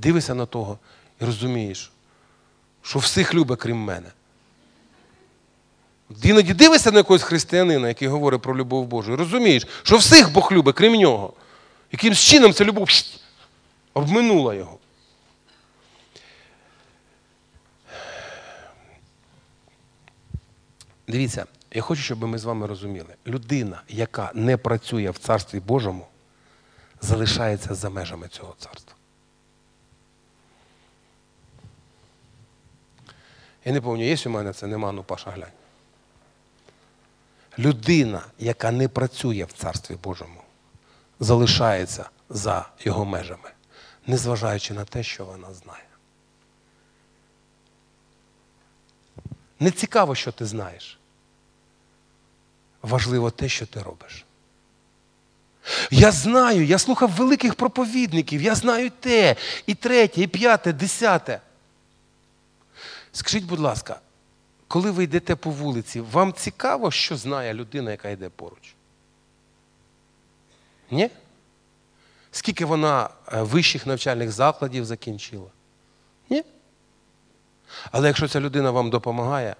Дивишся 0.00 0.34
на 0.34 0.46
того 0.46 0.78
і 1.20 1.24
розумієш, 1.24 1.92
що 2.82 2.98
всіх 2.98 3.34
любить, 3.34 3.60
крім 3.60 3.76
мене. 3.76 4.08
Іноді 6.22 6.54
дивишся 6.54 6.90
на 6.90 6.98
якогось 6.98 7.22
християнина, 7.22 7.88
який 7.88 8.08
говорить 8.08 8.42
про 8.42 8.56
любов 8.56 8.86
Божу, 8.86 9.12
і 9.12 9.16
розумієш, 9.16 9.66
що 9.82 9.96
всіх 9.96 10.32
Бог 10.32 10.52
любить, 10.52 10.76
крім 10.76 10.92
нього. 10.92 11.32
Яким 11.92 12.14
чином 12.14 12.52
ця 12.52 12.64
любов 12.64 12.88
обминула 13.94 14.54
його. 14.54 14.78
Дивіться, 21.08 21.46
я 21.72 21.82
хочу, 21.82 22.02
щоб 22.02 22.24
ми 22.24 22.38
з 22.38 22.44
вами 22.44 22.66
розуміли, 22.66 23.14
людина, 23.26 23.82
яка 23.88 24.30
не 24.34 24.56
працює 24.56 25.10
в 25.10 25.18
Царстві 25.18 25.60
Божому, 25.60 26.06
залишається 27.00 27.74
за 27.74 27.90
межами 27.90 28.28
цього 28.28 28.54
царства. 28.58 28.94
Я 33.64 33.72
не 33.72 33.80
пам'ятаю, 33.80 34.10
є 34.10 34.16
у 34.26 34.30
мене 34.30 34.52
це 34.52 34.66
нема, 34.66 34.92
ну 34.92 35.02
Паша 35.02 35.30
глянь. 35.30 35.52
Людина, 37.58 38.22
яка 38.38 38.70
не 38.70 38.88
працює 38.88 39.44
в 39.44 39.52
Царстві 39.52 39.96
Божому, 40.02 40.42
залишається 41.20 42.10
за 42.28 42.68
його 42.80 43.04
межами, 43.04 43.50
незважаючи 44.06 44.74
на 44.74 44.84
те, 44.84 45.02
що 45.02 45.24
вона 45.24 45.54
знає. 45.54 45.84
Не 49.60 49.70
цікаво, 49.70 50.14
що 50.14 50.32
ти 50.32 50.46
знаєш. 50.46 50.98
Важливо 52.82 53.30
те, 53.30 53.48
що 53.48 53.66
ти 53.66 53.82
робиш. 53.82 54.24
Я 55.90 56.12
знаю, 56.12 56.64
я 56.64 56.78
слухав 56.78 57.10
великих 57.10 57.54
проповідників, 57.54 58.42
я 58.42 58.54
знаю 58.54 58.90
те, 59.00 59.36
і 59.66 59.74
третє, 59.74 60.22
і 60.22 60.26
п'яте, 60.26 60.72
десяте. 60.72 61.40
Скажіть, 63.12 63.44
будь 63.44 63.60
ласка, 63.60 64.00
коли 64.68 64.90
ви 64.90 65.04
йдете 65.04 65.36
по 65.36 65.50
вулиці, 65.50 66.00
вам 66.00 66.32
цікаво, 66.32 66.90
що 66.90 67.16
знає 67.16 67.54
людина, 67.54 67.90
яка 67.90 68.08
йде 68.08 68.28
поруч? 68.28 68.74
Ні? 70.90 71.10
Скільки 72.30 72.64
вона 72.64 73.10
е, 73.32 73.42
вищих 73.42 73.86
навчальних 73.86 74.32
закладів 74.32 74.84
закінчила? 74.84 75.50
Ні? 76.30 76.44
Але 77.90 78.06
якщо 78.06 78.28
ця 78.28 78.40
людина 78.40 78.70
вам 78.70 78.90
допомагає, 78.90 79.56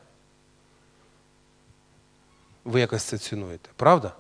ви 2.65 2.81
якось 2.81 3.03
це 3.03 3.19
цінуєте, 3.19 3.71
правда? 3.77 4.13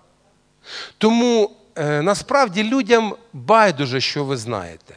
Тому 0.98 1.56
е, 1.76 2.02
насправді 2.02 2.62
людям 2.62 3.16
байдуже, 3.32 4.00
що 4.00 4.24
ви 4.24 4.36
знаєте. 4.36 4.96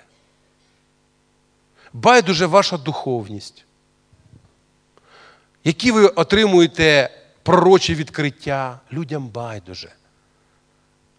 Байдуже 1.93 2.45
ваша 2.45 2.77
духовність 2.77 3.65
які 5.63 5.91
ви 5.91 6.07
отримуєте 6.07 7.09
пророчі 7.43 7.95
відкриття, 7.95 8.79
людям 8.91 9.27
байдуже. 9.27 9.93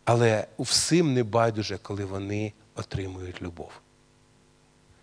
Але 0.04 0.46
всім 0.58 1.14
не 1.14 1.22
байдуже, 1.22 1.78
коли 1.78 2.04
вони 2.04 2.52
отримують 2.74 3.42
любов. 3.42 3.70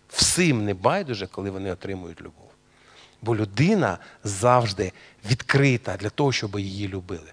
Всім 0.08 0.64
не 0.64 0.74
байдуже, 0.74 1.26
коли 1.26 1.50
вони 1.50 1.72
отримують 1.72 2.20
любов. 2.20 2.50
Бо 3.22 3.36
людина 3.36 3.98
завжди 4.24 4.92
відкрита 5.30 5.96
для 5.96 6.10
того, 6.10 6.32
щоб 6.32 6.58
її 6.58 6.88
любили. 6.88 7.32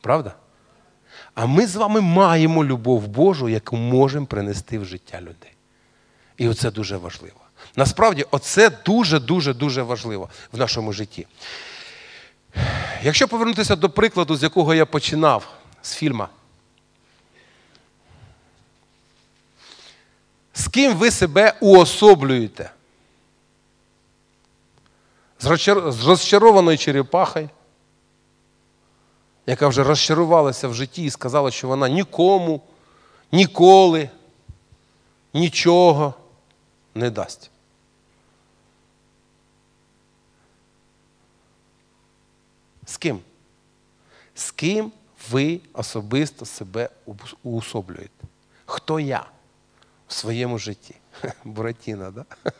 Правда? 0.00 0.34
А 1.34 1.46
ми 1.46 1.66
з 1.66 1.76
вами 1.76 2.00
маємо 2.00 2.64
любов 2.64 3.08
Божу, 3.08 3.48
яку 3.48 3.76
можемо 3.76 4.26
принести 4.26 4.78
в 4.78 4.84
життя 4.84 5.20
людей. 5.20 5.52
І 6.36 6.48
оце 6.48 6.70
дуже 6.70 6.96
важливо. 6.96 7.41
Насправді, 7.76 8.26
оце 8.30 8.70
дуже-дуже 8.70 9.54
дуже 9.54 9.82
важливо 9.82 10.28
в 10.52 10.58
нашому 10.58 10.92
житті. 10.92 11.26
Якщо 13.02 13.28
повернутися 13.28 13.76
до 13.76 13.90
прикладу, 13.90 14.36
з 14.36 14.42
якого 14.42 14.74
я 14.74 14.86
починав 14.86 15.48
з 15.82 15.94
фільма, 15.94 16.28
з 20.54 20.68
ким 20.68 20.96
ви 20.96 21.10
себе 21.10 21.54
уособлюєте? 21.60 22.70
З 25.40 26.06
розчарованою 26.06 26.78
черепахою, 26.78 27.50
яка 29.46 29.68
вже 29.68 29.82
розчарувалася 29.82 30.68
в 30.68 30.74
житті 30.74 31.04
і 31.04 31.10
сказала, 31.10 31.50
що 31.50 31.68
вона 31.68 31.88
нікому, 31.88 32.60
ніколи, 33.32 34.10
нічого 35.34 36.14
не 36.94 37.10
дасть. 37.10 37.51
З 42.92 42.96
ким? 42.96 43.20
З 44.34 44.50
ким 44.50 44.92
ви 45.30 45.60
особисто 45.72 46.44
себе 46.44 46.88
уособлюєте? 47.42 48.24
Хто 48.66 49.00
я 49.00 49.24
в 50.08 50.12
своєму 50.12 50.58
житті? 50.58 50.94
Буратіна, 51.44 52.10
да? 52.10 52.24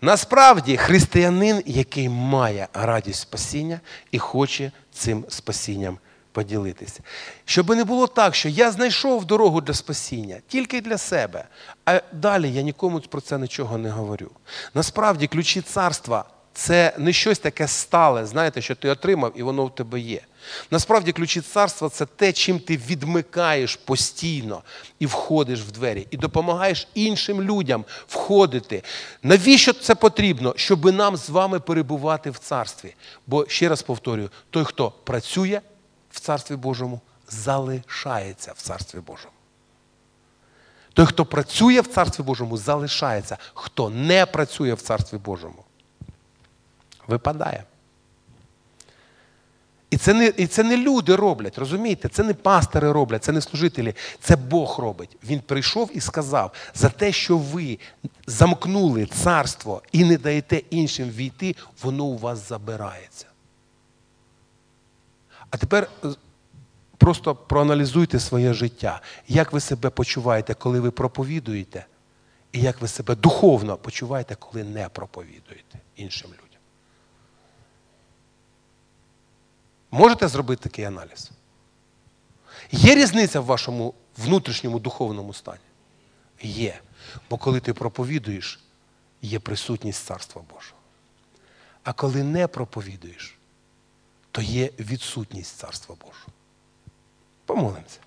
Насправді 0.00 0.76
християнин, 0.76 1.62
який 1.66 2.08
має 2.08 2.68
радість 2.72 3.20
спасіння 3.20 3.80
і 4.10 4.18
хоче 4.18 4.72
цим 4.92 5.24
спасінням 5.28 5.98
поділитися. 6.32 7.00
Щоб 7.44 7.70
не 7.70 7.84
було 7.84 8.06
так, 8.06 8.34
що 8.34 8.48
я 8.48 8.70
знайшов 8.70 9.24
дорогу 9.24 9.60
для 9.60 9.74
спасіння 9.74 10.40
тільки 10.48 10.80
для 10.80 10.98
себе, 10.98 11.44
а 11.84 12.00
далі 12.12 12.52
я 12.52 12.62
нікому 12.62 13.00
про 13.00 13.20
це 13.20 13.38
нічого 13.38 13.78
не 13.78 13.90
говорю. 13.90 14.30
Насправді, 14.74 15.26
ключі 15.26 15.60
царства 15.60 16.33
це 16.54 16.94
не 16.98 17.12
щось 17.12 17.38
таке 17.38 17.68
стале, 17.68 18.26
знаєте, 18.26 18.62
що 18.62 18.74
ти 18.74 18.90
отримав 18.90 19.32
і 19.36 19.42
воно 19.42 19.66
в 19.66 19.74
тебе 19.74 20.00
є. 20.00 20.20
Насправді, 20.70 21.12
ключі 21.12 21.40
царства 21.40 21.88
це 21.88 22.06
те, 22.06 22.32
чим 22.32 22.58
ти 22.58 22.76
відмикаєш 22.76 23.76
постійно 23.76 24.62
і 24.98 25.06
входиш 25.06 25.60
в 25.60 25.70
двері, 25.70 26.06
і 26.10 26.16
допомагаєш 26.16 26.88
іншим 26.94 27.42
людям 27.42 27.84
входити. 28.08 28.82
Навіщо 29.22 29.72
це 29.72 29.94
потрібно? 29.94 30.54
Щоб 30.56 30.84
нам 30.84 31.16
з 31.16 31.30
вами 31.30 31.60
перебувати 31.60 32.30
в 32.30 32.38
царстві. 32.38 32.94
Бо 33.26 33.46
ще 33.48 33.68
раз 33.68 33.82
повторюю: 33.82 34.30
той, 34.50 34.64
хто 34.64 34.90
працює 35.04 35.60
в 36.10 36.20
Царстві 36.20 36.56
Божому, 36.56 37.00
залишається 37.28 38.52
в 38.56 38.62
Царстві 38.62 38.98
Божому. 38.98 39.34
Той, 40.92 41.06
хто 41.06 41.24
працює 41.24 41.80
в 41.80 41.86
Царстві 41.86 42.22
Божому, 42.22 42.56
залишається. 42.56 43.36
Хто 43.54 43.90
не 43.90 44.26
працює 44.26 44.74
в 44.74 44.80
Царстві 44.80 45.18
Божому, 45.18 45.64
випадає. 47.06 47.64
І 49.94 49.96
це 49.96 50.14
не 50.14 50.26
і 50.26 50.46
це 50.46 50.62
не 50.62 50.76
люди 50.76 51.16
роблять, 51.16 51.58
розумієте? 51.58 52.08
Це 52.08 52.22
не 52.22 52.34
пастори 52.34 52.92
роблять, 52.92 53.24
це 53.24 53.32
не 53.32 53.40
служителі, 53.40 53.94
це 54.20 54.36
Бог 54.36 54.78
робить. 54.78 55.16
Він 55.24 55.40
прийшов 55.40 55.90
і 55.94 56.00
сказав: 56.00 56.52
за 56.74 56.88
те, 56.88 57.12
що 57.12 57.38
ви 57.38 57.78
замкнули 58.26 59.06
царство 59.06 59.82
і 59.92 60.04
не 60.04 60.18
даєте 60.18 60.56
іншим 60.70 61.10
війти, 61.10 61.56
воно 61.82 62.04
у 62.04 62.18
вас 62.18 62.48
забирається. 62.48 63.26
А 65.50 65.56
тепер 65.56 65.88
е, 66.04 66.08
просто 66.98 67.34
проаналізуйте 67.34 68.20
своє 68.20 68.52
життя. 68.52 69.00
Як 69.28 69.52
ви 69.52 69.60
себе 69.60 69.90
почуваєте, 69.90 70.54
коли 70.54 70.80
ви 70.80 70.90
проповідуєте, 70.90 71.86
і 72.52 72.60
як 72.60 72.80
ви 72.80 72.88
себе 72.88 73.14
духовно 73.14 73.76
почуваєте, 73.76 74.34
коли 74.34 74.64
не 74.64 74.88
проповідуєте 74.88 75.78
іншим 75.96 76.30
людям. 76.30 76.43
Можете 79.94 80.28
зробити 80.28 80.62
такий 80.62 80.84
аналіз? 80.84 81.30
Є 82.72 82.94
різниця 82.94 83.40
в 83.40 83.44
вашому 83.44 83.94
внутрішньому 84.16 84.78
духовному 84.78 85.34
стані? 85.34 85.58
Є. 86.42 86.80
Бо 87.30 87.36
коли 87.36 87.60
ти 87.60 87.74
проповідуєш, 87.74 88.60
є 89.22 89.38
присутність 89.38 90.04
Царства 90.04 90.42
Божого. 90.42 90.80
А 91.84 91.92
коли 91.92 92.22
не 92.22 92.46
проповідуєш, 92.46 93.38
то 94.30 94.42
є 94.42 94.70
відсутність 94.78 95.56
Царства 95.56 95.94
Божого. 96.00 96.32
Помолимося. 97.46 97.98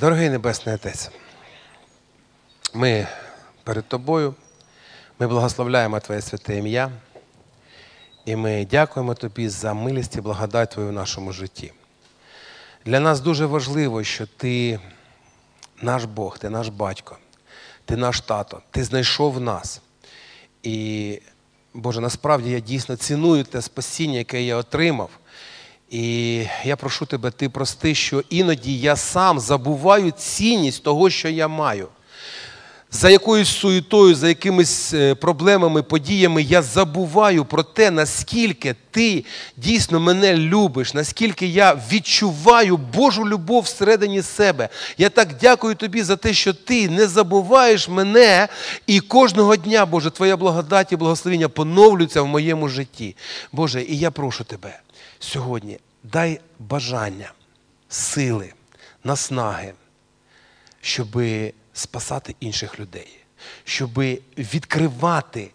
Дорогий 0.00 0.30
Небесний 0.30 0.74
Отець, 0.74 1.10
ми 2.74 3.08
перед 3.64 3.88
Тобою, 3.88 4.34
ми 5.18 5.26
благословляємо 5.26 6.00
Твоє 6.00 6.20
святе 6.20 6.56
ім'я. 6.56 6.92
І 8.24 8.36
ми 8.36 8.66
дякуємо 8.70 9.14
Тобі 9.14 9.48
за 9.48 9.74
милість 9.74 10.16
і 10.16 10.20
благодать 10.20 10.70
Твою 10.70 10.88
в 10.88 10.92
нашому 10.92 11.32
житті. 11.32 11.72
Для 12.84 13.00
нас 13.00 13.20
дуже 13.20 13.46
важливо, 13.46 14.04
що 14.04 14.26
Ти 14.26 14.80
наш 15.82 16.04
Бог, 16.04 16.38
Ти 16.38 16.50
наш 16.50 16.68
батько, 16.68 17.18
Ти 17.84 17.96
наш 17.96 18.20
тато, 18.20 18.62
Ти 18.70 18.84
знайшов 18.84 19.40
нас. 19.40 19.80
І, 20.62 21.18
Боже, 21.74 22.00
насправді 22.00 22.50
я 22.50 22.60
дійсно 22.60 22.96
ціную 22.96 23.44
те 23.44 23.62
спасіння, 23.62 24.18
яке 24.18 24.42
я 24.42 24.56
отримав. 24.56 25.10
І 25.90 26.36
я 26.64 26.76
прошу 26.76 27.06
тебе, 27.06 27.30
ти 27.30 27.48
прости, 27.48 27.94
що 27.94 28.24
іноді 28.30 28.78
я 28.78 28.96
сам 28.96 29.40
забуваю 29.40 30.10
цінність 30.10 30.82
того, 30.82 31.10
що 31.10 31.28
я 31.28 31.48
маю. 31.48 31.88
За 32.94 33.10
якоюсь 33.10 33.48
суєтою, 33.48 34.14
за 34.14 34.28
якимись 34.28 34.94
е, 34.94 35.14
проблемами, 35.14 35.82
подіями 35.82 36.42
я 36.42 36.62
забуваю 36.62 37.44
про 37.44 37.62
те, 37.62 37.90
наскільки 37.90 38.74
ти 38.90 39.24
дійсно 39.56 40.00
мене 40.00 40.36
любиш, 40.36 40.94
наскільки 40.94 41.46
я 41.46 41.80
відчуваю 41.92 42.76
Божу 42.76 43.28
любов 43.28 43.62
всередині 43.62 44.22
себе. 44.22 44.68
Я 44.98 45.10
так 45.10 45.28
дякую 45.40 45.74
тобі 45.74 46.02
за 46.02 46.16
те, 46.16 46.32
що 46.32 46.54
ти 46.54 46.88
не 46.88 47.06
забуваєш 47.06 47.88
мене, 47.88 48.48
і 48.86 49.00
кожного 49.00 49.56
дня, 49.56 49.86
Боже, 49.86 50.10
Твоя 50.10 50.36
благодать 50.36 50.92
і 50.92 50.96
благословення 50.96 51.48
поновлюються 51.48 52.22
в 52.22 52.26
моєму 52.26 52.68
житті. 52.68 53.16
Боже, 53.52 53.82
і 53.82 53.98
я 53.98 54.10
прошу 54.10 54.44
тебе 54.44 54.80
сьогодні, 55.18 55.78
дай 56.02 56.40
бажання, 56.58 57.32
сили, 57.88 58.52
наснаги, 59.04 59.72
щоби 60.80 61.52
спасати 61.72 62.34
інших 62.40 62.80
людей, 62.80 63.18
щоб 63.64 63.98
відкривати 64.38 65.50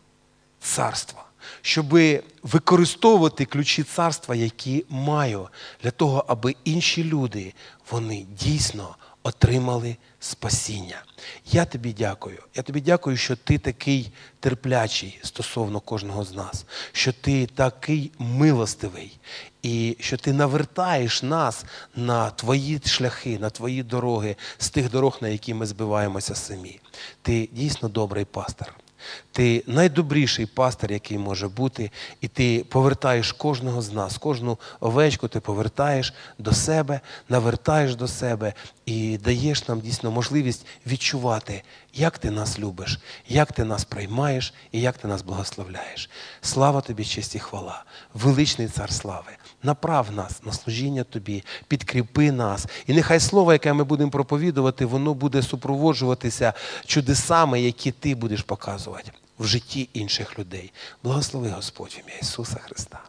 царство, 0.60 1.24
щоб 1.62 2.00
використовувати 2.44 3.46
ключі 3.46 3.84
царства, 3.84 4.36
які 4.36 4.86
маю, 4.90 5.50
для 5.84 5.92
того, 5.92 6.26
аби 6.28 6.56
інші 6.64 7.04
люди 7.04 7.54
вони 7.92 8.26
дійсно 8.40 8.96
отримали 9.24 9.98
спасіння. 10.20 11.04
Я 11.46 11.66
тобі 11.66 11.94
дякую. 11.94 12.44
Я 12.56 12.64
тобі 12.64 12.82
дякую, 12.82 13.18
що 13.18 13.36
ти 13.36 13.58
такий 13.58 14.12
терплячий 14.40 15.20
стосовно 15.24 15.80
кожного 15.80 16.24
з 16.24 16.34
нас, 16.34 16.66
що 16.92 17.14
ти 17.14 17.46
такий 17.46 18.12
милостивий, 18.20 19.20
і 19.62 19.98
що 20.00 20.18
ти 20.18 20.34
навертаєш 20.34 21.24
нас 21.24 21.66
на 21.96 22.30
твої 22.30 22.82
шляхи, 22.86 23.40
на 23.40 23.50
твої 23.50 23.84
дороги 23.84 24.36
з 24.58 24.70
тих 24.70 24.92
дорог, 24.92 25.18
на 25.22 25.28
які 25.28 25.54
ми 25.54 25.66
збиваємося 25.66 26.36
самі. 26.36 26.80
Ти 27.22 27.50
дійсно 27.52 27.90
добрий 27.90 28.26
пастор. 28.26 28.74
Ти 29.32 29.64
найдобріший 29.68 30.46
пастор, 30.46 30.92
який 30.92 31.18
може 31.18 31.48
бути, 31.48 31.92
і 32.22 32.28
ти 32.28 32.66
повертаєш 32.70 33.32
кожного 33.32 33.82
з 33.82 33.92
нас, 33.94 34.18
кожну 34.18 34.58
овечку 34.80 35.28
ти 35.28 35.40
повертаєш 35.40 36.14
до 36.38 36.54
себе, 36.54 37.00
навертаєш 37.30 37.96
до 37.96 38.08
себе 38.08 38.54
і 38.86 39.18
даєш 39.18 39.68
нам 39.68 39.80
дійсно 39.80 40.12
можливість 40.12 40.66
відчувати, 40.88 41.64
як 41.94 42.18
ти 42.18 42.32
нас 42.32 42.60
любиш, 42.60 43.00
як 43.28 43.52
ти 43.52 43.64
нас 43.64 43.86
приймаєш 43.86 44.54
і 44.72 44.82
як 44.82 44.98
ти 44.98 45.08
нас 45.08 45.22
благословляєш. 45.22 46.10
Слава 46.42 46.82
тобі, 46.82 47.06
честь 47.06 47.36
і 47.36 47.40
хвала, 47.40 47.84
величний 48.14 48.68
цар 48.68 48.94
слави. 48.94 49.37
Направ 49.64 50.12
нас 50.12 50.44
на 50.46 50.54
служіння 50.54 51.04
тобі, 51.04 51.44
підкріпи 51.68 52.32
нас. 52.32 52.68
І 52.88 52.94
нехай 52.94 53.20
слово, 53.20 53.54
яке 53.54 53.74
ми 53.74 53.84
будемо 53.84 54.12
проповідувати, 54.12 54.86
воно 54.86 55.14
буде 55.14 55.42
супроводжуватися 55.42 56.54
чудесами, 56.86 57.62
які 57.62 57.92
ти 57.92 58.16
будеш 58.16 58.42
показувати 58.42 59.12
в 59.40 59.46
житті 59.46 59.90
інших 59.94 60.40
людей. 60.40 60.72
Благослови 61.04 61.50
Господь 61.50 61.98
в 61.98 62.00
ім'я 62.00 62.20
Ісуса 62.20 62.60
Христа. 62.60 63.00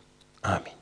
Амінь. 0.42 0.78